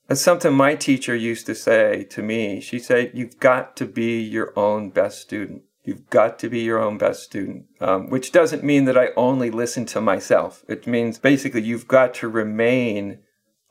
it's 0.08 0.20
something 0.20 0.52
my 0.52 0.74
teacher 0.74 1.14
used 1.14 1.46
to 1.46 1.54
say 1.54 2.04
to 2.10 2.22
me. 2.22 2.60
She 2.60 2.78
said, 2.78 3.12
You've 3.14 3.38
got 3.38 3.76
to 3.76 3.86
be 3.86 4.20
your 4.20 4.52
own 4.58 4.90
best 4.90 5.20
student. 5.20 5.62
You've 5.88 6.10
got 6.10 6.38
to 6.40 6.50
be 6.50 6.60
your 6.60 6.78
own 6.78 6.98
best 6.98 7.22
student, 7.22 7.64
um, 7.80 8.10
which 8.10 8.30
doesn't 8.30 8.62
mean 8.62 8.84
that 8.84 8.98
I 8.98 9.08
only 9.16 9.50
listen 9.50 9.86
to 9.86 10.02
myself. 10.02 10.62
It 10.68 10.86
means 10.86 11.16
basically 11.16 11.62
you've 11.62 11.88
got 11.88 12.12
to 12.16 12.28
remain 12.28 13.20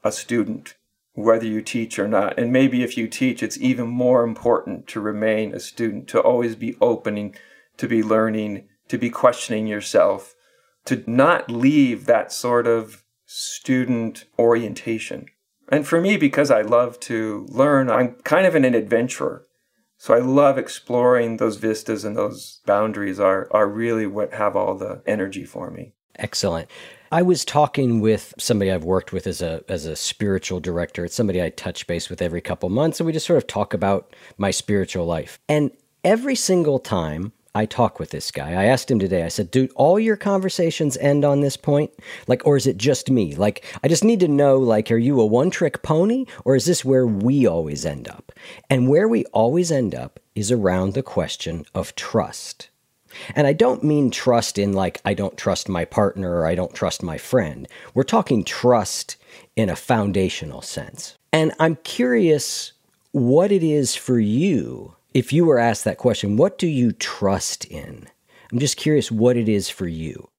a 0.03 0.11
student, 0.11 0.73
whether 1.13 1.45
you 1.45 1.61
teach 1.61 1.99
or 1.99 2.07
not. 2.07 2.39
And 2.39 2.51
maybe 2.51 2.81
if 2.81 2.97
you 2.97 3.07
teach, 3.07 3.43
it's 3.43 3.59
even 3.59 3.87
more 3.87 4.23
important 4.23 4.87
to 4.87 4.99
remain 4.99 5.53
a 5.53 5.59
student, 5.59 6.07
to 6.07 6.19
always 6.19 6.55
be 6.55 6.75
opening, 6.81 7.35
to 7.77 7.87
be 7.87 8.01
learning, 8.01 8.67
to 8.87 8.97
be 8.97 9.11
questioning 9.11 9.67
yourself, 9.67 10.33
to 10.85 11.03
not 11.05 11.51
leave 11.51 12.07
that 12.07 12.33
sort 12.33 12.65
of 12.65 13.03
student 13.27 14.25
orientation. 14.39 15.27
And 15.69 15.85
for 15.85 16.01
me, 16.01 16.17
because 16.17 16.49
I 16.49 16.63
love 16.63 16.99
to 17.01 17.45
learn, 17.49 17.91
I'm 17.91 18.15
kind 18.23 18.47
of 18.47 18.55
an 18.55 18.65
adventurer. 18.73 19.46
So 19.97 20.13
I 20.13 20.19
love 20.19 20.57
exploring 20.57 21.37
those 21.37 21.57
vistas 21.57 22.05
and 22.05 22.15
those 22.15 22.61
boundaries 22.65 23.19
are 23.19 23.47
are 23.51 23.67
really 23.67 24.07
what 24.07 24.33
have 24.33 24.55
all 24.55 24.75
the 24.75 25.01
energy 25.05 25.43
for 25.43 25.71
me. 25.71 25.93
Excellent. 26.15 26.69
I 27.11 27.21
was 27.21 27.45
talking 27.45 28.01
with 28.01 28.33
somebody 28.37 28.71
I've 28.71 28.83
worked 28.83 29.13
with 29.13 29.27
as 29.27 29.41
a 29.41 29.63
as 29.69 29.85
a 29.85 29.95
spiritual 29.95 30.59
director. 30.59 31.05
It's 31.05 31.15
somebody 31.15 31.41
I 31.41 31.49
touch 31.49 31.87
base 31.87 32.09
with 32.09 32.21
every 32.21 32.41
couple 32.41 32.69
months 32.69 32.99
and 32.99 33.07
we 33.07 33.13
just 33.13 33.25
sort 33.25 33.37
of 33.37 33.47
talk 33.47 33.73
about 33.73 34.15
my 34.37 34.51
spiritual 34.51 35.05
life. 35.05 35.39
And 35.49 35.71
every 36.03 36.35
single 36.35 36.79
time 36.79 37.31
I 37.57 37.65
talk 37.65 37.99
with 37.99 38.11
this 38.11 38.29
guy. 38.29 38.51
I 38.51 38.65
asked 38.65 38.91
him 38.91 38.99
today, 38.99 39.23
I 39.23 39.29
said, 39.29 39.49
"Do 39.49 39.67
all 39.73 39.99
your 39.99 40.15
conversations 40.15 40.95
end 40.97 41.25
on 41.25 41.41
this 41.41 41.57
point? 41.57 41.89
Like, 42.27 42.45
or 42.45 42.55
is 42.55 42.67
it 42.67 42.77
just 42.77 43.09
me? 43.09 43.33
Like, 43.33 43.65
I 43.83 43.87
just 43.87 44.03
need 44.03 44.19
to 44.19 44.27
know, 44.27 44.57
like, 44.59 44.91
are 44.91 44.97
you 44.97 45.19
a 45.19 45.25
one 45.25 45.49
trick 45.49 45.81
pony 45.81 46.25
or 46.45 46.55
is 46.55 46.65
this 46.65 46.85
where 46.85 47.07
we 47.07 47.47
always 47.47 47.83
end 47.83 48.07
up? 48.07 48.31
And 48.69 48.87
where 48.87 49.07
we 49.07 49.25
always 49.33 49.71
end 49.71 49.95
up 49.95 50.19
is 50.35 50.51
around 50.51 50.93
the 50.93 51.01
question 51.01 51.65
of 51.73 51.95
trust. 51.95 52.69
And 53.35 53.47
I 53.47 53.53
don't 53.53 53.83
mean 53.83 54.11
trust 54.11 54.59
in 54.59 54.73
like, 54.73 55.01
I 55.03 55.15
don't 55.15 55.35
trust 55.35 55.67
my 55.67 55.83
partner 55.83 56.37
or 56.37 56.45
I 56.45 56.53
don't 56.53 56.75
trust 56.75 57.01
my 57.01 57.17
friend. 57.17 57.67
We're 57.95 58.03
talking 58.03 58.43
trust 58.43 59.17
in 59.55 59.67
a 59.67 59.75
foundational 59.75 60.61
sense. 60.61 61.17
And 61.33 61.53
I'm 61.59 61.77
curious 61.77 62.73
what 63.13 63.51
it 63.51 63.63
is 63.63 63.95
for 63.95 64.19
you 64.19 64.96
if 65.17 65.33
you 65.33 65.45
were 65.45 65.57
asked 65.57 65.83
that 65.83 65.97
question, 65.97 66.37
what 66.37 66.59
do 66.59 66.67
you 66.67 66.91
trust 66.91 67.65
in? 67.65 68.07
I'm 68.51 68.59
just 68.59 68.77
curious 68.77 69.11
what 69.11 69.35
it 69.35 69.49
is 69.49 69.67
for 69.67 69.87
you. 69.87 70.29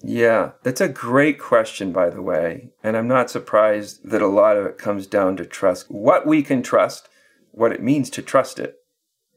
Yeah, 0.00 0.52
that's 0.62 0.80
a 0.80 0.88
great 0.88 1.40
question, 1.40 1.90
by 1.90 2.08
the 2.08 2.22
way. 2.22 2.70
And 2.84 2.96
I'm 2.96 3.08
not 3.08 3.32
surprised 3.32 4.08
that 4.08 4.22
a 4.22 4.28
lot 4.28 4.56
of 4.56 4.64
it 4.64 4.78
comes 4.78 5.08
down 5.08 5.36
to 5.38 5.44
trust. 5.44 5.90
What 5.90 6.24
we 6.24 6.44
can 6.44 6.62
trust, 6.62 7.08
what 7.50 7.72
it 7.72 7.82
means 7.82 8.10
to 8.10 8.22
trust 8.22 8.60
it. 8.60 8.76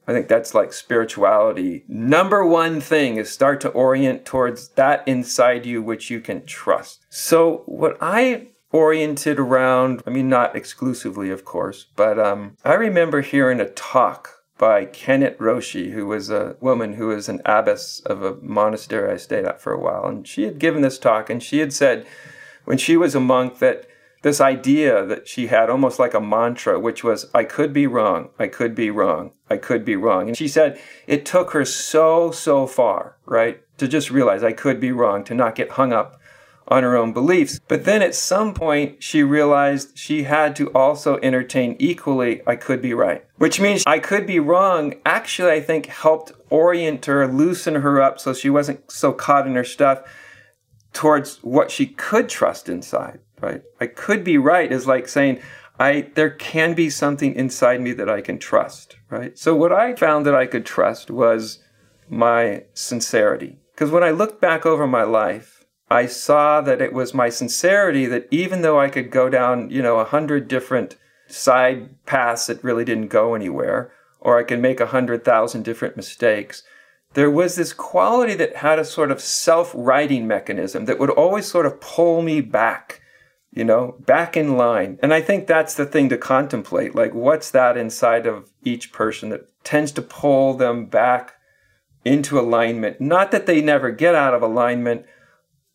I 0.08 0.14
think 0.14 0.28
that's 0.28 0.54
like 0.54 0.72
spirituality. 0.72 1.84
Number 1.88 2.46
one 2.46 2.80
thing 2.80 3.18
is 3.18 3.32
start 3.32 3.60
to 3.62 3.70
orient 3.70 4.24
towards 4.24 4.70
that 4.70 5.08
inside 5.08 5.66
you 5.66 5.82
which 5.82 6.12
you 6.12 6.22
can 6.22 6.46
trust. 6.46 7.08
So, 7.10 7.64
what 7.66 7.98
I 8.02 8.50
oriented 8.72 9.40
around, 9.40 10.04
I 10.06 10.12
mean, 10.12 10.30
not 10.30 10.56
exclusively, 10.56 11.32
of 11.32 11.44
course, 11.44 11.88
but 11.96 12.20
um, 12.20 12.56
I 12.64 12.76
remember 12.76 13.22
hearing 13.22 13.60
a 13.60 13.68
talk 13.68 14.41
by 14.62 14.86
Kennett 14.86 15.40
Roshi, 15.40 15.92
who 15.92 16.06
was 16.06 16.30
a 16.30 16.56
woman 16.60 16.94
who 16.94 17.08
was 17.08 17.28
an 17.28 17.42
abbess 17.46 18.00
of 18.02 18.22
a 18.22 18.36
monastery 18.44 19.12
I 19.12 19.18
stayed 19.18 19.44
at 19.44 19.60
for 19.60 19.74
a 19.74 19.82
while. 19.82 20.06
And 20.06 20.28
she 20.28 20.44
had 20.44 20.60
given 20.60 20.84
this 20.84 21.00
talk, 21.00 21.32
and 21.32 21.42
she 21.42 21.58
had 21.58 21.74
said 21.74 22.06
when 22.66 22.78
she 22.78 22.96
was 22.96 23.16
a 23.16 23.20
monk 23.20 23.58
that 23.58 23.88
this 24.22 24.40
idea 24.40 25.04
that 25.04 25.28
she 25.28 25.48
had 25.48 25.72
almost 25.72 25.98
like 25.98 26.14
a 26.14 26.22
mantra, 26.22 26.80
which 26.80 27.04
was, 27.04 27.28
I 27.34 27.44
could 27.44 27.74
be 27.74 27.88
wrong, 27.88 28.30
I 28.38 28.46
could 28.46 28.76
be 28.76 28.92
wrong, 28.92 29.32
I 29.50 29.58
could 29.58 29.84
be 29.84 29.96
wrong. 29.96 30.28
And 30.28 30.38
she 30.38 30.48
said 30.48 30.80
it 31.08 31.26
took 31.26 31.54
her 31.54 31.66
so, 31.66 32.30
so 32.30 32.68
far, 32.68 33.18
right, 33.26 33.64
to 33.80 33.88
just 33.88 34.12
realize 34.12 34.44
I 34.44 34.54
could 34.54 34.80
be 34.80 34.92
wrong, 34.92 35.24
to 35.24 35.34
not 35.34 35.56
get 35.56 35.72
hung 35.72 35.92
up 35.92 36.21
on 36.72 36.84
her 36.84 36.96
own 36.96 37.12
beliefs. 37.12 37.60
But 37.68 37.84
then 37.84 38.02
at 38.02 38.16
some 38.16 38.54
point, 38.54 39.04
she 39.04 39.22
realized 39.22 39.98
she 39.98 40.24
had 40.24 40.56
to 40.56 40.72
also 40.72 41.20
entertain 41.22 41.76
equally, 41.78 42.42
I 42.48 42.56
could 42.56 42.82
be 42.82 42.94
right. 42.94 43.26
Which 43.36 43.60
means 43.60 43.84
I 43.86 44.00
could 44.00 44.26
be 44.26 44.40
wrong, 44.40 44.96
actually, 45.06 45.52
I 45.52 45.60
think 45.60 45.88
helped 45.88 46.32
orient 46.50 47.06
her, 47.06 47.28
loosen 47.28 47.76
her 47.76 48.02
up 48.02 48.20
so 48.20 48.34
she 48.34 48.50
wasn't 48.50 48.90
so 48.90 49.12
caught 49.12 49.46
in 49.46 49.56
her 49.56 49.66
stuff 49.66 50.02
towards 50.94 51.38
what 51.44 51.70
she 51.70 51.86
could 51.86 52.30
trust 52.30 52.70
inside, 52.70 53.20
right? 53.42 53.64
I 53.82 53.88
could 53.88 54.24
be 54.24 54.38
right 54.38 54.72
is 54.72 54.88
like 54.88 55.10
saying, 55.10 55.42
I, 55.78 56.10
there 56.16 56.30
can 56.30 56.74
be 56.74 56.90
something 56.90 57.36
inside 57.36 57.82
me 57.82 57.92
that 57.94 58.10
I 58.10 58.22
can 58.22 58.38
trust, 58.40 58.96
right? 59.10 59.38
So 59.38 59.56
what 59.56 59.74
I 59.74 59.96
found 59.96 60.26
that 60.26 60.36
I 60.36 60.46
could 60.46 60.66
trust 60.66 61.12
was 61.12 61.60
my 62.10 62.64
sincerity. 62.74 63.58
Because 63.74 63.92
when 63.92 64.04
I 64.04 64.12
look 64.12 64.40
back 64.40 64.66
over 64.66 64.86
my 64.86 65.04
life, 65.04 65.61
I 65.92 66.06
saw 66.06 66.62
that 66.62 66.82
it 66.82 66.94
was 66.94 67.14
my 67.14 67.28
sincerity 67.28 68.06
that 68.06 68.28
even 68.32 68.62
though 68.62 68.80
I 68.80 68.88
could 68.88 69.12
go 69.12 69.28
down, 69.28 69.70
you 69.70 69.82
know, 69.82 70.00
a 70.00 70.06
hundred 70.06 70.48
different 70.48 70.96
side 71.28 72.06
paths 72.06 72.48
that 72.48 72.64
really 72.64 72.86
didn't 72.86 73.10
go 73.10 73.36
anywhere, 73.36 73.92
or 74.22 74.40
I 74.40 74.44
could 74.44 74.62
make 74.62 74.80
a 74.80 74.86
hundred 74.86 75.26
thousand 75.26 75.66
different 75.66 75.98
mistakes, 75.98 76.64
there 77.14 77.30
was 77.30 77.58
this 77.58 77.74
quality 77.74 78.36
that 78.36 78.58
had 78.58 78.80
a 78.80 78.86
sort 78.86 79.12
of 79.12 79.20
self 79.20 79.74
righting 79.76 80.28
mechanism 80.28 80.86
that 80.86 80.98
would 80.98 81.10
always 81.10 81.46
sort 81.46 81.66
of 81.66 81.82
pull 81.82 82.22
me 82.22 82.40
back, 82.40 83.02
you 83.52 83.66
know, 83.66 83.98
back 84.00 84.38
in 84.38 84.56
line. 84.56 84.98
And 85.04 85.14
I 85.14 85.20
think 85.20 85.46
that's 85.46 85.74
the 85.74 85.86
thing 85.86 86.08
to 86.08 86.18
contemplate. 86.18 86.96
Like, 86.96 87.14
what's 87.14 87.52
that 87.52 87.76
inside 87.76 88.26
of 88.26 88.50
each 88.64 88.94
person 88.94 89.28
that 89.32 89.50
tends 89.66 89.92
to 89.94 90.02
pull 90.02 90.54
them 90.54 90.86
back 90.86 91.34
into 92.06 92.40
alignment? 92.40 93.02
Not 93.02 93.32
that 93.32 93.46
they 93.46 93.62
never 93.62 93.92
get 93.92 94.16
out 94.16 94.34
of 94.34 94.42
alignment 94.42 95.06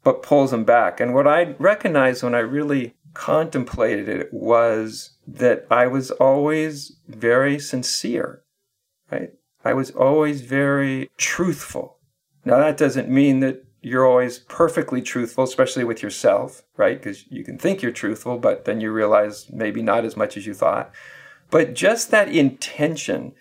but 0.06 0.22
pulls 0.22 0.52
them 0.52 0.62
back. 0.62 1.00
And 1.00 1.14
what 1.14 1.26
I 1.26 1.56
recognized 1.58 2.22
when 2.22 2.32
I 2.32 2.38
really 2.38 2.94
contemplated 3.12 4.08
it 4.08 4.32
was 4.32 5.16
that 5.26 5.66
I 5.68 5.88
was 5.88 6.12
always 6.12 6.98
very 7.08 7.58
sincere, 7.58 8.44
right? 9.10 9.30
I 9.64 9.72
was 9.72 9.90
always 9.90 10.42
very 10.42 11.10
truthful. 11.16 11.98
Now, 12.44 12.58
that 12.58 12.76
doesn't 12.76 13.08
mean 13.08 13.40
that 13.40 13.64
you're 13.82 14.06
always 14.06 14.38
perfectly 14.38 15.02
truthful, 15.02 15.42
especially 15.42 15.82
with 15.82 16.04
yourself, 16.04 16.62
right? 16.76 17.02
Because 17.02 17.24
you 17.28 17.42
can 17.42 17.58
think 17.58 17.82
you're 17.82 17.90
truthful, 17.90 18.38
but 18.38 18.64
then 18.64 18.80
you 18.80 18.92
realize 18.92 19.50
maybe 19.50 19.82
not 19.82 20.04
as 20.04 20.16
much 20.16 20.36
as 20.36 20.46
you 20.46 20.54
thought. 20.54 20.92
But 21.50 21.74
just 21.74 22.12
that 22.12 22.28
intention, 22.28 23.32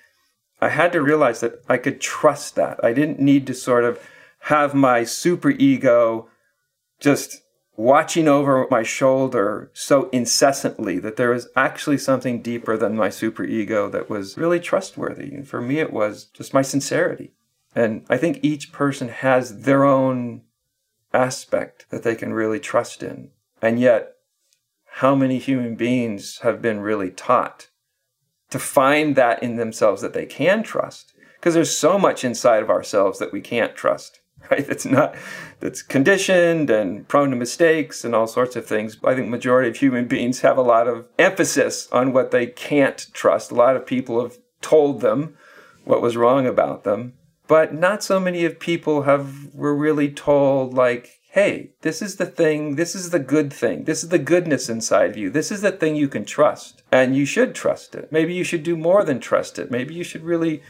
I 0.60 0.70
had 0.70 0.92
to 0.94 1.02
realize 1.04 1.42
that 1.42 1.64
I 1.70 1.78
could 1.78 2.02
trust 2.02 2.56
that. 2.56 2.84
I 2.84 2.92
didn't 2.92 3.20
need 3.20 3.46
to 3.46 3.54
sort 3.54 3.84
of 3.84 4.00
have 4.40 4.74
my 4.74 5.04
super 5.04 5.52
ego 5.52 6.28
just 7.00 7.42
watching 7.78 8.28
over 8.28 8.68
my 8.72 8.84
shoulder 8.84 9.70
so 9.74 10.10
incessantly 10.10 10.98
that 11.00 11.18
there 11.18 11.32
was 11.32 11.50
actually 11.56 11.98
something 11.98 12.42
deeper 12.42 12.78
than 12.78 12.96
my 12.96 13.10
super 13.10 13.44
ego 13.44 13.90
that 13.90 14.10
was 14.10 14.38
really 14.38 14.60
trustworthy. 14.60 15.34
And 15.34 15.48
for 15.48 15.62
me, 15.62 15.80
it 15.80 15.92
was 15.92 16.26
just 16.26 16.54
my 16.54 16.62
sincerity. 16.62 17.34
And 17.76 18.06
I 18.10 18.18
think 18.18 18.40
each 18.42 18.72
person 18.72 19.10
has 19.10 19.64
their 19.64 19.84
own 19.84 20.44
aspect 21.14 21.88
that 21.90 22.04
they 22.04 22.16
can 22.16 22.34
really 22.34 22.60
trust 22.60 23.04
in. 23.04 23.32
And 23.62 23.80
yet, 23.80 24.14
how 24.86 25.14
many 25.14 25.40
human 25.40 25.76
beings 25.76 26.40
have 26.44 26.62
been 26.62 26.80
really 26.80 27.12
taught 27.12 27.68
to 28.50 28.60
find 28.60 29.18
that 29.18 29.44
in 29.44 29.58
themselves 29.58 30.02
that 30.02 30.14
they 30.14 30.26
can 30.26 30.64
trust? 30.64 31.14
Because 31.36 31.54
there's 31.54 31.78
so 31.78 32.00
much 32.00 32.24
inside 32.24 32.64
of 32.64 32.70
ourselves 32.70 33.20
that 33.20 33.34
we 33.34 33.42
can't 33.42 33.76
trust. 33.76 34.22
right? 34.52 34.68
It's 34.68 34.86
not 34.86 35.16
that's 35.60 35.82
conditioned 35.82 36.70
and 36.70 37.08
prone 37.08 37.30
to 37.32 37.36
mistakes 37.36 38.04
and 38.04 38.14
all 38.14 38.28
sorts 38.28 38.56
of 38.56 38.66
things. 38.66 38.98
I 39.04 39.16
think 39.16 39.30
majority 39.30 39.70
of 39.70 39.78
human 39.78 40.08
beings 40.08 40.42
have 40.42 40.58
a 40.58 40.62
lot 40.62 40.88
of 40.88 41.06
emphasis 41.18 41.88
on 41.92 42.14
what 42.14 42.32
they 42.32 42.48
can't 42.48 43.08
trust. 43.14 43.52
A 43.52 43.56
lot 43.56 43.76
of 43.76 43.86
people 43.86 44.22
have 44.22 44.38
told 44.62 45.02
them 45.02 45.38
what 45.84 46.02
was 46.02 46.18
wrong 46.18 46.48
about 46.48 46.84
them, 46.84 47.14
but 47.48 47.74
not 47.74 48.04
so 48.04 48.20
many 48.20 48.46
of 48.46 48.60
people 48.60 49.04
have 49.04 49.54
were 49.54 49.76
really 49.76 50.10
told 50.10 50.74
like, 50.74 51.20
"Hey, 51.32 51.74
this 51.82 52.02
is 52.02 52.16
the 52.16 52.26
thing, 52.26 52.76
this 52.76 52.96
is 52.96 53.12
the 53.12 53.20
good 53.20 53.54
thing. 53.54 53.84
This 53.84 54.04
is 54.04 54.10
the 54.10 54.20
goodness 54.20 54.70
inside 54.70 55.12
of 55.12 55.18
you. 55.18 55.30
This 55.30 55.52
is 55.52 55.62
the 55.62 55.72
thing 55.72 55.96
you 55.96 56.08
can 56.08 56.26
trust, 56.26 56.84
and 56.92 57.16
you 57.16 57.26
should 57.26 57.54
trust 57.54 57.96
it. 57.96 58.12
Maybe 58.12 58.34
you 58.34 58.44
should 58.44 58.64
do 58.64 58.76
more 58.76 59.04
than 59.04 59.20
trust 59.20 59.60
it. 59.60 59.70
Maybe 59.72 59.94
you 59.94 60.04
should 60.04 60.24
really 60.24 60.62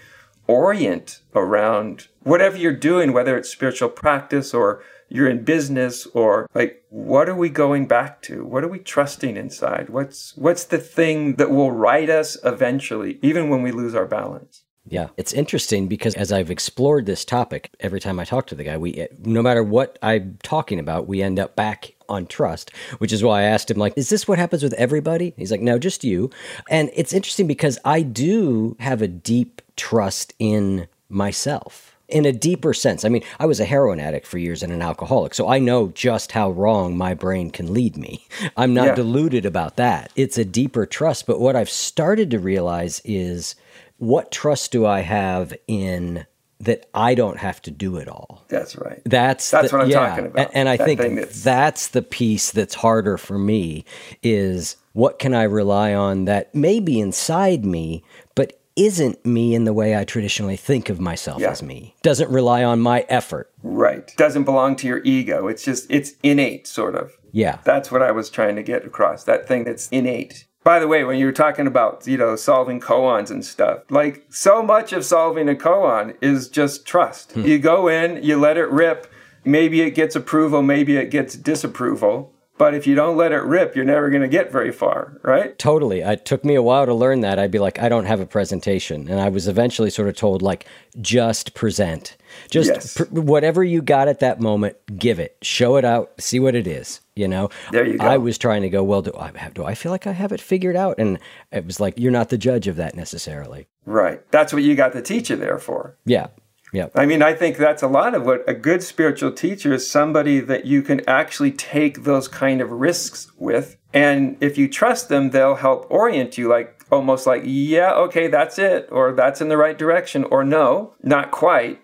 orient 0.47 1.21
around 1.33 2.07
whatever 2.23 2.57
you're 2.57 2.75
doing, 2.75 3.13
whether 3.13 3.37
it's 3.37 3.49
spiritual 3.49 3.89
practice 3.89 4.53
or 4.53 4.83
you're 5.09 5.29
in 5.29 5.43
business 5.43 6.05
or 6.07 6.47
like 6.53 6.83
what 6.89 7.29
are 7.29 7.35
we 7.35 7.49
going 7.49 7.87
back 7.87 8.21
to? 8.23 8.45
What 8.45 8.63
are 8.63 8.67
we 8.67 8.79
trusting 8.79 9.37
inside? 9.37 9.89
What's 9.89 10.35
what's 10.35 10.65
the 10.65 10.79
thing 10.79 11.35
that 11.35 11.51
will 11.51 11.71
right 11.71 12.09
us 12.09 12.37
eventually 12.43 13.19
even 13.21 13.49
when 13.49 13.61
we 13.61 13.71
lose 13.71 13.95
our 13.95 14.05
balance 14.05 14.64
yeah, 14.87 15.07
it's 15.17 15.33
interesting 15.33 15.87
because 15.87 16.13
as 16.13 16.31
I've 16.31 16.51
explored 16.51 17.07
this 17.07 17.25
topic, 17.25 17.71
every 17.79 17.99
time 17.99 18.19
I 18.19 18.23
talk 18.23 18.45
to 18.47 18.55
the 18.55 18.63
guy, 18.63 18.77
we 18.77 19.07
no 19.19 19.41
matter 19.41 19.63
what 19.63 19.97
I'm 20.03 20.37
talking 20.43 20.79
about, 20.79 21.07
we 21.07 21.23
end 21.23 21.39
up 21.39 21.55
back 21.55 21.95
on 22.07 22.27
trust, 22.27 22.71
which 22.99 23.11
is 23.11 23.23
why 23.23 23.41
I 23.41 23.43
asked 23.45 23.71
him 23.71 23.77
like, 23.77 23.93
"Is 23.95 24.09
this 24.09 24.27
what 24.27 24.37
happens 24.37 24.61
with 24.61 24.73
everybody?" 24.73 25.33
He's 25.37 25.51
like, 25.51 25.61
"No, 25.61 25.79
just 25.79 26.03
you." 26.03 26.29
And 26.69 26.91
it's 26.93 27.13
interesting 27.13 27.47
because 27.47 27.79
I 27.83 28.03
do 28.03 28.75
have 28.79 29.01
a 29.01 29.07
deep 29.07 29.63
trust 29.75 30.33
in 30.37 30.87
myself 31.09 31.95
in 32.07 32.25
a 32.25 32.31
deeper 32.31 32.71
sense. 32.71 33.03
I 33.03 33.09
mean, 33.09 33.23
I 33.39 33.47
was 33.47 33.59
a 33.59 33.65
heroin 33.65 33.99
addict 33.99 34.27
for 34.27 34.37
years 34.37 34.61
and 34.61 34.71
an 34.71 34.83
alcoholic, 34.83 35.33
so 35.33 35.49
I 35.49 35.57
know 35.57 35.87
just 35.89 36.33
how 36.33 36.51
wrong 36.51 36.95
my 36.95 37.15
brain 37.15 37.49
can 37.49 37.73
lead 37.73 37.97
me. 37.97 38.27
I'm 38.55 38.75
not 38.75 38.89
yeah. 38.89 38.95
deluded 38.95 39.45
about 39.47 39.77
that. 39.77 40.11
It's 40.15 40.37
a 40.37 40.45
deeper 40.45 40.85
trust, 40.85 41.25
but 41.25 41.39
what 41.39 41.55
I've 41.55 41.71
started 41.71 42.29
to 42.31 42.39
realize 42.39 43.01
is 43.03 43.55
what 43.97 44.31
trust 44.31 44.71
do 44.71 44.85
I 44.85 45.01
have 45.01 45.53
in 45.67 46.25
that 46.59 46.87
I 46.93 47.15
don't 47.15 47.37
have 47.37 47.61
to 47.63 47.71
do 47.71 47.97
it 47.97 48.07
all. 48.07 48.43
That's 48.47 48.75
right. 48.77 49.01
That's 49.05 49.51
that's 49.51 49.71
the, 49.71 49.77
what 49.77 49.83
I'm 49.83 49.89
yeah, 49.89 50.09
talking 50.09 50.25
about. 50.27 50.47
And, 50.47 50.55
and 50.55 50.69
I 50.69 50.77
think 50.77 50.99
that's... 50.99 51.43
that's 51.43 51.87
the 51.89 52.01
piece 52.01 52.51
that's 52.51 52.75
harder 52.75 53.17
for 53.17 53.37
me 53.37 53.83
is 54.23 54.77
what 54.93 55.19
can 55.19 55.33
I 55.33 55.43
rely 55.43 55.93
on 55.93 56.25
that 56.25 56.55
may 56.55 56.79
be 56.79 56.99
inside 56.99 57.65
me, 57.65 58.03
but 58.35 58.61
isn't 58.77 59.25
me 59.25 59.53
in 59.53 59.65
the 59.65 59.73
way 59.73 59.97
I 59.97 60.05
traditionally 60.05 60.57
think 60.57 60.89
of 60.89 60.99
myself 60.99 61.41
yeah. 61.41 61.51
as 61.51 61.61
me. 61.61 61.95
Doesn't 62.01 62.29
rely 62.29 62.63
on 62.63 62.79
my 62.79 63.05
effort. 63.09 63.51
Right. 63.61 64.11
Doesn't 64.17 64.45
belong 64.45 64.75
to 64.77 64.87
your 64.87 65.01
ego. 65.03 65.47
It's 65.47 65.63
just, 65.63 65.89
it's 65.89 66.13
innate, 66.23 66.67
sort 66.67 66.95
of. 66.95 67.11
Yeah. 67.31 67.59
That's 67.65 67.91
what 67.91 68.01
I 68.01 68.11
was 68.11 68.29
trying 68.29 68.55
to 68.55 68.63
get 68.63 68.85
across. 68.85 69.25
That 69.25 69.47
thing 69.47 69.65
that's 69.65 69.89
innate. 69.89 70.45
By 70.65 70.79
the 70.79 70.87
way, 70.87 71.03
when 71.03 71.19
you 71.19 71.27
were 71.27 71.31
talking 71.31 71.67
about, 71.67 72.07
you 72.07 72.17
know, 72.17 72.35
solving 72.35 72.81
koans 72.81 73.29
and 73.29 73.45
stuff, 73.45 73.83
like 73.91 74.25
so 74.29 74.63
much 74.63 74.93
of 74.93 75.05
solving 75.05 75.47
a 75.47 75.53
koan 75.53 76.15
is 76.21 76.49
just 76.49 76.87
trust. 76.87 77.33
Hmm. 77.33 77.41
You 77.43 77.59
go 77.59 77.87
in, 77.87 78.23
you 78.23 78.39
let 78.39 78.57
it 78.57 78.67
rip. 78.71 79.05
Maybe 79.43 79.81
it 79.81 79.91
gets 79.91 80.15
approval, 80.15 80.63
maybe 80.63 80.97
it 80.97 81.11
gets 81.11 81.35
disapproval 81.35 82.33
but 82.57 82.73
if 82.73 82.87
you 82.87 82.95
don't 82.95 83.17
let 83.17 83.31
it 83.31 83.43
rip, 83.43 83.75
you're 83.75 83.85
never 83.85 84.09
going 84.09 84.21
to 84.21 84.27
get 84.27 84.51
very 84.51 84.71
far, 84.71 85.19
right? 85.23 85.57
Totally. 85.59 85.99
It 86.01 86.25
took 86.25 86.45
me 86.45 86.55
a 86.55 86.61
while 86.61 86.85
to 86.85 86.93
learn 86.93 87.21
that. 87.21 87.37
I'd 87.37 87.51
be 87.51 87.59
like, 87.59 87.79
I 87.79 87.89
don't 87.89 88.05
have 88.05 88.21
a 88.21 88.25
presentation. 88.25 89.09
And 89.09 89.19
I 89.19 89.29
was 89.29 89.47
eventually 89.47 89.89
sort 89.89 90.07
of 90.07 90.15
told, 90.15 90.41
like, 90.41 90.65
just 91.01 91.53
present. 91.53 92.15
Just 92.49 92.69
yes. 92.69 92.97
pr- 92.97 93.03
whatever 93.05 93.63
you 93.63 93.81
got 93.81 94.07
at 94.07 94.19
that 94.21 94.39
moment, 94.39 94.77
give 94.97 95.19
it. 95.19 95.37
Show 95.41 95.75
it 95.75 95.83
out. 95.83 96.13
See 96.19 96.39
what 96.39 96.55
it 96.55 96.67
is. 96.67 97.01
You 97.15 97.29
know, 97.29 97.49
there 97.71 97.85
you 97.85 97.97
go. 97.97 98.05
I 98.05 98.17
was 98.17 98.37
trying 98.37 98.61
to 98.63 98.69
go, 98.69 98.83
well, 98.83 99.01
do 99.01 99.13
I 99.17 99.31
have, 99.37 99.53
do 99.53 99.63
I 99.63 99.73
feel 99.73 99.91
like 99.91 100.05
I 100.05 100.11
have 100.11 100.33
it 100.33 100.41
figured 100.41 100.75
out? 100.75 100.95
And 100.97 101.17
it 101.51 101.65
was 101.65 101.79
like, 101.79 101.97
you're 101.97 102.11
not 102.11 102.27
the 102.27 102.37
judge 102.37 102.67
of 102.67 102.75
that 102.75 102.95
necessarily. 102.95 103.67
Right. 103.85 104.19
That's 104.31 104.51
what 104.51 104.63
you 104.63 104.75
got 104.75 104.91
the 104.91 105.01
teacher 105.01 105.37
there 105.37 105.57
for. 105.57 105.95
Yeah. 106.05 106.27
Yeah. 106.75 106.89
I 106.93 107.05
mean, 107.05 107.21
I 107.21 107.33
think 107.33 107.57
that's 107.57 107.83
a 107.83 107.87
lot 107.87 108.13
of 108.13 108.25
what 108.25 108.43
a 108.47 108.53
good 108.53 108.83
spiritual 108.83 109.31
teacher 109.31 109.73
is 109.73 109.89
somebody 109.89 110.41
that 110.41 110.65
you 110.65 110.81
can 110.81 111.07
actually 111.07 111.51
take 111.51 112.03
those 112.03 112.27
kind 112.27 112.59
of 112.59 112.69
risks 112.69 113.31
with. 113.37 113.77
And 113.93 114.37
if 114.41 114.57
you 114.57 114.67
trust 114.67 115.07
them, 115.07 115.29
they'll 115.29 115.55
help 115.55 115.87
orient 115.89 116.37
you 116.37 116.49
like 116.49 116.83
almost 116.91 117.25
like, 117.25 117.43
yeah, 117.45 117.93
okay, 117.93 118.27
that's 118.27 118.59
it, 118.59 118.89
or 118.91 119.13
that's 119.13 119.41
in 119.41 119.49
the 119.49 119.57
right 119.57 119.77
direction, 119.77 120.25
or 120.25 120.43
no, 120.43 120.93
not 121.01 121.31
quite. 121.31 121.81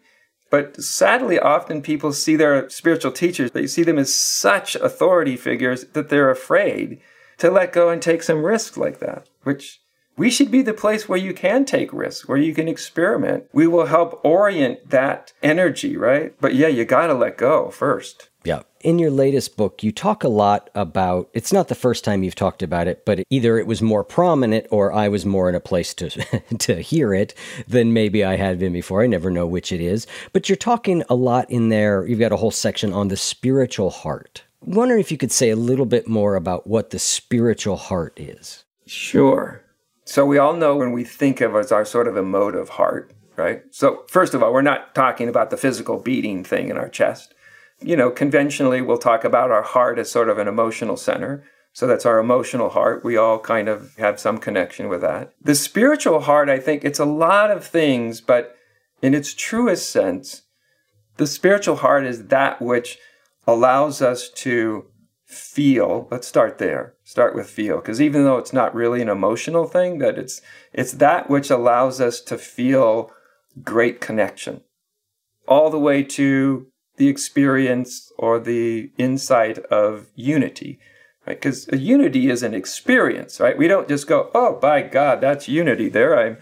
But 0.49 0.81
sadly, 0.83 1.39
often 1.39 1.81
people 1.81 2.11
see 2.11 2.35
their 2.35 2.69
spiritual 2.69 3.13
teachers, 3.13 3.51
they 3.51 3.67
see 3.67 3.83
them 3.83 3.97
as 3.97 4.13
such 4.13 4.75
authority 4.75 5.37
figures 5.37 5.85
that 5.93 6.09
they're 6.09 6.29
afraid 6.29 6.99
to 7.37 7.49
let 7.49 7.73
go 7.73 7.89
and 7.89 8.01
take 8.01 8.21
some 8.21 8.43
risks 8.43 8.77
like 8.77 8.99
that, 8.99 9.27
which 9.43 9.80
we 10.17 10.29
should 10.29 10.51
be 10.51 10.61
the 10.61 10.73
place 10.73 11.07
where 11.07 11.17
you 11.17 11.33
can 11.33 11.65
take 11.65 11.93
risks, 11.93 12.27
where 12.27 12.37
you 12.37 12.53
can 12.53 12.67
experiment. 12.67 13.45
We 13.53 13.67
will 13.67 13.85
help 13.85 14.19
orient 14.23 14.89
that 14.89 15.33
energy, 15.41 15.97
right? 15.97 16.33
But 16.39 16.55
yeah, 16.55 16.67
you 16.67 16.85
got 16.85 17.07
to 17.07 17.13
let 17.13 17.37
go 17.37 17.69
first. 17.69 18.29
Yeah. 18.43 18.61
In 18.81 18.97
your 18.97 19.11
latest 19.11 19.55
book, 19.55 19.83
you 19.83 19.91
talk 19.91 20.23
a 20.23 20.29
lot 20.29 20.71
about 20.73 21.29
it's 21.33 21.53
not 21.53 21.67
the 21.67 21.75
first 21.75 22.03
time 22.03 22.23
you've 22.23 22.35
talked 22.35 22.63
about 22.63 22.87
it, 22.87 23.05
but 23.05 23.23
either 23.29 23.59
it 23.59 23.67
was 23.67 23.81
more 23.81 24.03
prominent 24.03 24.65
or 24.71 24.91
I 24.91 25.07
was 25.09 25.25
more 25.25 25.47
in 25.47 25.53
a 25.53 25.59
place 25.59 25.93
to 25.95 26.09
to 26.57 26.81
hear 26.81 27.13
it 27.13 27.35
than 27.67 27.93
maybe 27.93 28.23
I 28.23 28.37
had 28.37 28.57
been 28.57 28.73
before. 28.73 29.03
I 29.03 29.07
never 29.07 29.29
know 29.29 29.45
which 29.45 29.71
it 29.71 29.81
is. 29.81 30.07
But 30.33 30.49
you're 30.49 30.55
talking 30.55 31.03
a 31.09 31.15
lot 31.15 31.49
in 31.51 31.69
there. 31.69 32.05
You've 32.07 32.19
got 32.19 32.31
a 32.31 32.37
whole 32.37 32.51
section 32.51 32.91
on 32.93 33.09
the 33.09 33.17
spiritual 33.17 33.91
heart. 33.91 34.43
Wondering 34.61 34.99
if 34.99 35.11
you 35.11 35.17
could 35.17 35.31
say 35.31 35.49
a 35.51 35.55
little 35.55 35.85
bit 35.85 36.07
more 36.07 36.35
about 36.35 36.67
what 36.67 36.89
the 36.89 36.99
spiritual 36.99 37.77
heart 37.77 38.19
is. 38.19 38.63
Sure. 38.87 39.60
So 40.11 40.25
we 40.25 40.39
all 40.39 40.51
know 40.51 40.75
when 40.75 40.91
we 40.91 41.05
think 41.05 41.39
of 41.39 41.55
as 41.55 41.71
our 41.71 41.85
sort 41.85 42.05
of 42.05 42.17
emotive 42.17 42.67
heart, 42.67 43.13
right? 43.37 43.63
So 43.71 44.03
first 44.09 44.33
of 44.33 44.43
all, 44.43 44.51
we're 44.51 44.61
not 44.61 44.93
talking 44.93 45.29
about 45.29 45.51
the 45.51 45.55
physical 45.55 45.99
beating 45.99 46.43
thing 46.43 46.67
in 46.67 46.77
our 46.77 46.89
chest. 46.89 47.33
You 47.79 47.95
know, 47.95 48.11
conventionally 48.11 48.81
we'll 48.81 48.97
talk 48.97 49.23
about 49.23 49.51
our 49.51 49.61
heart 49.61 49.97
as 49.97 50.11
sort 50.11 50.27
of 50.27 50.37
an 50.37 50.49
emotional 50.49 50.97
center. 50.97 51.45
So 51.71 51.87
that's 51.87 52.05
our 52.05 52.19
emotional 52.19 52.71
heart. 52.71 53.05
We 53.05 53.15
all 53.15 53.39
kind 53.39 53.69
of 53.69 53.95
have 53.95 54.19
some 54.19 54.37
connection 54.37 54.89
with 54.89 54.99
that. 54.99 55.31
The 55.41 55.55
spiritual 55.55 56.19
heart, 56.19 56.49
I 56.49 56.59
think 56.59 56.83
it's 56.83 56.99
a 56.99 57.05
lot 57.05 57.49
of 57.49 57.65
things, 57.65 58.19
but 58.19 58.57
in 59.01 59.13
its 59.13 59.33
truest 59.33 59.89
sense, 59.89 60.41
the 61.15 61.25
spiritual 61.25 61.77
heart 61.77 62.03
is 62.03 62.27
that 62.27 62.61
which 62.61 62.97
allows 63.47 64.01
us 64.01 64.29
to 64.29 64.90
feel. 65.31 66.07
Let's 66.11 66.27
start 66.27 66.57
there. 66.57 66.95
Start 67.03 67.35
with 67.35 67.49
feel 67.49 67.77
because 67.77 68.01
even 68.01 68.23
though 68.23 68.37
it's 68.37 68.53
not 68.53 68.75
really 68.75 69.01
an 69.01 69.09
emotional 69.09 69.65
thing 69.65 69.99
that 69.99 70.17
it's 70.17 70.41
it's 70.73 70.93
that 70.93 71.29
which 71.29 71.49
allows 71.49 72.01
us 72.01 72.19
to 72.21 72.37
feel 72.37 73.11
great 73.63 74.01
connection. 74.01 74.61
All 75.47 75.69
the 75.69 75.79
way 75.79 76.03
to 76.03 76.67
the 76.97 77.07
experience 77.07 78.11
or 78.17 78.39
the 78.39 78.91
insight 78.97 79.57
of 79.57 80.07
unity 80.15 80.79
right? 81.25 81.39
Because 81.39 81.67
unity 81.71 82.29
is 82.29 82.43
an 82.43 82.53
experience 82.53 83.39
right? 83.39 83.57
We 83.57 83.67
don't 83.67 83.87
just 83.87 84.07
go 84.07 84.29
oh 84.33 84.59
by 84.59 84.81
god 84.81 85.21
that's 85.21 85.47
unity 85.47 85.89
there. 85.89 86.17
I'm 86.19 86.37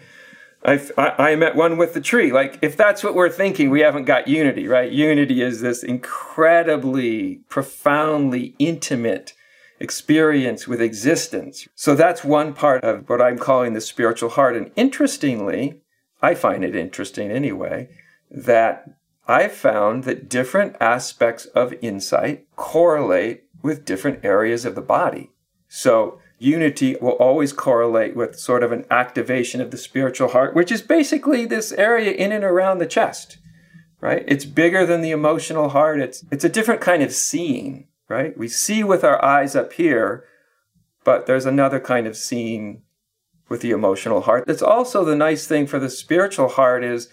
I, 0.63 0.81
I 0.97 1.29
am 1.31 1.41
at 1.41 1.55
one 1.55 1.77
with 1.77 1.93
the 1.93 2.01
tree. 2.01 2.31
Like, 2.31 2.59
if 2.61 2.75
that's 2.75 3.03
what 3.03 3.15
we're 3.15 3.29
thinking, 3.29 3.69
we 3.69 3.79
haven't 3.79 4.05
got 4.05 4.27
unity, 4.27 4.67
right? 4.67 4.91
Unity 4.91 5.41
is 5.41 5.61
this 5.61 5.83
incredibly, 5.83 7.41
profoundly 7.47 8.55
intimate 8.59 9.33
experience 9.79 10.67
with 10.67 10.81
existence. 10.81 11.67
So 11.75 11.95
that's 11.95 12.23
one 12.23 12.53
part 12.53 12.83
of 12.83 13.07
what 13.07 13.21
I'm 13.21 13.37
calling 13.37 13.73
the 13.73 13.81
spiritual 13.81 14.29
heart. 14.31 14.57
And 14.57 14.71
interestingly, 14.75 15.81
I 16.21 16.35
find 16.35 16.65
it 16.65 16.75
interesting 16.75 17.31
anyway, 17.31 17.89
that 18.29 18.85
I 19.27 19.47
found 19.47 20.03
that 20.03 20.27
different 20.27 20.75
aspects 20.81 21.45
of 21.45 21.73
insight 21.81 22.45
correlate 22.57 23.43
with 23.61 23.85
different 23.85 24.25
areas 24.25 24.65
of 24.65 24.75
the 24.75 24.81
body. 24.81 25.31
So 25.69 26.19
unity 26.39 26.95
will 27.01 27.11
always 27.11 27.53
correlate 27.53 28.15
with 28.15 28.39
sort 28.39 28.63
of 28.63 28.71
an 28.71 28.85
activation 28.89 29.61
of 29.61 29.71
the 29.71 29.77
spiritual 29.77 30.29
heart, 30.29 30.55
which 30.55 30.71
is 30.71 30.81
basically 30.81 31.45
this 31.45 31.71
area 31.73 32.11
in 32.11 32.31
and 32.31 32.43
around 32.43 32.79
the 32.79 32.87
chest, 32.87 33.37
right? 34.01 34.23
It's 34.27 34.45
bigger 34.45 34.85
than 34.85 35.01
the 35.01 35.11
emotional 35.11 35.69
heart. 35.69 35.99
It's, 35.99 36.23
it's 36.31 36.45
a 36.45 36.49
different 36.49 36.81
kind 36.81 37.03
of 37.03 37.13
seeing, 37.13 37.87
right? 38.07 38.37
We 38.37 38.47
see 38.47 38.83
with 38.83 39.03
our 39.03 39.23
eyes 39.23 39.55
up 39.55 39.73
here, 39.73 40.23
but 41.03 41.25
there's 41.25 41.45
another 41.45 41.79
kind 41.79 42.07
of 42.07 42.15
seeing 42.15 42.83
with 43.49 43.61
the 43.61 43.71
emotional 43.71 44.21
heart. 44.21 44.45
It's 44.47 44.61
also 44.61 45.03
the 45.03 45.15
nice 45.15 45.45
thing 45.45 45.67
for 45.67 45.79
the 45.79 45.89
spiritual 45.89 46.49
heart 46.49 46.83
is 46.83 47.09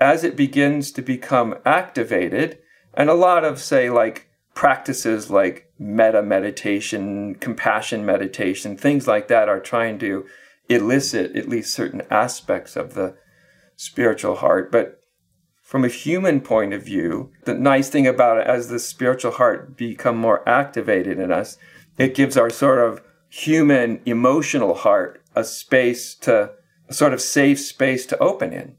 as 0.00 0.24
it 0.24 0.34
begins 0.36 0.90
to 0.92 1.02
become 1.02 1.54
activated, 1.64 2.58
and 2.94 3.08
a 3.08 3.14
lot 3.14 3.44
of, 3.44 3.60
say, 3.60 3.88
like 3.88 4.28
practices 4.52 5.30
like 5.30 5.71
metta 5.82 6.22
meditation, 6.22 7.34
compassion 7.34 8.06
meditation, 8.06 8.76
things 8.76 9.08
like 9.08 9.28
that 9.28 9.48
are 9.48 9.60
trying 9.60 9.98
to 9.98 10.24
elicit 10.68 11.36
at 11.36 11.48
least 11.48 11.74
certain 11.74 12.02
aspects 12.10 12.76
of 12.76 12.94
the 12.94 13.16
spiritual 13.76 14.36
heart. 14.36 14.70
But 14.70 15.00
from 15.60 15.84
a 15.84 15.88
human 15.88 16.40
point 16.40 16.72
of 16.72 16.84
view, 16.84 17.32
the 17.44 17.54
nice 17.54 17.88
thing 17.88 18.06
about 18.06 18.38
it, 18.38 18.46
as 18.46 18.68
the 18.68 18.78
spiritual 18.78 19.32
heart 19.32 19.76
become 19.76 20.16
more 20.16 20.48
activated 20.48 21.18
in 21.18 21.32
us, 21.32 21.58
it 21.98 22.14
gives 22.14 22.36
our 22.36 22.50
sort 22.50 22.78
of 22.78 23.02
human 23.28 24.00
emotional 24.04 24.74
heart 24.74 25.20
a 25.34 25.42
space 25.42 26.14
to, 26.14 26.52
a 26.88 26.94
sort 26.94 27.12
of 27.12 27.20
safe 27.20 27.58
space 27.58 28.06
to 28.06 28.18
open 28.18 28.52
in. 28.52 28.76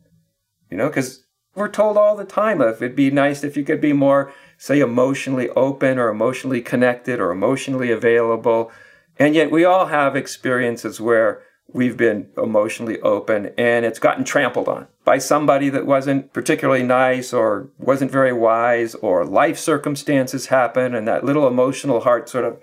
You 0.70 0.78
know, 0.78 0.88
because 0.88 1.23
we're 1.56 1.70
told 1.70 1.98
all 1.98 2.16
the 2.16 2.26
time 2.26 2.62
if 2.62 2.82
it'd 2.82 2.96
be 2.96 3.12
nice 3.12 3.44
if 3.44 3.56
you 3.56 3.64
could 3.64 3.82
be 3.82 3.94
more, 3.94 4.34
say, 4.58 4.80
emotionally 4.80 5.50
open 5.50 6.00
or 6.00 6.10
emotionally 6.10 6.62
connected 6.62 7.20
or 7.20 7.32
emotionally 7.32 7.92
available. 7.92 8.72
And 9.20 9.36
yet 9.36 9.52
we 9.52 9.64
all 9.64 9.88
have 9.88 10.16
experiences 10.16 11.00
where 11.00 11.44
we've 11.72 11.98
been 11.98 12.28
emotionally 12.38 13.00
open 13.02 13.52
and 13.58 13.86
it's 13.86 14.00
gotten 14.00 14.24
trampled 14.24 14.68
on 14.68 14.88
by 15.06 15.18
somebody 15.18 15.70
that 15.70 15.86
wasn't 15.86 16.34
particularly 16.34 16.84
nice 16.84 17.34
or 17.34 17.70
wasn't 17.78 18.12
very 18.12 18.34
wise 18.34 18.96
or 18.96 19.26
life 19.26 19.58
circumstances 19.58 20.48
happen 20.48 20.94
and 20.94 21.08
that 21.08 21.24
little 21.24 21.48
emotional 21.48 22.02
heart 22.02 22.30
sort 22.30 22.46
of 22.46 22.60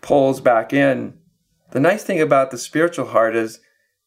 pulls 0.00 0.40
back 0.40 0.72
in. 0.72 1.14
The 1.72 1.80
nice 1.80 2.04
thing 2.04 2.20
about 2.20 2.50
the 2.50 2.58
spiritual 2.58 3.08
heart 3.08 3.36
is 3.36 3.60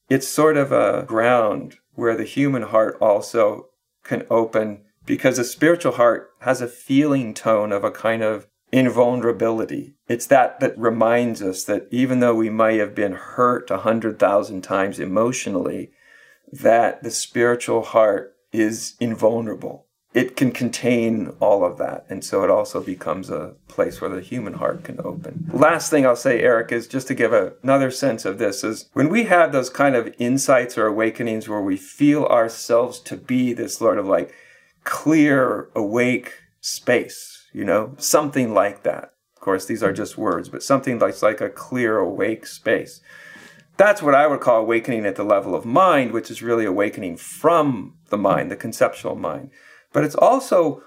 it's 0.09 0.27
sort 0.27 0.57
of 0.57 0.71
a 0.71 1.03
ground 1.07 1.77
where 1.93 2.15
the 2.15 2.23
human 2.23 2.63
heart 2.63 2.97
also 2.99 3.67
can 4.03 4.25
open 4.29 4.83
because 5.05 5.39
a 5.39 5.43
spiritual 5.43 5.93
heart 5.93 6.31
has 6.41 6.61
a 6.61 6.67
feeling 6.67 7.33
tone 7.33 7.71
of 7.71 7.83
a 7.83 7.91
kind 7.91 8.21
of 8.21 8.47
invulnerability. 8.71 9.95
It's 10.07 10.27
that 10.27 10.59
that 10.59 10.77
reminds 10.77 11.41
us 11.41 11.63
that 11.65 11.87
even 11.91 12.19
though 12.19 12.35
we 12.35 12.49
might 12.49 12.79
have 12.79 12.95
been 12.95 13.13
hurt 13.13 13.69
a 13.69 13.79
hundred 13.79 14.19
thousand 14.19 14.61
times 14.61 14.99
emotionally, 14.99 15.91
that 16.51 17.03
the 17.03 17.11
spiritual 17.11 17.81
heart 17.81 18.35
is 18.51 18.95
invulnerable 18.99 19.87
it 20.13 20.35
can 20.35 20.51
contain 20.51 21.33
all 21.39 21.63
of 21.63 21.77
that. 21.77 22.05
And 22.09 22.23
so 22.23 22.43
it 22.43 22.49
also 22.49 22.81
becomes 22.81 23.29
a 23.29 23.55
place 23.67 24.01
where 24.01 24.09
the 24.09 24.21
human 24.21 24.53
heart 24.53 24.83
can 24.83 24.99
open. 25.03 25.49
Last 25.53 25.89
thing 25.89 26.05
I'll 26.05 26.17
say, 26.17 26.41
Eric, 26.41 26.71
is 26.71 26.87
just 26.87 27.07
to 27.07 27.13
give 27.13 27.31
a, 27.31 27.53
another 27.63 27.91
sense 27.91 28.25
of 28.25 28.37
this 28.37 28.63
is 28.63 28.89
when 28.93 29.07
we 29.07 29.23
have 29.23 29.51
those 29.51 29.69
kind 29.69 29.95
of 29.95 30.13
insights 30.19 30.77
or 30.77 30.85
awakenings 30.85 31.47
where 31.47 31.61
we 31.61 31.77
feel 31.77 32.25
ourselves 32.25 32.99
to 32.99 33.15
be 33.15 33.53
this 33.53 33.77
sort 33.77 33.97
of 33.97 34.05
like 34.05 34.33
clear, 34.83 35.69
awake 35.75 36.33
space, 36.59 37.47
you 37.53 37.63
know, 37.63 37.95
something 37.97 38.53
like 38.53 38.83
that. 38.83 39.13
Of 39.35 39.41
course, 39.41 39.65
these 39.65 39.81
are 39.81 39.93
just 39.93 40.17
words, 40.17 40.49
but 40.49 40.61
something 40.61 40.99
that's 40.99 41.23
like 41.23 41.39
a 41.39 41.49
clear, 41.49 41.97
awake 41.97 42.45
space. 42.45 42.99
That's 43.77 44.01
what 44.01 44.13
I 44.13 44.27
would 44.27 44.41
call 44.41 44.59
awakening 44.59 45.05
at 45.05 45.15
the 45.15 45.23
level 45.23 45.55
of 45.55 45.65
mind, 45.65 46.11
which 46.11 46.29
is 46.29 46.43
really 46.43 46.65
awakening 46.65 47.15
from 47.15 47.95
the 48.09 48.17
mind, 48.17 48.51
the 48.51 48.57
conceptual 48.57 49.15
mind 49.15 49.51
but 49.93 50.03
it's 50.03 50.15
also 50.15 50.83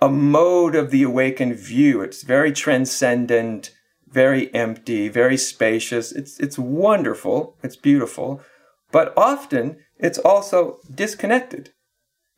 a 0.00 0.08
mode 0.08 0.74
of 0.74 0.90
the 0.90 1.02
awakened 1.02 1.56
view. 1.56 2.00
It's 2.00 2.22
very 2.22 2.52
transcendent, 2.52 3.72
very 4.08 4.52
empty, 4.54 5.08
very 5.08 5.36
spacious. 5.36 6.12
It's, 6.12 6.38
it's 6.38 6.58
wonderful. 6.58 7.56
It's 7.62 7.76
beautiful. 7.76 8.40
But 8.90 9.12
often 9.16 9.78
it's 9.98 10.18
also 10.18 10.78
disconnected. 10.92 11.70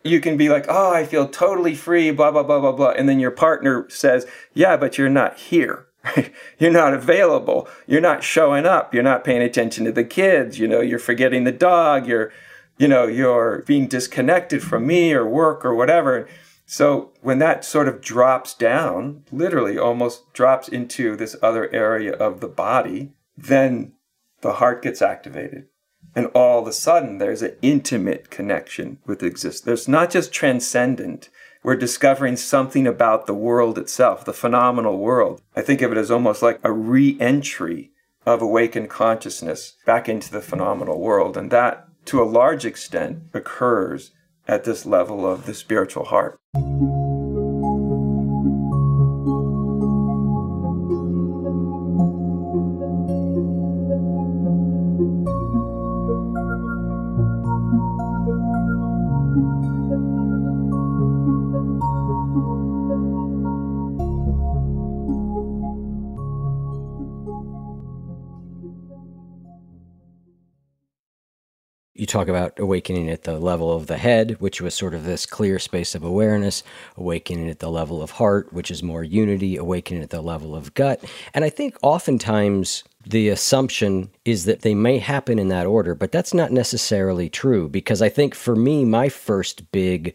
You 0.03 0.21
can 0.21 0.37
be 0.37 0.49
like, 0.49 0.65
oh, 0.69 0.93
I 0.93 1.05
feel 1.05 1.29
totally 1.29 1.75
free, 1.75 2.11
blah, 2.11 2.31
blah, 2.31 2.43
blah, 2.43 2.61
blah, 2.61 2.73
blah. 2.73 2.91
And 2.91 3.09
then 3.09 3.21
your 3.21 3.31
partner 3.31 3.87
says, 3.91 4.27
yeah, 4.55 4.77
but 4.77 4.97
you're 4.97 5.11
not 5.11 5.37
here. 5.37 5.87
you're 6.59 6.71
not 6.71 6.95
available. 6.95 7.69
You're 7.87 8.01
not 8.01 8.25
showing 8.25 8.65
up. 8.65 8.95
You're 8.95 9.03
not 9.03 9.25
paying 9.25 9.43
attention 9.43 9.85
to 9.85 9.93
the 9.93 10.05
kids. 10.05 10.59
You 10.59 10.67
know, 10.67 10.81
you're 10.81 10.99
forgetting 10.99 11.45
the 11.45 11.53
dog. 11.53 12.07
You're 12.07 12.33
you 12.81 12.89
know, 12.89 13.07
you're 13.07 13.63
being 13.67 13.87
disconnected 13.87 14.63
from 14.63 14.87
me 14.87 15.13
or 15.13 15.29
work 15.29 15.67
or 15.67 15.75
whatever. 15.75 16.27
So 16.65 17.13
when 17.21 17.39
that 17.41 17.63
sort 17.63 17.89
of 17.89 18.01
drops 18.01 18.55
down, 18.55 19.25
literally 19.31 19.77
almost 19.77 20.33
drops 20.33 20.67
into 20.67 21.15
this 21.15 21.37
other 21.43 21.71
area 21.75 22.15
of 22.15 22.41
the 22.41 22.49
body, 22.49 23.13
then 23.37 23.93
the 24.41 24.55
heart 24.55 24.83
gets 24.83 25.03
activated. 25.03 25.67
And 26.17 26.29
all 26.29 26.61
of 26.63 26.67
a 26.67 26.73
sudden, 26.73 27.19
there's 27.19 27.43
an 27.43 27.55
intimate 27.61 28.31
connection 28.31 28.97
with 29.05 29.23
existence. 29.23 29.61
There's 29.61 29.87
not 29.87 30.11
just 30.11 30.33
transcendent. 30.33 31.29
We're 31.63 31.77
discovering 31.77 32.37
something 32.37 32.87
about 32.87 33.27
the 33.27 33.35
world 33.35 33.77
itself, 33.77 34.25
the 34.25 34.33
phenomenal 34.33 34.97
world. 34.97 35.43
I 35.55 35.61
think 35.61 35.83
of 35.83 35.93
it 35.93 35.99
as 35.99 36.11
almost 36.11 36.41
like 36.41 36.59
a 36.65 36.73
re 36.73 37.19
entry 37.21 37.91
of 38.25 38.41
awakened 38.41 38.89
consciousness 38.89 39.77
back 39.85 40.09
into 40.09 40.33
the 40.33 40.41
phenomenal 40.41 40.99
world. 40.99 41.37
And 41.37 41.51
that 41.51 41.87
to 42.11 42.21
a 42.21 42.25
large 42.25 42.65
extent 42.65 43.23
occurs 43.33 44.11
at 44.49 44.65
this 44.65 44.85
level 44.85 45.25
of 45.25 45.47
the 45.47 45.55
spiritual 45.55 46.07
heart. 46.07 46.41
Talk 72.11 72.29
about 72.29 72.59
awakening 72.59 73.09
at 73.09 73.23
the 73.23 73.39
level 73.39 73.73
of 73.73 73.87
the 73.87 73.97
head, 73.97 74.37
which 74.41 74.61
was 74.61 74.75
sort 74.75 74.95
of 74.95 75.05
this 75.05 75.27
clear 75.27 75.59
space 75.59 75.95
of 75.95 76.03
awareness, 76.03 76.63
awakening 76.97 77.49
at 77.49 77.61
the 77.61 77.71
level 77.71 78.03
of 78.03 78.13
heart, 78.13 78.53
which 78.53 78.71
is 78.71 78.83
more 78.83 79.05
unity, 79.05 79.57
awakening 79.57 80.03
at 80.03 80.11
the 80.11 80.21
level 80.21 80.55
of 80.55 80.75
gut. 80.75 81.03
And 81.33 81.45
I 81.45 81.51
think 81.51 81.77
oftentimes 81.83 82.85
the 83.07 83.29
assumption 83.29 84.11
is 84.25 84.45
that 84.45 84.63
they 84.63 84.75
may 84.75 84.99
happen 84.99 85.39
in 85.39 85.49
that 85.49 85.67
order, 85.67 85.95
but 85.95 86.13
that's 86.13 86.35
not 86.35 86.53
necessarily 86.53 87.29
true 87.31 87.69
because 87.69 88.03
I 88.03 88.09
think 88.09 88.35
for 88.35 88.57
me, 88.57 88.85
my 88.85 89.09
first 89.09 89.71
big 89.73 90.15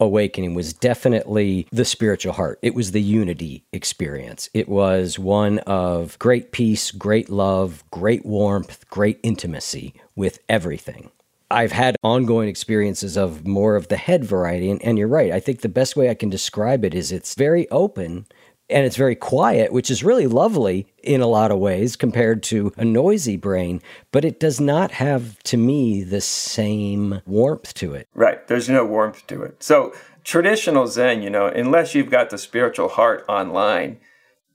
awakening 0.00 0.54
was 0.54 0.72
definitely 0.72 1.66
the 1.70 1.84
spiritual 1.84 2.32
heart. 2.32 2.58
It 2.62 2.74
was 2.74 2.92
the 2.92 3.02
unity 3.02 3.64
experience. 3.72 4.48
It 4.54 4.68
was 4.68 5.18
one 5.18 5.58
of 5.60 6.18
great 6.18 6.52
peace, 6.52 6.90
great 6.90 7.28
love, 7.30 7.84
great 7.90 8.24
warmth, 8.24 8.88
great 8.88 9.20
intimacy 9.22 9.94
with 10.16 10.38
everything. 10.48 11.10
I've 11.50 11.72
had 11.72 11.96
ongoing 12.02 12.48
experiences 12.48 13.16
of 13.16 13.46
more 13.46 13.76
of 13.76 13.88
the 13.88 13.96
head 13.96 14.24
variety. 14.24 14.70
And, 14.70 14.82
and, 14.82 14.98
you're 14.98 15.08
right. 15.08 15.32
I 15.32 15.40
think 15.40 15.60
the 15.60 15.68
best 15.68 15.96
way 15.96 16.10
I 16.10 16.14
can 16.14 16.30
describe 16.30 16.84
it 16.84 16.94
is 16.94 17.12
it's 17.12 17.34
very 17.34 17.68
open 17.70 18.26
and 18.70 18.86
it's 18.86 18.96
very 18.96 19.14
quiet, 19.14 19.72
which 19.72 19.90
is 19.90 20.02
really 20.02 20.26
lovely 20.26 20.86
in 21.02 21.20
a 21.20 21.26
lot 21.26 21.50
of 21.50 21.58
ways 21.58 21.96
compared 21.96 22.42
to 22.44 22.72
a 22.78 22.84
noisy 22.84 23.36
brain, 23.36 23.82
but 24.10 24.24
it 24.24 24.40
does 24.40 24.58
not 24.58 24.90
have, 24.92 25.38
to 25.44 25.58
me, 25.58 26.02
the 26.02 26.22
same 26.22 27.20
warmth 27.26 27.74
to 27.74 27.92
it. 27.92 28.08
Right. 28.14 28.46
There's 28.48 28.70
no 28.70 28.86
warmth 28.86 29.26
to 29.26 29.42
it. 29.42 29.62
So, 29.62 29.94
traditional 30.24 30.86
Zen, 30.86 31.22
you 31.22 31.28
know, 31.28 31.46
unless 31.46 31.94
you've 31.94 32.10
got 32.10 32.30
the 32.30 32.38
spiritual 32.38 32.88
heart 32.88 33.22
online, 33.28 33.98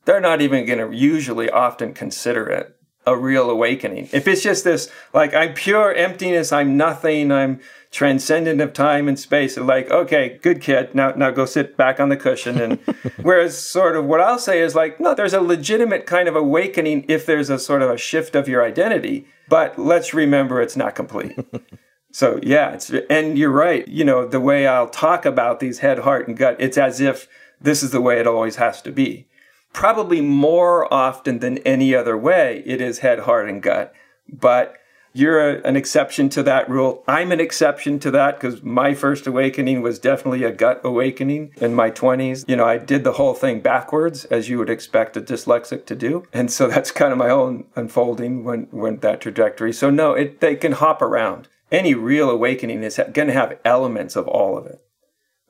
they're 0.05 0.19
not 0.19 0.41
even 0.41 0.65
going 0.65 0.79
to 0.79 0.95
usually 0.95 1.49
often 1.49 1.93
consider 1.93 2.49
it 2.49 2.75
a 3.09 3.17
real 3.17 3.49
awakening. 3.49 4.09
If 4.11 4.27
it's 4.27 4.43
just 4.43 4.63
this, 4.63 4.89
like, 5.13 5.33
I'm 5.33 5.53
pure 5.53 5.93
emptiness, 5.93 6.51
I'm 6.51 6.77
nothing, 6.77 7.31
I'm 7.31 7.59
transcendent 7.91 8.61
of 8.61 8.71
time 8.71 9.07
and 9.07 9.19
space, 9.19 9.57
and 9.57 9.65
like, 9.65 9.89
okay, 9.89 10.39
good 10.41 10.61
kid, 10.61 10.93
now, 10.93 11.11
now 11.11 11.31
go 11.31 11.45
sit 11.45 11.75
back 11.75 11.99
on 11.99 12.09
the 12.09 12.17
cushion. 12.17 12.61
And 12.61 12.79
whereas, 13.21 13.57
sort 13.57 13.95
of, 13.95 14.05
what 14.05 14.21
I'll 14.21 14.39
say 14.39 14.61
is 14.61 14.75
like, 14.75 14.99
no, 14.99 15.15
there's 15.15 15.33
a 15.33 15.41
legitimate 15.41 16.05
kind 16.05 16.27
of 16.27 16.35
awakening 16.35 17.05
if 17.07 17.25
there's 17.25 17.49
a 17.49 17.57
sort 17.57 17.81
of 17.81 17.89
a 17.89 17.97
shift 17.97 18.35
of 18.35 18.47
your 18.47 18.63
identity, 18.63 19.27
but 19.47 19.79
let's 19.79 20.13
remember 20.13 20.61
it's 20.61 20.77
not 20.77 20.95
complete. 20.95 21.37
So 22.11 22.39
yeah, 22.41 22.71
it's 22.71 22.89
and 23.09 23.37
you're 23.37 23.51
right. 23.51 23.87
You 23.87 24.03
know, 24.03 24.27
the 24.27 24.39
way 24.39 24.65
I'll 24.65 24.89
talk 24.89 25.25
about 25.25 25.59
these 25.59 25.79
head, 25.79 25.99
heart, 25.99 26.27
and 26.27 26.35
gut, 26.35 26.55
it's 26.57 26.77
as 26.77 26.99
if 26.99 27.27
this 27.61 27.83
is 27.83 27.91
the 27.91 28.01
way 28.01 28.19
it 28.19 28.25
always 28.25 28.55
has 28.55 28.81
to 28.83 28.91
be. 28.91 29.27
Probably 29.73 30.21
more 30.21 30.91
often 30.93 31.39
than 31.39 31.59
any 31.59 31.93
other 31.95 32.17
way, 32.17 32.63
it 32.65 32.81
is 32.81 32.99
head, 32.99 33.19
heart, 33.19 33.47
and 33.47 33.61
gut. 33.61 33.93
But 34.31 34.75
you're 35.13 35.57
a, 35.57 35.61
an 35.67 35.75
exception 35.75 36.29
to 36.29 36.43
that 36.43 36.69
rule. 36.69 37.03
I'm 37.07 37.31
an 37.31 37.39
exception 37.39 37.99
to 37.99 38.11
that 38.11 38.39
because 38.39 38.61
my 38.61 38.93
first 38.93 39.25
awakening 39.25 39.81
was 39.81 39.99
definitely 39.99 40.43
a 40.43 40.51
gut 40.51 40.81
awakening 40.83 41.53
in 41.57 41.73
my 41.73 41.91
20s. 41.91 42.47
You 42.47 42.55
know, 42.55 42.65
I 42.65 42.77
did 42.77 43.03
the 43.03 43.13
whole 43.13 43.33
thing 43.33 43.61
backwards, 43.61 44.25
as 44.25 44.49
you 44.49 44.57
would 44.59 44.69
expect 44.69 45.17
a 45.17 45.21
dyslexic 45.21 45.85
to 45.87 45.95
do. 45.95 46.27
And 46.31 46.51
so 46.51 46.67
that's 46.69 46.91
kind 46.91 47.11
of 47.11 47.17
my 47.17 47.29
own 47.29 47.65
unfolding 47.75 48.43
when 48.43 48.67
went 48.71 49.01
that 49.01 49.21
trajectory. 49.21 49.73
So 49.73 49.89
no, 49.89 50.13
it 50.13 50.41
they 50.41 50.55
can 50.55 50.73
hop 50.73 51.01
around 51.01 51.47
any 51.71 51.93
real 51.93 52.29
awakening 52.29 52.83
is 52.83 52.99
going 53.13 53.27
to 53.27 53.33
have 53.33 53.59
elements 53.63 54.15
of 54.15 54.27
all 54.27 54.57
of 54.57 54.65
it. 54.65 54.81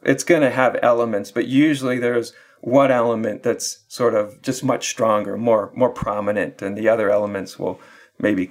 It's 0.03 0.24
going 0.24 0.41
to 0.41 0.49
have 0.49 0.78
elements, 0.82 1.32
but 1.32 1.47
usually 1.47 1.99
there's 1.99 2.34
one 2.62 2.91
element 2.91 3.43
that's 3.43 3.80
sort 3.88 4.14
of 4.14 4.41
just 4.41 4.64
much 4.64 4.89
stronger, 4.89 5.38
more 5.38 5.72
more 5.74 5.89
prominent, 5.89 6.62
and 6.62 6.78
the 6.78 6.89
other 6.89 7.10
elements 7.10 7.57
will 7.57 7.80
maybe. 8.20 8.49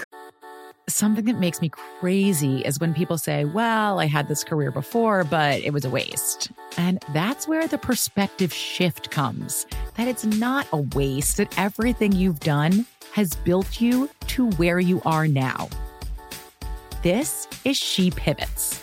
Something 0.89 1.27
that 1.27 1.39
makes 1.39 1.61
me 1.61 1.69
crazy 1.69 2.63
is 2.63 2.81
when 2.81 2.95
people 2.95 3.19
say, 3.19 3.45
Well, 3.45 4.01
I 4.01 4.07
had 4.07 4.27
this 4.27 4.43
career 4.43 4.71
before, 4.71 5.25
but 5.25 5.61
it 5.61 5.73
was 5.73 5.85
a 5.85 5.91
waste. 5.91 6.51
And 6.79 7.05
that's 7.13 7.47
where 7.47 7.69
the 7.69 7.77
perspective 7.77 8.53
shift 8.53 9.11
comes 9.11 9.67
that 9.97 10.09
it's 10.09 10.25
not 10.25 10.67
a 10.73 10.79
waste, 10.79 11.37
that 11.37 11.59
everything 11.59 12.13
you've 12.13 12.41
done 12.41 12.87
has 13.13 13.35
built 13.35 13.81
you 13.81 14.09
to 14.29 14.49
where 14.53 14.81
you 14.81 15.03
are 15.05 15.29
now. 15.29 15.69
This 17.03 17.47
is 17.65 17.77
She 17.77 18.11
Pivots, 18.11 18.83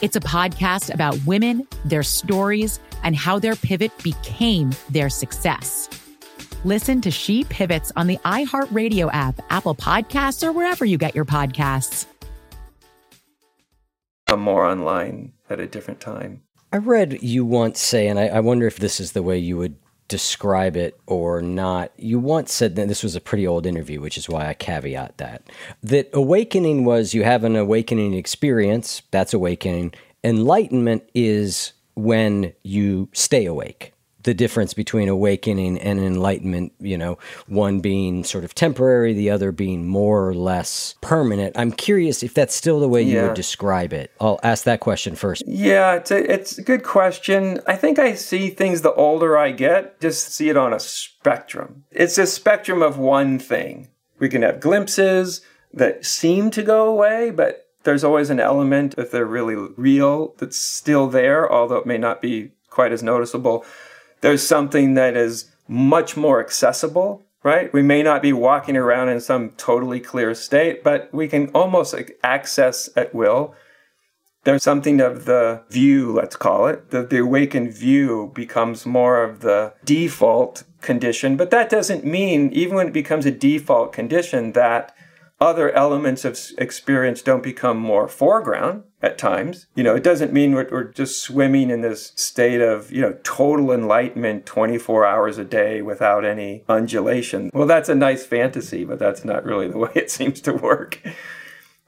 It's 0.00 0.14
a 0.14 0.20
podcast 0.20 0.94
about 0.94 1.18
women, 1.26 1.66
their 1.84 2.04
stories, 2.04 2.78
and 3.02 3.16
how 3.16 3.40
their 3.40 3.56
pivot 3.56 3.90
became 4.04 4.70
their 4.90 5.10
success. 5.10 5.88
Listen 6.64 7.00
to 7.00 7.10
She 7.10 7.42
Pivots 7.42 7.90
on 7.96 8.06
the 8.06 8.16
iHeartRadio 8.18 9.10
app, 9.12 9.40
Apple 9.50 9.74
Podcasts, 9.74 10.46
or 10.46 10.52
wherever 10.52 10.84
you 10.84 10.98
get 10.98 11.16
your 11.16 11.24
podcasts. 11.24 12.06
I'm 14.28 14.38
more 14.38 14.64
online 14.64 15.32
at 15.50 15.58
a 15.58 15.66
different 15.66 15.98
time. 15.98 16.42
I 16.72 16.76
read 16.76 17.20
you 17.20 17.44
once 17.44 17.80
say, 17.80 18.06
and 18.06 18.20
I, 18.20 18.28
I 18.28 18.40
wonder 18.40 18.68
if 18.68 18.76
this 18.76 19.00
is 19.00 19.12
the 19.12 19.22
way 19.24 19.36
you 19.38 19.56
would 19.56 19.74
describe 20.08 20.76
it 20.76 20.98
or 21.06 21.40
not. 21.42 21.92
You 21.96 22.18
once 22.18 22.52
said 22.52 22.76
that 22.76 22.88
this 22.88 23.02
was 23.02 23.14
a 23.14 23.20
pretty 23.20 23.46
old 23.46 23.66
interview, 23.66 24.00
which 24.00 24.18
is 24.18 24.28
why 24.28 24.48
I 24.48 24.54
caveat 24.54 25.18
that. 25.18 25.42
That 25.82 26.10
awakening 26.12 26.84
was 26.84 27.14
you 27.14 27.24
have 27.24 27.44
an 27.44 27.56
awakening 27.56 28.14
experience, 28.14 29.02
that's 29.10 29.34
awakening. 29.34 29.92
Enlightenment 30.24 31.04
is 31.14 31.72
when 31.94 32.52
you 32.62 33.08
stay 33.12 33.44
awake 33.44 33.92
the 34.24 34.34
difference 34.34 34.74
between 34.74 35.08
awakening 35.08 35.78
and 35.78 36.00
enlightenment, 36.00 36.72
you 36.80 36.98
know, 36.98 37.18
one 37.46 37.80
being 37.80 38.24
sort 38.24 38.44
of 38.44 38.54
temporary, 38.54 39.12
the 39.12 39.30
other 39.30 39.52
being 39.52 39.86
more 39.86 40.28
or 40.28 40.34
less 40.34 40.96
permanent. 41.00 41.56
I'm 41.56 41.72
curious 41.72 42.22
if 42.22 42.34
that's 42.34 42.54
still 42.54 42.80
the 42.80 42.88
way 42.88 43.02
you 43.02 43.22
would 43.22 43.34
describe 43.34 43.92
it. 43.92 44.10
I'll 44.20 44.40
ask 44.42 44.64
that 44.64 44.80
question 44.80 45.14
first. 45.14 45.44
Yeah, 45.46 45.94
it's 45.94 46.10
a, 46.10 46.32
it's 46.32 46.58
a 46.58 46.62
good 46.62 46.82
question. 46.82 47.60
I 47.66 47.76
think 47.76 47.98
I 47.98 48.14
see 48.14 48.50
things 48.50 48.82
the 48.82 48.92
older 48.94 49.38
I 49.38 49.52
get, 49.52 50.00
just 50.00 50.32
see 50.32 50.48
it 50.48 50.56
on 50.56 50.72
a 50.72 50.80
spectrum. 50.80 51.84
It's 51.90 52.18
a 52.18 52.26
spectrum 52.26 52.82
of 52.82 52.98
one 52.98 53.38
thing. 53.38 53.88
We 54.18 54.28
can 54.28 54.42
have 54.42 54.60
glimpses 54.60 55.42
that 55.72 56.04
seem 56.04 56.50
to 56.52 56.62
go 56.62 56.88
away, 56.88 57.30
but 57.30 57.66
there's 57.84 58.04
always 58.04 58.30
an 58.30 58.40
element, 58.40 58.94
if 58.98 59.10
they're 59.10 59.24
really 59.24 59.54
real, 59.76 60.34
that's 60.38 60.56
still 60.56 61.06
there, 61.06 61.50
although 61.50 61.76
it 61.76 61.86
may 61.86 61.98
not 61.98 62.20
be 62.20 62.50
quite 62.68 62.92
as 62.92 63.02
noticeable 63.02 63.64
there's 64.20 64.46
something 64.46 64.94
that 64.94 65.16
is 65.16 65.50
much 65.68 66.16
more 66.16 66.40
accessible, 66.40 67.22
right? 67.42 67.72
We 67.72 67.82
may 67.82 68.02
not 68.02 68.22
be 68.22 68.32
walking 68.32 68.76
around 68.76 69.10
in 69.10 69.20
some 69.20 69.50
totally 69.50 70.00
clear 70.00 70.34
state, 70.34 70.82
but 70.82 71.12
we 71.12 71.28
can 71.28 71.48
almost 71.50 71.94
access 72.22 72.88
at 72.96 73.14
will. 73.14 73.54
There's 74.44 74.62
something 74.62 75.00
of 75.00 75.24
the 75.24 75.62
view, 75.68 76.12
let's 76.12 76.36
call 76.36 76.68
it. 76.68 76.90
The, 76.90 77.02
the 77.02 77.18
awakened 77.18 77.74
view 77.74 78.32
becomes 78.34 78.86
more 78.86 79.22
of 79.22 79.40
the 79.40 79.74
default 79.84 80.64
condition, 80.80 81.36
but 81.36 81.50
that 81.50 81.68
doesn't 81.68 82.04
mean, 82.04 82.50
even 82.52 82.76
when 82.76 82.88
it 82.88 82.92
becomes 82.92 83.26
a 83.26 83.30
default 83.30 83.92
condition, 83.92 84.52
that 84.52 84.94
other 85.40 85.70
elements 85.72 86.24
of 86.24 86.38
experience 86.56 87.22
don't 87.22 87.42
become 87.42 87.78
more 87.78 88.08
foreground 88.08 88.84
at 89.02 89.18
times. 89.18 89.66
You 89.74 89.84
know, 89.84 89.94
it 89.94 90.02
doesn't 90.02 90.32
mean 90.32 90.54
we're, 90.54 90.68
we're, 90.70 90.92
just 90.92 91.22
swimming 91.22 91.70
in 91.70 91.82
this 91.82 92.12
state 92.16 92.60
of, 92.60 92.90
you 92.90 93.00
know, 93.00 93.16
total 93.22 93.70
enlightenment 93.70 94.46
24 94.46 95.06
hours 95.06 95.38
a 95.38 95.44
day 95.44 95.82
without 95.82 96.24
any 96.24 96.64
undulation. 96.68 97.50
Well, 97.54 97.68
that's 97.68 97.88
a 97.88 97.94
nice 97.94 98.26
fantasy, 98.26 98.84
but 98.84 98.98
that's 98.98 99.24
not 99.24 99.44
really 99.44 99.68
the 99.68 99.78
way 99.84 99.92
it 99.94 100.10
seems 100.10 100.40
to 100.42 100.52
work. 100.52 101.00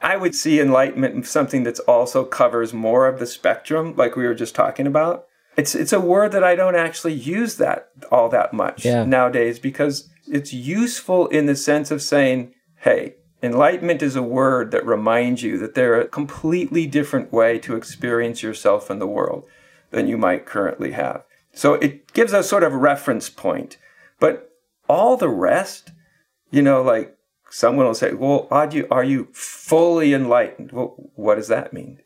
I 0.01 0.17
would 0.17 0.35
see 0.35 0.61
enlightenment 0.61 1.27
something 1.27 1.65
that 1.65 1.79
also 1.81 2.25
covers 2.25 2.73
more 2.73 3.07
of 3.07 3.19
the 3.19 3.27
spectrum, 3.27 3.95
like 3.97 4.17
we 4.17 4.27
were 4.27 4.35
just 4.35 4.55
talking 4.55 4.87
about. 4.87 5.27
It's 5.57 5.75
it's 5.75 5.93
a 5.93 6.01
word 6.01 6.33
that 6.33 6.45
I 6.45 6.55
don't 6.55 6.77
actually 6.77 7.13
use 7.13 7.57
that 7.57 7.89
all 8.11 8.29
that 8.31 8.55
much 8.55 8.85
yeah. 8.85 9.05
nowadays 9.05 9.59
because 9.59 10.09
it's 10.27 10.53
useful 10.53 11.27
in 11.27 11.47
the 11.47 11.57
sense 11.57 11.91
of 11.91 12.01
saying, 12.01 12.55
hey, 12.77 13.17
Enlightenment 13.43 14.03
is 14.03 14.17
a 14.17 14.23
word 14.23 14.71
that 14.71 14.85
reminds 14.85 15.43
you 15.43 15.57
that 15.59 15.75
there 15.75 15.95
are 15.95 16.03
a 16.03 16.09
completely 16.09 16.87
different 16.87 17.33
way 17.33 17.59
to 17.61 17.75
experience 17.75 18.43
yourself 18.43 18.91
in 18.91 18.99
the 18.99 19.07
world 19.07 19.45
than 19.91 20.07
you 20.07 20.19
might 20.19 20.45
currently 20.45 20.93
have. 20.93 21.25
So 21.53 21.75
it 21.75 22.13
gives 22.13 22.33
a 22.33 22.43
sort 22.43 22.63
of 22.63 22.75
a 22.75 22.79
reference 22.79 23.31
point. 23.31 23.79
But 24.19 24.53
all 24.89 25.17
the 25.17 25.29
rest, 25.29 25.91
you 26.51 26.61
know, 26.61 26.83
like 26.83 27.17
someone 27.51 27.87
will 27.87 27.95
say, 27.95 28.13
well, 28.13 28.47
are 28.51 28.69
you, 28.71 28.87
are 28.91 29.05
you 29.05 29.29
fully 29.33 30.13
enlightened? 30.13 30.73
Well, 30.73 30.95
what 31.15 31.37
does 31.37 31.49
that 31.49 31.73
mean? 31.73 32.01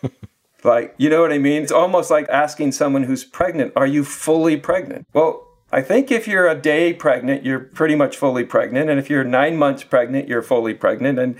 like, 0.64 0.94
you 0.96 1.10
know 1.10 1.20
what 1.20 1.32
I 1.32 1.38
mean? 1.38 1.62
It's 1.62 1.72
almost 1.72 2.10
like 2.10 2.28
asking 2.28 2.72
someone 2.72 3.02
who's 3.02 3.24
pregnant, 3.24 3.72
are 3.74 3.86
you 3.86 4.04
fully 4.04 4.56
pregnant? 4.56 5.08
Well, 5.12 5.47
I 5.70 5.82
think 5.82 6.10
if 6.10 6.26
you're 6.26 6.48
a 6.48 6.54
day 6.54 6.94
pregnant, 6.94 7.44
you're 7.44 7.60
pretty 7.60 7.94
much 7.94 8.16
fully 8.16 8.44
pregnant, 8.44 8.88
and 8.88 8.98
if 8.98 9.10
you're 9.10 9.24
nine 9.24 9.56
months 9.56 9.84
pregnant, 9.84 10.28
you're 10.28 10.42
fully 10.42 10.74
pregnant. 10.74 11.18
And 11.18 11.36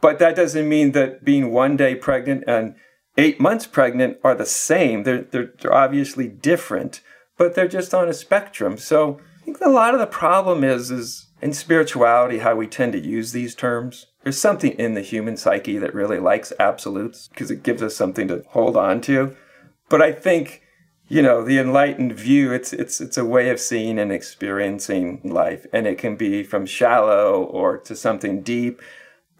but 0.00 0.18
that 0.18 0.34
doesn't 0.34 0.68
mean 0.68 0.92
that 0.92 1.24
being 1.24 1.52
one 1.52 1.76
day 1.76 1.94
pregnant 1.94 2.42
and 2.48 2.74
eight 3.16 3.40
months 3.40 3.66
pregnant 3.66 4.18
are 4.24 4.34
the 4.34 4.46
same. 4.46 5.04
They're 5.04 5.22
they're, 5.22 5.52
they're 5.60 5.74
obviously 5.74 6.26
different, 6.28 7.00
but 7.38 7.54
they're 7.54 7.68
just 7.68 7.94
on 7.94 8.08
a 8.08 8.14
spectrum. 8.14 8.78
So 8.78 9.20
I 9.40 9.44
think 9.44 9.60
a 9.60 9.70
lot 9.70 9.94
of 9.94 10.00
the 10.00 10.06
problem 10.06 10.64
is 10.64 10.90
is 10.90 11.28
in 11.40 11.52
spirituality 11.52 12.38
how 12.38 12.56
we 12.56 12.66
tend 12.66 12.92
to 12.94 13.00
use 13.00 13.32
these 13.32 13.54
terms. 13.54 14.06
There's 14.22 14.38
something 14.38 14.72
in 14.72 14.94
the 14.94 15.00
human 15.02 15.36
psyche 15.36 15.78
that 15.78 15.94
really 15.94 16.18
likes 16.18 16.52
absolutes 16.58 17.28
because 17.28 17.50
it 17.50 17.62
gives 17.62 17.82
us 17.82 17.96
something 17.96 18.28
to 18.28 18.44
hold 18.48 18.76
on 18.76 19.00
to. 19.02 19.36
But 19.88 20.00
I 20.00 20.12
think 20.12 20.61
you 21.12 21.20
know 21.20 21.44
the 21.44 21.58
enlightened 21.58 22.14
view 22.14 22.52
it's 22.52 22.72
it's 22.72 22.98
it's 22.98 23.18
a 23.18 23.24
way 23.24 23.50
of 23.50 23.60
seeing 23.60 23.98
and 23.98 24.10
experiencing 24.10 25.20
life 25.22 25.66
and 25.70 25.86
it 25.86 25.98
can 25.98 26.16
be 26.16 26.42
from 26.42 26.64
shallow 26.64 27.44
or 27.44 27.76
to 27.76 27.94
something 27.94 28.40
deep. 28.40 28.80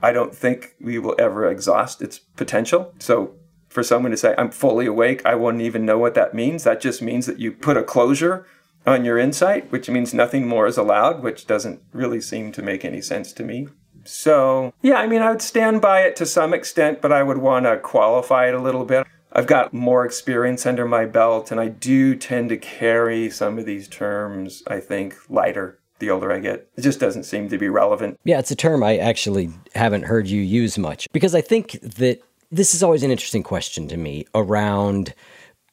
I 0.02 0.12
don't 0.12 0.34
think 0.34 0.74
we 0.78 0.98
will 0.98 1.14
ever 1.18 1.50
exhaust 1.50 2.02
its 2.02 2.18
potential. 2.18 2.92
So 2.98 3.36
for 3.70 3.82
someone 3.82 4.10
to 4.10 4.18
say 4.18 4.34
i'm 4.36 4.50
fully 4.50 4.84
awake 4.84 5.24
i 5.24 5.34
wouldn't 5.34 5.62
even 5.62 5.86
know 5.86 5.96
what 5.96 6.14
that 6.14 6.34
means. 6.34 6.64
That 6.64 6.82
just 6.82 7.00
means 7.00 7.24
that 7.24 7.38
you 7.38 7.50
put 7.52 7.78
a 7.78 7.82
closure 7.82 8.46
on 8.86 9.06
your 9.06 9.16
insight 9.16 9.72
which 9.72 9.88
means 9.88 10.12
nothing 10.12 10.46
more 10.46 10.66
is 10.66 10.76
allowed 10.76 11.22
which 11.22 11.46
doesn't 11.46 11.80
really 11.94 12.20
seem 12.20 12.52
to 12.52 12.60
make 12.60 12.84
any 12.84 13.00
sense 13.00 13.32
to 13.32 13.42
me. 13.42 13.68
So, 14.04 14.74
yeah, 14.82 14.96
I 14.96 15.06
mean, 15.06 15.22
I 15.22 15.30
would 15.30 15.40
stand 15.40 15.80
by 15.80 16.00
it 16.00 16.16
to 16.16 16.26
some 16.26 16.52
extent, 16.52 17.00
but 17.00 17.12
I 17.12 17.22
would 17.22 17.38
want 17.38 17.66
to 17.66 17.78
qualify 17.78 18.48
it 18.48 18.54
a 18.54 18.60
little 18.60 18.84
bit. 18.84 19.06
I've 19.34 19.46
got 19.46 19.72
more 19.72 20.04
experience 20.04 20.66
under 20.66 20.86
my 20.86 21.06
belt, 21.06 21.50
and 21.50 21.60
I 21.60 21.68
do 21.68 22.14
tend 22.14 22.50
to 22.50 22.56
carry 22.56 23.30
some 23.30 23.58
of 23.58 23.64
these 23.64 23.88
terms, 23.88 24.62
I 24.66 24.80
think, 24.80 25.16
lighter 25.28 25.78
the 25.98 26.10
older 26.10 26.32
I 26.32 26.40
get. 26.40 26.68
It 26.76 26.82
just 26.82 27.00
doesn't 27.00 27.24
seem 27.24 27.48
to 27.48 27.58
be 27.58 27.68
relevant. 27.68 28.18
Yeah, 28.24 28.38
it's 28.38 28.50
a 28.50 28.56
term 28.56 28.82
I 28.82 28.98
actually 28.98 29.50
haven't 29.74 30.04
heard 30.04 30.26
you 30.26 30.42
use 30.42 30.76
much 30.76 31.08
because 31.12 31.34
I 31.34 31.40
think 31.40 31.78
that 31.80 32.20
this 32.50 32.74
is 32.74 32.82
always 32.82 33.02
an 33.02 33.10
interesting 33.10 33.42
question 33.42 33.88
to 33.88 33.96
me 33.96 34.26
around 34.34 35.14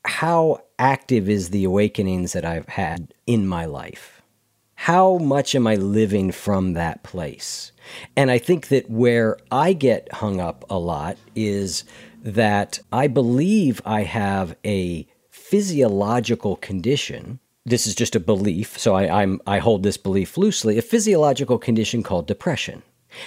how 0.05 0.61
active 0.77 1.27
is 1.27 1.49
the 1.49 1.65
awakenings 1.65 2.33
that 2.33 2.45
I've 2.45 2.69
had 2.69 3.13
in 3.27 3.47
my 3.47 3.65
life? 3.65 4.21
How 4.75 5.17
much 5.17 5.55
am 5.55 5.67
I 5.67 5.75
living 5.75 6.31
from 6.31 6.73
that 6.73 7.03
place? 7.03 7.73
And 8.15 8.31
I 8.31 8.37
think 8.37 8.69
that 8.69 8.89
where 8.89 9.37
I 9.51 9.73
get 9.73 10.13
hung 10.13 10.39
up 10.39 10.63
a 10.69 10.79
lot 10.79 11.17
is 11.35 11.83
that 12.21 12.79
I 12.91 13.07
believe 13.07 13.81
I 13.85 14.03
have 14.03 14.55
a 14.65 15.07
physiological 15.29 16.57
condition. 16.57 17.39
This 17.65 17.87
is 17.87 17.95
just 17.95 18.15
a 18.15 18.19
belief, 18.19 18.77
so 18.77 18.95
I, 18.95 19.21
I'm, 19.21 19.41
I 19.45 19.59
hold 19.59 19.83
this 19.83 19.97
belief 19.97 20.37
loosely 20.37 20.77
a 20.77 20.81
physiological 20.81 21.57
condition 21.57 22.03
called 22.03 22.27
depression. 22.27 22.83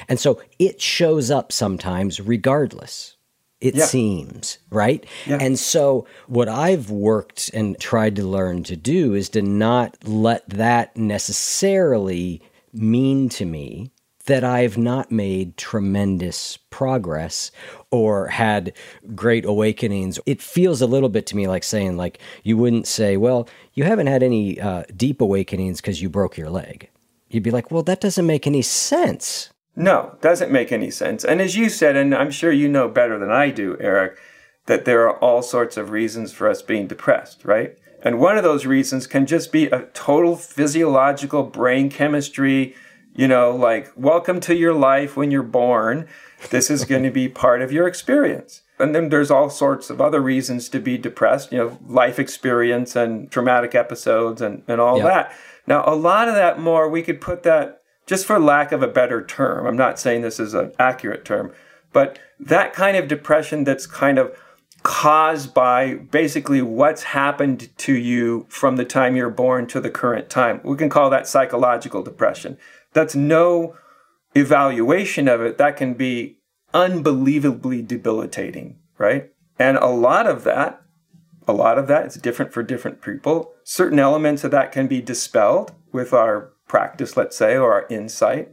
And 0.09 0.21
so 0.21 0.41
it 0.59 0.81
shows 0.81 1.31
up 1.31 1.53
sometimes 1.53 2.21
regardless 2.21 3.17
it 3.63 3.77
yeah. 3.77 3.85
seems, 3.85 4.59
right? 4.71 5.07
Yeah. 5.25 5.39
And 5.41 5.57
so, 5.57 6.05
what 6.27 6.49
I've 6.49 6.91
worked 6.91 7.49
and 7.55 7.79
tried 7.79 8.17
to 8.17 8.25
learn 8.25 8.65
to 8.65 8.75
do 8.75 9.15
is 9.15 9.29
to 9.31 9.41
not 9.41 9.97
let 10.05 10.49
that 10.51 10.97
necessarily 10.97 12.43
mean 12.73 13.29
to 13.29 13.45
me 13.45 13.93
that 14.33 14.45
I've 14.45 14.79
not 14.79 15.13
made 15.13 15.59
tremendous 15.59 16.57
progress 16.71 17.51
or 17.91 18.29
had 18.29 18.73
great 19.15 19.45
awakenings. 19.45 20.19
It 20.25 20.41
feels 20.41 20.81
a 20.81 20.87
little 20.87 21.11
bit 21.11 21.27
to 21.27 21.37
me 21.37 21.47
like 21.47 21.63
saying, 21.63 21.99
like, 21.99 22.19
you 22.43 22.57
wouldn't 22.57 22.87
say, 22.87 23.19
well, 23.19 23.47
you 23.75 23.85
haven't 23.85 24.07
had 24.07 24.23
any 24.23 24.59
uh, 24.59 24.85
deep 24.97 25.21
awakenings 25.21 25.83
because 25.83 26.01
you 26.01 26.09
broke 26.09 26.39
your 26.39 26.49
leg. 26.49 26.89
You'd 27.29 27.43
be 27.43 27.51
like, 27.51 27.71
well, 27.71 27.83
that 27.83 28.01
doesn't 28.01 28.25
make 28.25 28.47
any 28.47 28.63
sense. 28.63 29.51
No, 29.77 30.17
doesn't 30.23 30.51
make 30.51 30.73
any 30.73 30.91
sense. 30.91 31.27
And 31.27 31.43
as 31.43 31.55
you 31.55 31.69
said, 31.69 31.95
and 31.95 32.15
I'm 32.15 32.31
sure 32.31 32.51
you 32.51 32.71
know 32.71 32.89
better 32.89 33.19
than 33.19 33.31
I 33.31 33.51
do, 33.51 33.77
Eric, 33.81 34.17
that 34.65 34.87
there 34.87 35.07
are 35.07 35.19
all 35.19 35.43
sorts 35.43 35.77
of 35.77 35.91
reasons 35.91 36.33
for 36.33 36.49
us 36.49 36.63
being 36.63 36.87
depressed, 36.87 37.45
right? 37.45 37.77
And 38.03 38.19
one 38.19 38.39
of 38.39 38.45
those 38.45 38.65
reasons 38.65 39.07
can 39.07 39.27
just 39.27 39.53
be 39.53 39.67
a 39.67 39.89
total 39.93 40.37
physiological 40.37 41.43
brain 41.43 41.91
chemistry 41.91 42.75
you 43.15 43.29
know, 43.29 43.55
like, 43.55 43.93
welcome 43.97 44.41
to 44.41 44.55
your 44.55 44.73
life 44.73 45.17
when 45.17 45.31
you're 45.31 45.43
born. 45.43 46.09
This 46.51 46.71
is 46.71 46.85
going 46.85 47.03
to 47.03 47.11
be 47.11 47.29
part 47.45 47.63
of 47.63 47.71
your 47.71 47.87
experience. 47.87 48.63
And 48.79 48.95
then 48.95 49.11
there's 49.11 49.31
all 49.31 49.51
sorts 49.51 49.91
of 49.91 50.01
other 50.01 50.21
reasons 50.21 50.69
to 50.71 50.81
be 50.81 50.99
depressed, 50.99 51.53
you 51.53 51.59
know, 51.59 51.79
life 51.87 52.19
experience 52.19 52.97
and 52.97 53.31
traumatic 53.31 53.75
episodes 53.75 54.41
and, 54.41 54.63
and 54.67 54.81
all 54.81 54.99
yeah. 54.99 55.05
that. 55.05 55.37
Now, 55.67 55.85
a 55.87 55.95
lot 55.95 56.29
of 56.29 56.35
that 56.35 56.59
more, 56.59 56.89
we 56.89 57.03
could 57.03 57.21
put 57.21 57.45
that 57.45 57.83
just 58.07 58.27
for 58.27 58.41
lack 58.41 58.73
of 58.73 58.83
a 58.83 58.89
better 58.89 59.25
term. 59.25 59.67
I'm 59.67 59.77
not 59.77 60.01
saying 60.01 60.23
this 60.23 60.41
is 60.41 60.55
an 60.55 60.73
accurate 60.79 61.25
term, 61.25 61.53
but 61.93 62.19
that 62.41 62.73
kind 62.73 62.97
of 62.97 63.07
depression 63.07 63.63
that's 63.63 63.87
kind 63.87 64.19
of 64.19 64.37
caused 64.83 65.55
by 65.55 65.95
basically 65.95 66.61
what's 66.61 67.05
happened 67.05 67.69
to 67.79 67.93
you 67.93 68.47
from 68.49 68.75
the 68.75 68.85
time 68.85 69.15
you're 69.15 69.31
born 69.31 69.67
to 69.69 69.81
the 69.81 69.91
current 69.91 70.29
time. 70.29 70.61
We 70.65 70.77
can 70.77 70.89
call 70.89 71.09
that 71.11 71.29
psychological 71.29 72.03
depression 72.03 72.59
that's 72.93 73.15
no 73.15 73.77
evaluation 74.35 75.29
of 75.29 75.41
it. 75.41 75.59
That 75.59 75.77
can 75.77 75.95
be 75.95 76.39
unbelievably 76.75 77.83
debilitating, 77.83 78.79
right? 78.99 79.31
And 79.59 79.77
a 79.77 79.87
lot 79.87 80.27
of 80.27 80.45
that, 80.45 80.83
a 81.47 81.53
lot 81.53 81.79
of 81.79 81.87
that 81.89 82.07
is 82.07 82.15
different 82.15 82.53
for 82.53 82.63
different 82.63 83.03
people. 83.03 83.53
Certain 83.65 83.99
elements 83.99 84.45
of 84.45 84.51
that 84.53 84.73
can 84.73 84.87
be 84.87 85.01
dispelled 85.01 85.73
with 85.93 86.13
our 86.13 86.53
practice, 86.67 87.17
let's 87.17 87.37
say, 87.37 87.57
or 87.57 87.73
our 87.73 87.87
insight. 87.91 88.49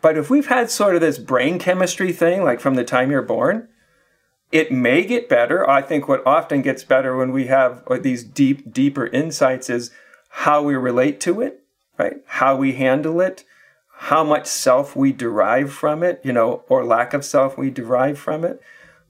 But 0.00 0.16
if 0.16 0.30
we've 0.30 0.46
had 0.46 0.70
sort 0.70 0.94
of 0.94 1.00
this 1.00 1.18
brain 1.18 1.58
chemistry 1.58 2.12
thing, 2.12 2.42
like 2.42 2.60
from 2.60 2.74
the 2.74 2.84
time 2.84 3.10
you're 3.10 3.22
born, 3.22 3.68
it 4.50 4.72
may 4.72 5.04
get 5.04 5.28
better. 5.28 5.68
I 5.68 5.82
think 5.82 6.08
what 6.08 6.26
often 6.26 6.62
gets 6.62 6.84
better 6.84 7.16
when 7.16 7.32
we 7.32 7.48
have 7.48 7.82
uh, 7.88 7.98
these 7.98 8.24
deep, 8.24 8.72
deeper 8.72 9.06
insights 9.08 9.68
is 9.68 9.90
how 10.30 10.62
we 10.62 10.74
relate 10.74 11.20
to 11.20 11.40
it, 11.42 11.64
right? 11.98 12.16
How 12.26 12.56
we 12.56 12.72
handle 12.72 13.20
it, 13.20 13.44
how 14.00 14.22
much 14.22 14.46
self 14.46 14.94
we 14.94 15.12
derive 15.12 15.72
from 15.72 16.04
it, 16.04 16.20
you 16.22 16.32
know, 16.32 16.62
or 16.68 16.84
lack 16.84 17.12
of 17.12 17.24
self 17.24 17.58
we 17.58 17.68
derive 17.68 18.16
from 18.16 18.44
it. 18.44 18.62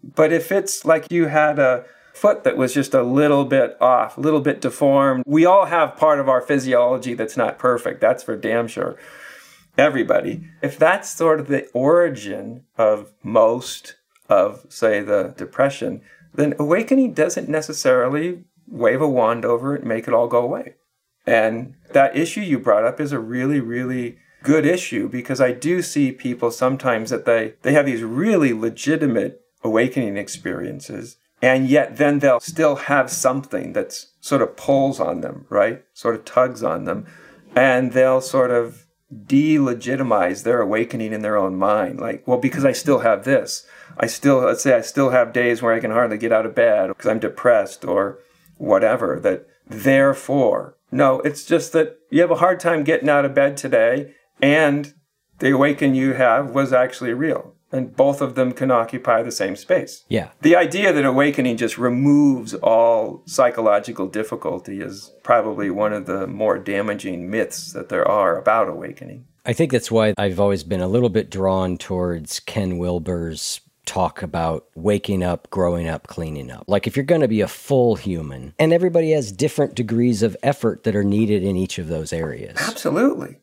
But 0.03 0.33
if 0.33 0.51
it's 0.51 0.87
like 0.87 1.13
you 1.13 1.27
had 1.27 1.59
a 1.59 1.85
foot 2.15 2.43
that 2.45 2.57
was 2.57 2.73
just 2.73 2.95
a 2.95 3.03
little 3.03 3.45
bit 3.45 3.77
off, 3.83 4.17
a 4.17 4.21
little 4.23 4.41
bit 4.41 4.63
deformed, 4.63 5.25
we 5.27 5.45
all 5.45 5.67
have 5.67 5.99
part 5.99 6.19
of 6.19 6.29
our 6.29 6.41
physiology 6.41 7.13
that's 7.13 7.37
not 7.37 7.59
perfect. 7.59 8.01
That's 8.01 8.23
for 8.23 8.35
damn 8.35 8.67
sure. 8.67 8.97
Everybody. 9.77 10.49
If 10.63 10.79
that's 10.79 11.11
sort 11.11 11.39
of 11.39 11.49
the 11.49 11.69
origin 11.75 12.65
of 12.79 13.13
most 13.23 13.97
of, 14.27 14.65
say, 14.71 15.03
the 15.03 15.35
depression, 15.37 16.01
then 16.33 16.55
awakening 16.59 17.13
doesn't 17.13 17.49
necessarily 17.49 18.43
wave 18.67 19.03
a 19.03 19.09
wand 19.09 19.45
over 19.45 19.75
it 19.75 19.81
and 19.81 19.89
make 19.89 20.09
it 20.09 20.15
all 20.15 20.29
go 20.29 20.43
away. 20.43 20.77
And 21.27 21.75
that 21.93 22.17
issue 22.17 22.41
you 22.41 22.59
brought 22.59 22.85
up 22.85 23.01
is 23.01 23.13
a 23.13 23.19
really, 23.19 23.61
really 23.61 24.19
good 24.43 24.65
issue 24.65 25.09
because 25.09 25.41
I 25.41 25.53
do 25.53 25.83
see 25.83 26.13
people 26.13 26.51
sometimes 26.51 27.11
that 27.11 27.25
they, 27.25 27.55
they 27.63 27.73
have 27.73 27.87
these 27.87 28.03
really 28.03 28.53
legitimate 28.53 29.43
awakening 29.65 30.17
experiences 30.17 31.17
and 31.41 31.69
yet 31.69 31.97
then 31.97 32.19
they'll 32.19 32.41
still 32.41 32.77
have 32.77 33.11
something 33.11 33.73
that's 33.73 34.09
sort 34.21 34.43
of 34.43 34.57
pulls 34.57 34.99
on 34.99 35.21
them, 35.21 35.47
right? 35.49 35.85
Sort 35.95 36.17
of 36.17 36.25
tugs 36.25 36.63
on 36.63 36.85
them. 36.85 37.07
And 37.55 37.93
they'll 37.93 38.21
sort 38.21 38.51
of 38.51 38.87
delegitimize 39.13 40.43
their 40.43 40.61
awakening 40.61 41.13
in 41.13 41.23
their 41.23 41.37
own 41.37 41.57
mind. 41.57 42.01
Like, 42.01 42.27
well, 42.27 42.39
because 42.39 42.65
I 42.65 42.73
still 42.73 43.01
have 43.01 43.25
this. 43.25 43.67
I 43.97 44.07
still, 44.07 44.39
let's 44.39 44.63
say 44.63 44.75
I 44.75 44.81
still 44.81 45.11
have 45.11 45.33
days 45.33 45.63
where 45.63 45.73
I 45.73 45.81
can 45.81 45.93
hardly 45.93 46.19
get 46.19 46.33
out 46.33 46.47
of 46.47 46.55
bed 46.55 46.89
because 46.89 47.07
I'm 47.07 47.21
depressed 47.21 47.85
or 47.85 48.19
whatever, 48.57 49.21
that 49.21 49.47
therefore, 49.67 50.77
no, 50.91 51.21
it's 51.21 51.45
just 51.45 51.73
that 51.73 51.99
you 52.11 52.21
have 52.21 52.31
a 52.31 52.37
hard 52.37 52.59
time 52.59 52.83
getting 52.83 53.09
out 53.09 53.25
of 53.25 53.35
bed 53.35 53.57
today 53.57 54.15
and 54.41 54.95
the 55.39 55.51
awaken 55.51 55.95
you 55.95 56.15
have 56.15 56.51
was 56.51 56.73
actually 56.73 57.13
real. 57.13 57.55
And 57.71 57.95
both 57.95 58.23
of 58.23 58.35
them 58.35 58.53
can 58.53 58.71
occupy 58.71 59.23
the 59.23 59.31
same 59.31 59.55
space. 59.55 60.05
Yeah. 60.09 60.31
The 60.41 60.57
idea 60.57 60.91
that 60.91 61.05
awakening 61.05 61.59
just 61.59 61.77
removes 61.77 62.55
all 62.55 63.23
psychological 63.27 64.07
difficulty 64.07 64.81
is 64.81 65.13
probably 65.23 65.69
one 65.69 65.93
of 65.93 66.07
the 66.07 66.27
more 66.27 66.59
damaging 66.59 67.31
myths 67.31 67.75
that 67.75 67.91
there 67.91 68.09
are 68.09 68.39
about 68.39 68.71
awakening. 68.71 69.27
I 69.45 69.53
think 69.53 69.71
that's 69.71 69.91
why 69.91 70.15
I've 70.17 70.41
always 70.41 70.65
been 70.65 70.81
a 70.81 70.89
little 70.89 71.11
bit 71.11 71.31
drawn 71.31 71.77
towards 71.77 72.41
Ken 72.41 72.79
Wilber's 72.79 73.61
talk 73.85 74.23
about 74.23 74.67
waking 74.75 75.23
up, 75.23 75.49
growing 75.51 75.89
up, 75.89 76.07
cleaning 76.07 76.51
up. 76.51 76.65
Like 76.69 76.87
if 76.87 76.97
you're 76.97 77.05
going 77.05 77.23
to 77.23 77.29
be 77.29 77.41
a 77.41 77.49
full 77.49 77.97
human, 77.97 78.55
and 78.59 78.73
everybody 78.73 79.13
has 79.13 79.33
different 79.33 79.75
degrees 79.75 80.23
of 80.23 80.37
effort 80.43 80.85
that 80.85 80.95
are 80.95 81.05
needed 81.05 81.43
in 81.43 81.57
each 81.57 81.79
of 81.79 81.89
those 81.89 82.13
areas. 82.13 82.57
Absolutely. 82.59 83.39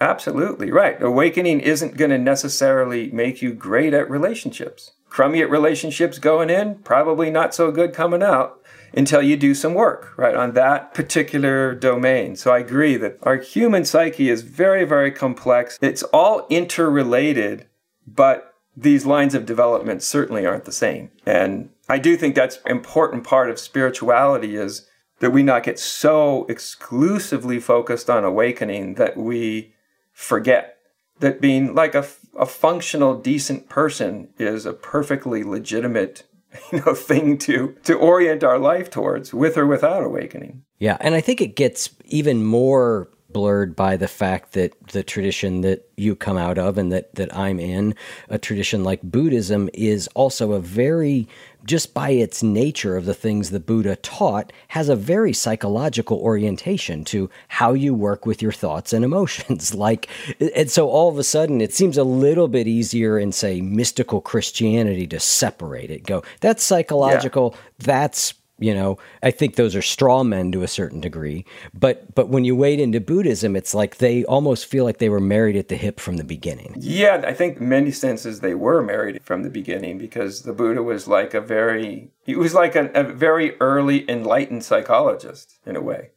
Absolutely 0.00 0.70
right. 0.70 1.00
Awakening 1.02 1.60
isn't 1.60 1.96
going 1.96 2.10
to 2.10 2.18
necessarily 2.18 3.10
make 3.10 3.42
you 3.42 3.52
great 3.52 3.92
at 3.94 4.08
relationships. 4.08 4.92
Crummy 5.08 5.40
at 5.40 5.50
relationships 5.50 6.18
going 6.18 6.50
in, 6.50 6.76
probably 6.76 7.30
not 7.30 7.54
so 7.54 7.72
good 7.72 7.92
coming 7.92 8.22
out 8.22 8.60
until 8.94 9.22
you 9.22 9.36
do 9.36 9.54
some 9.54 9.74
work, 9.74 10.16
right, 10.16 10.34
on 10.34 10.52
that 10.52 10.94
particular 10.94 11.74
domain. 11.74 12.36
So 12.36 12.52
I 12.52 12.58
agree 12.58 12.96
that 12.96 13.18
our 13.22 13.36
human 13.36 13.84
psyche 13.84 14.30
is 14.30 14.42
very, 14.42 14.84
very 14.84 15.10
complex. 15.10 15.78
It's 15.82 16.02
all 16.04 16.46
interrelated, 16.48 17.66
but 18.06 18.54
these 18.76 19.04
lines 19.04 19.34
of 19.34 19.44
development 19.44 20.02
certainly 20.02 20.46
aren't 20.46 20.64
the 20.64 20.72
same. 20.72 21.10
And 21.26 21.70
I 21.88 21.98
do 21.98 22.16
think 22.16 22.34
that's 22.34 22.60
important 22.66 23.24
part 23.24 23.50
of 23.50 23.58
spirituality 23.58 24.56
is 24.56 24.86
that 25.20 25.32
we 25.32 25.42
not 25.42 25.64
get 25.64 25.78
so 25.78 26.46
exclusively 26.48 27.58
focused 27.58 28.08
on 28.08 28.24
awakening 28.24 28.94
that 28.94 29.16
we 29.16 29.74
forget 30.18 30.78
that 31.20 31.40
being 31.40 31.76
like 31.76 31.94
a, 31.94 32.04
a 32.36 32.44
functional, 32.44 33.16
decent 33.16 33.68
person 33.68 34.28
is 34.36 34.66
a 34.66 34.72
perfectly 34.72 35.44
legitimate 35.44 36.24
you 36.72 36.82
know 36.84 36.92
thing 36.94 37.38
to 37.38 37.76
to 37.84 37.94
orient 37.94 38.42
our 38.42 38.58
life 38.58 38.90
towards 38.90 39.32
with 39.32 39.56
or 39.56 39.64
without 39.64 40.02
awakening. 40.02 40.64
Yeah 40.78 40.96
and 41.00 41.14
i 41.14 41.20
think 41.20 41.40
it 41.42 41.54
gets 41.54 41.90
even 42.06 42.42
more 42.44 43.10
blurred 43.30 43.76
by 43.76 43.96
the 43.96 44.08
fact 44.08 44.52
that 44.52 44.72
the 44.88 45.02
tradition 45.02 45.60
that 45.60 45.86
you 45.96 46.16
come 46.16 46.36
out 46.36 46.58
of 46.58 46.78
and 46.78 46.90
that, 46.92 47.14
that 47.14 47.34
I'm 47.36 47.60
in, 47.60 47.94
a 48.28 48.38
tradition 48.38 48.84
like 48.84 49.02
Buddhism, 49.02 49.68
is 49.74 50.08
also 50.14 50.52
a 50.52 50.60
very, 50.60 51.28
just 51.64 51.92
by 51.92 52.10
its 52.10 52.42
nature 52.42 52.96
of 52.96 53.04
the 53.04 53.14
things 53.14 53.50
the 53.50 53.60
Buddha 53.60 53.96
taught, 53.96 54.52
has 54.68 54.88
a 54.88 54.96
very 54.96 55.34
psychological 55.34 56.18
orientation 56.18 57.04
to 57.04 57.28
how 57.48 57.74
you 57.74 57.92
work 57.92 58.24
with 58.24 58.40
your 58.40 58.52
thoughts 58.52 58.92
and 58.92 59.04
emotions. 59.04 59.74
like, 59.74 60.08
and 60.56 60.70
so 60.70 60.88
all 60.88 61.10
of 61.10 61.18
a 61.18 61.24
sudden, 61.24 61.60
it 61.60 61.74
seems 61.74 61.98
a 61.98 62.04
little 62.04 62.48
bit 62.48 62.66
easier 62.66 63.18
in, 63.18 63.32
say, 63.32 63.60
mystical 63.60 64.22
Christianity 64.22 65.06
to 65.08 65.20
separate 65.20 65.90
it. 65.90 66.04
Go, 66.04 66.22
that's 66.40 66.62
psychological, 66.62 67.52
yeah. 67.54 67.60
that's 67.78 68.34
you 68.58 68.74
know 68.74 68.98
i 69.22 69.30
think 69.30 69.56
those 69.56 69.76
are 69.76 69.82
straw 69.82 70.22
men 70.22 70.52
to 70.52 70.62
a 70.62 70.68
certain 70.68 71.00
degree. 71.00 71.44
But 71.72 72.14
but 72.14 72.28
when 72.28 72.44
you 72.44 72.56
wade 72.56 72.80
into 72.80 73.00
buddhism 73.00 73.56
it's 73.56 73.74
like 73.74 73.98
they 73.98 74.24
almost 74.24 74.66
feel 74.66 74.84
like 74.84 74.98
they 74.98 75.08
were 75.08 75.20
married 75.20 75.56
at 75.56 75.68
the 75.68 75.76
hip 75.76 76.00
from 76.00 76.16
the 76.16 76.24
beginning. 76.24 76.74
Yeah 76.78 77.22
i 77.26 77.32
think 77.32 77.60
many 77.60 77.90
senses 77.90 78.40
they 78.40 78.54
were 78.54 78.82
married 78.82 79.22
from 79.22 79.42
the 79.42 79.50
beginning 79.50 79.98
because 79.98 80.42
the 80.42 80.52
buddha 80.52 80.82
was 80.82 81.08
like 81.08 81.34
a 81.34 81.40
very 81.40 82.10
he 82.24 82.34
was 82.34 82.54
like 82.54 82.76
a, 82.76 82.90
a 82.94 83.02
very 83.02 83.58
early 83.60 84.08
enlightened 84.10 84.64
psychologist 84.64 85.58
in 85.64 85.76
a 85.76 85.82
way. 85.82 86.10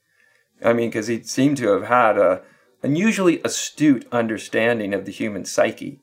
I 0.64 0.74
mean 0.74 0.90
because 0.90 1.08
he 1.08 1.24
seemed 1.24 1.58
to 1.58 1.70
have 1.70 1.84
had 1.84 2.18
a 2.18 2.42
unusually 2.84 3.42
astute 3.44 4.08
understanding 4.12 4.94
of 4.94 5.06
the 5.06 5.12
human 5.12 5.46
psyche 5.46 6.00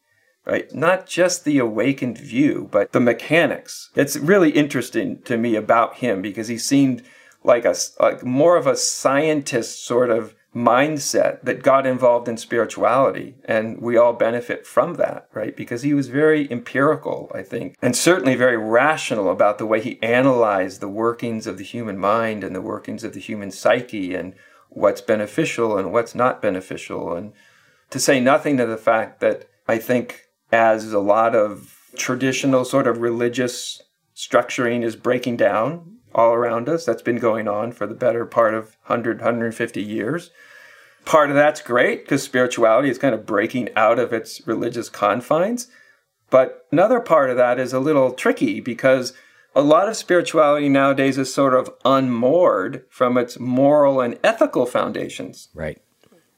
right? 0.49 0.75
Not 0.75 1.07
just 1.07 1.45
the 1.45 1.59
awakened 1.59 2.19
view, 2.19 2.69
but 2.73 2.93
the 2.93 3.01
mechanics. 3.01 3.91
It's 3.95 4.17
really 4.17 4.51
interesting 4.51 5.21
to 5.23 5.37
me 5.37 5.55
about 5.55 5.97
him 5.97 6.23
because 6.23 6.49
he 6.49 6.59
seemed 6.59 7.03
like 7.45 7.65
a 7.65 7.75
like 8.01 8.25
more 8.25 8.57
of 8.57 8.67
a 8.67 8.77
scientist 8.77 9.85
sort 9.85 10.11
of 10.11 10.35
mindset 10.57 11.43
that 11.43 11.63
got 11.63 11.87
involved 11.87 12.27
in 12.27 12.37
spirituality 12.37 13.37
and 13.45 13.81
we 13.81 13.97
all 13.97 14.15
benefit 14.15 14.67
from 14.67 14.95
that 14.95 15.29
right 15.35 15.55
because 15.57 15.83
he 15.83 15.93
was 15.93 16.09
very 16.09 16.51
empirical 16.51 17.31
i 17.35 17.43
think 17.43 17.77
and 17.83 17.95
certainly 17.95 18.35
very 18.35 18.57
rational 18.57 19.31
about 19.31 19.59
the 19.59 19.67
way 19.67 19.81
he 19.81 20.03
analyzed 20.03 20.81
the 20.81 20.89
workings 20.89 21.47
of 21.47 21.59
the 21.59 21.65
human 21.65 21.99
mind 21.99 22.43
and 22.43 22.57
the 22.57 22.63
workings 22.63 23.05
of 23.05 23.13
the 23.13 23.21
human 23.21 23.51
psyche 23.51 24.15
and 24.15 24.35
what's 24.71 25.03
beneficial 25.03 25.77
and 25.77 25.93
what's 25.93 26.15
not 26.15 26.43
beneficial 26.43 27.15
and 27.15 27.33
to 27.91 28.01
say 28.01 28.19
nothing 28.19 28.59
of 28.59 28.71
the 28.71 28.79
fact 28.79 29.21
that 29.21 29.49
i 29.69 29.77
think 29.77 30.28
as 30.51 30.93
a 30.93 30.99
lot 30.99 31.35
of 31.35 31.75
traditional 31.97 32.65
sort 32.65 32.87
of 32.87 32.99
religious 32.99 33.83
structuring 34.15 34.83
is 34.83 34.97
breaking 34.97 35.37
down 35.37 35.99
all 36.15 36.33
around 36.33 36.69
us. 36.69 36.85
That's 36.85 37.03
been 37.03 37.19
going 37.19 37.49
on 37.49 37.73
for 37.73 37.87
the 37.87 37.95
better 37.95 38.25
part 38.27 38.55
of 38.55 38.77
100, 38.87 39.19
150 39.19 39.83
years. 39.83 40.31
Part 41.05 41.31
of 41.31 41.37
that's 41.37 41.61
great 41.61 42.05
because 42.05 42.23
spirituality 42.23 42.91
is 42.91 42.99
kind 42.99 43.15
of 43.15 43.27
breaking 43.27 43.71
out 43.77 43.99
of 43.99 44.13
its 44.13 44.47
religious 44.47 44.89
confines. 44.89 45.69
But 46.31 46.67
another 46.71 47.01
part 47.01 47.31
of 47.31 47.37
that 47.37 47.59
is 47.59 47.73
a 47.73 47.81
little 47.81 48.13
tricky 48.13 48.61
because 48.61 49.15
a 49.55 49.63
lot 49.63 49.89
of 49.89 49.97
spirituality 49.97 50.69
nowadays 50.69 51.17
is 51.17 51.33
sort 51.33 51.55
of 51.55 51.71
unmoored 51.85 52.85
from 52.91 53.17
its 53.17 53.39
moral 53.39 54.01
and 54.01 54.19
ethical 54.23 54.67
foundations. 54.67 55.49
Right. 55.55 55.81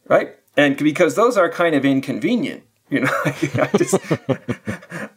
Right? 0.07 0.37
And 0.57 0.77
because 0.77 1.17
those 1.17 1.37
are 1.37 1.51
kind 1.51 1.75
of 1.75 1.85
inconvenient. 1.85 2.65
You 2.91 3.01
know, 3.01 3.11
I 3.25 3.71
just, 3.77 3.95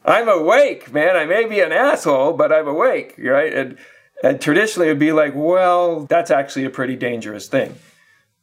I'm 0.05 0.29
awake, 0.29 0.93
man. 0.93 1.17
I 1.17 1.25
may 1.25 1.45
be 1.45 1.59
an 1.59 1.71
asshole, 1.71 2.33
but 2.33 2.51
I'm 2.51 2.67
awake, 2.67 3.15
right? 3.17 3.51
And, 3.51 3.77
and 4.23 4.39
traditionally 4.39 4.87
it'd 4.87 4.99
be 4.99 5.11
like, 5.11 5.33
well, 5.35 6.05
that's 6.05 6.31
actually 6.31 6.65
a 6.65 6.69
pretty 6.69 6.95
dangerous 6.95 7.47
thing. 7.47 7.75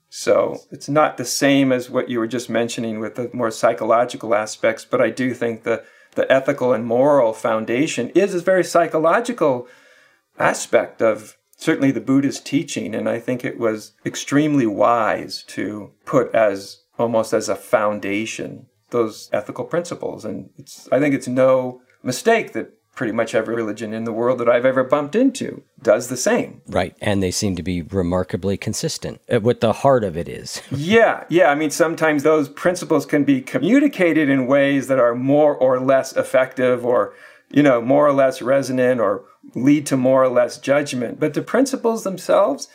So 0.09 0.59
it's 0.73 0.89
not 0.89 1.17
the 1.17 1.25
same 1.25 1.71
as 1.71 1.89
what 1.89 2.09
you 2.09 2.19
were 2.19 2.27
just 2.27 2.51
mentioning 2.51 2.99
with 2.99 3.15
the 3.15 3.31
more 3.33 3.53
psychological 3.53 4.35
aspects, 4.35 4.85
but 4.85 5.01
I 5.01 5.11
do 5.11 5.33
think 5.33 5.63
the, 5.63 5.85
the 6.17 6.31
ethical 6.31 6.73
and 6.73 6.85
moral 6.85 7.33
foundation 7.33 8.09
is 8.11 8.35
a 8.35 8.41
very 8.41 8.65
psychological 8.65 9.69
aspect 10.37 11.01
of 11.01 11.37
certainly 11.57 11.93
the 11.93 12.01
Buddha's 12.01 12.41
teaching. 12.41 12.95
And 12.95 13.09
I 13.09 13.21
think 13.21 13.45
it 13.45 13.59
was 13.59 13.93
extremely 14.05 14.67
wise 14.67 15.45
to 15.49 15.93
put 16.05 16.35
as 16.35 16.83
almost 16.99 17.33
as 17.33 17.49
a 17.49 17.55
foundation 17.55 18.67
those 18.91 19.29
ethical 19.33 19.65
principles. 19.65 20.25
And 20.25 20.51
it's, 20.59 20.89
I 20.93 20.99
think 20.99 21.15
it's 21.15 21.29
no 21.29 21.83
mistake 22.03 22.53
that 22.53 22.73
pretty 22.95 23.13
much 23.13 23.35
every 23.35 23.55
religion 23.55 23.95
in 23.95 24.05
the 24.05 24.13
world 24.13 24.39
that 24.39 24.49
I've 24.49 24.67
ever 24.67 24.85
bumped 24.85 25.15
into 25.15 25.63
does 25.81 26.09
the 26.09 26.17
same. 26.17 26.61
Right. 26.67 26.95
And 27.01 27.23
they 27.23 27.31
seem 27.31 27.57
to 27.57 27.63
be 27.63 27.83
remarkably 27.83 28.57
consistent. 28.57 29.21
Uh, 29.33 29.41
what 29.41 29.61
the 29.61 29.73
heart 29.73 30.05
of 30.05 30.17
it 30.17 30.29
is. 30.29 30.61
yeah. 30.71 31.25
Yeah. 31.29 31.51
I 31.51 31.55
mean, 31.55 31.71
sometimes 31.71 32.23
those 32.23 32.49
principles 32.49 33.07
can 33.07 33.25
be 33.25 33.41
communicated 33.41 34.29
in 34.29 34.47
ways 34.47 34.89
that 34.89 34.99
are 34.99 35.15
more 35.15 35.57
or 35.57 35.81
less 35.81 36.15
effective 36.15 36.85
or, 36.85 37.15
you 37.51 37.63
know, 37.63 37.81
more 37.81 38.07
or 38.07 38.13
less 38.13 38.43
resonant 38.43 39.01
or 39.01 39.25
lead 39.55 39.87
to 39.87 39.97
more 39.97 40.23
or 40.23 40.29
less 40.29 40.59
judgment. 40.59 41.19
But 41.19 41.35
the 41.35 41.43
principles 41.43 42.05
themselves, 42.05 42.69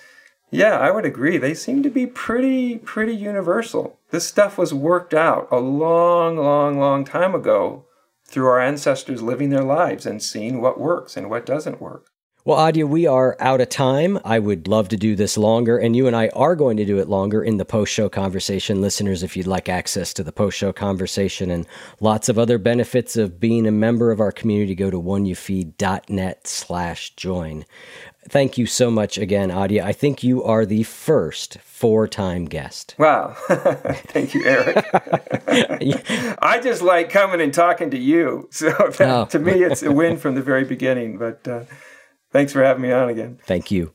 yeah, 0.51 0.77
I 0.77 0.91
would 0.91 1.05
agree. 1.05 1.37
They 1.37 1.53
seem 1.53 1.83
to 1.83 1.89
be 1.89 2.05
pretty, 2.07 2.77
pretty 2.77 3.15
universal. 3.15 3.99
This 4.11 4.27
stuff 4.27 4.57
was 4.57 4.73
worked 4.73 5.13
out 5.13 5.47
a 5.51 5.59
long, 5.59 6.37
long, 6.37 6.79
long 6.79 7.03
time 7.03 7.35
ago 7.35 7.85
through 8.23 8.47
our 8.47 8.59
ancestors 8.59 9.21
living 9.21 9.49
their 9.49 9.63
lives 9.63 10.05
and 10.05 10.21
seeing 10.21 10.61
what 10.61 10.79
works 10.79 11.17
and 11.17 11.29
what 11.29 11.45
doesn't 11.45 11.81
work. 11.81 12.07
Well, 12.45 12.59
Adya, 12.59 12.87
we 12.87 13.07
are 13.07 13.35
out 13.39 13.59
of 13.59 13.69
time. 13.69 14.19
I 14.23 14.37
would 14.37 14.67
love 14.67 14.89
to 14.89 14.97
do 14.97 15.15
this 15.15 15.35
longer, 15.35 15.79
and 15.79 15.95
you 15.95 16.05
and 16.05 16.15
I 16.15 16.27
are 16.27 16.55
going 16.55 16.77
to 16.77 16.85
do 16.85 16.99
it 16.99 17.09
longer 17.09 17.43
in 17.43 17.57
the 17.57 17.65
post 17.65 17.91
show 17.91 18.07
conversation. 18.07 18.81
Listeners, 18.81 19.23
if 19.23 19.35
you'd 19.35 19.47
like 19.47 19.67
access 19.67 20.13
to 20.13 20.23
the 20.23 20.31
post 20.31 20.55
show 20.55 20.71
conversation 20.71 21.49
and 21.49 21.65
lots 21.99 22.29
of 22.29 22.37
other 22.37 22.59
benefits 22.59 23.17
of 23.17 23.39
being 23.39 23.65
a 23.65 23.71
member 23.71 24.11
of 24.11 24.19
our 24.19 24.31
community, 24.31 24.75
go 24.75 24.91
to 24.91 25.01
oneyoufeed.net 25.01 26.45
slash 26.45 27.15
join. 27.15 27.65
Thank 28.27 28.57
you 28.57 28.65
so 28.65 28.89
much 28.89 29.17
again, 29.17 29.49
Adya. 29.49 29.83
I 29.83 29.91
think 29.91 30.23
you 30.23 30.43
are 30.43 30.65
the 30.65 30.83
first 30.83 31.59
four 31.59 32.07
time 32.07 32.45
guest. 32.45 32.95
Wow. 32.97 33.35
Thank 33.47 34.33
you, 34.33 34.43
Eric. 34.45 34.85
I 36.41 36.59
just 36.61 36.81
like 36.81 37.09
coming 37.09 37.41
and 37.41 37.53
talking 37.53 37.91
to 37.91 37.97
you. 37.97 38.47
So 38.51 38.69
that, 38.69 39.01
oh. 39.01 39.25
to 39.25 39.39
me, 39.39 39.63
it's 39.63 39.83
a 39.83 39.91
win 39.91 40.17
from 40.17 40.35
the 40.35 40.41
very 40.41 40.63
beginning. 40.63 41.17
But 41.17 41.47
uh, 41.47 41.63
thanks 42.31 42.51
for 42.53 42.63
having 42.63 42.81
me 42.81 42.91
on 42.91 43.09
again. 43.09 43.39
Thank 43.45 43.71
you. 43.71 43.94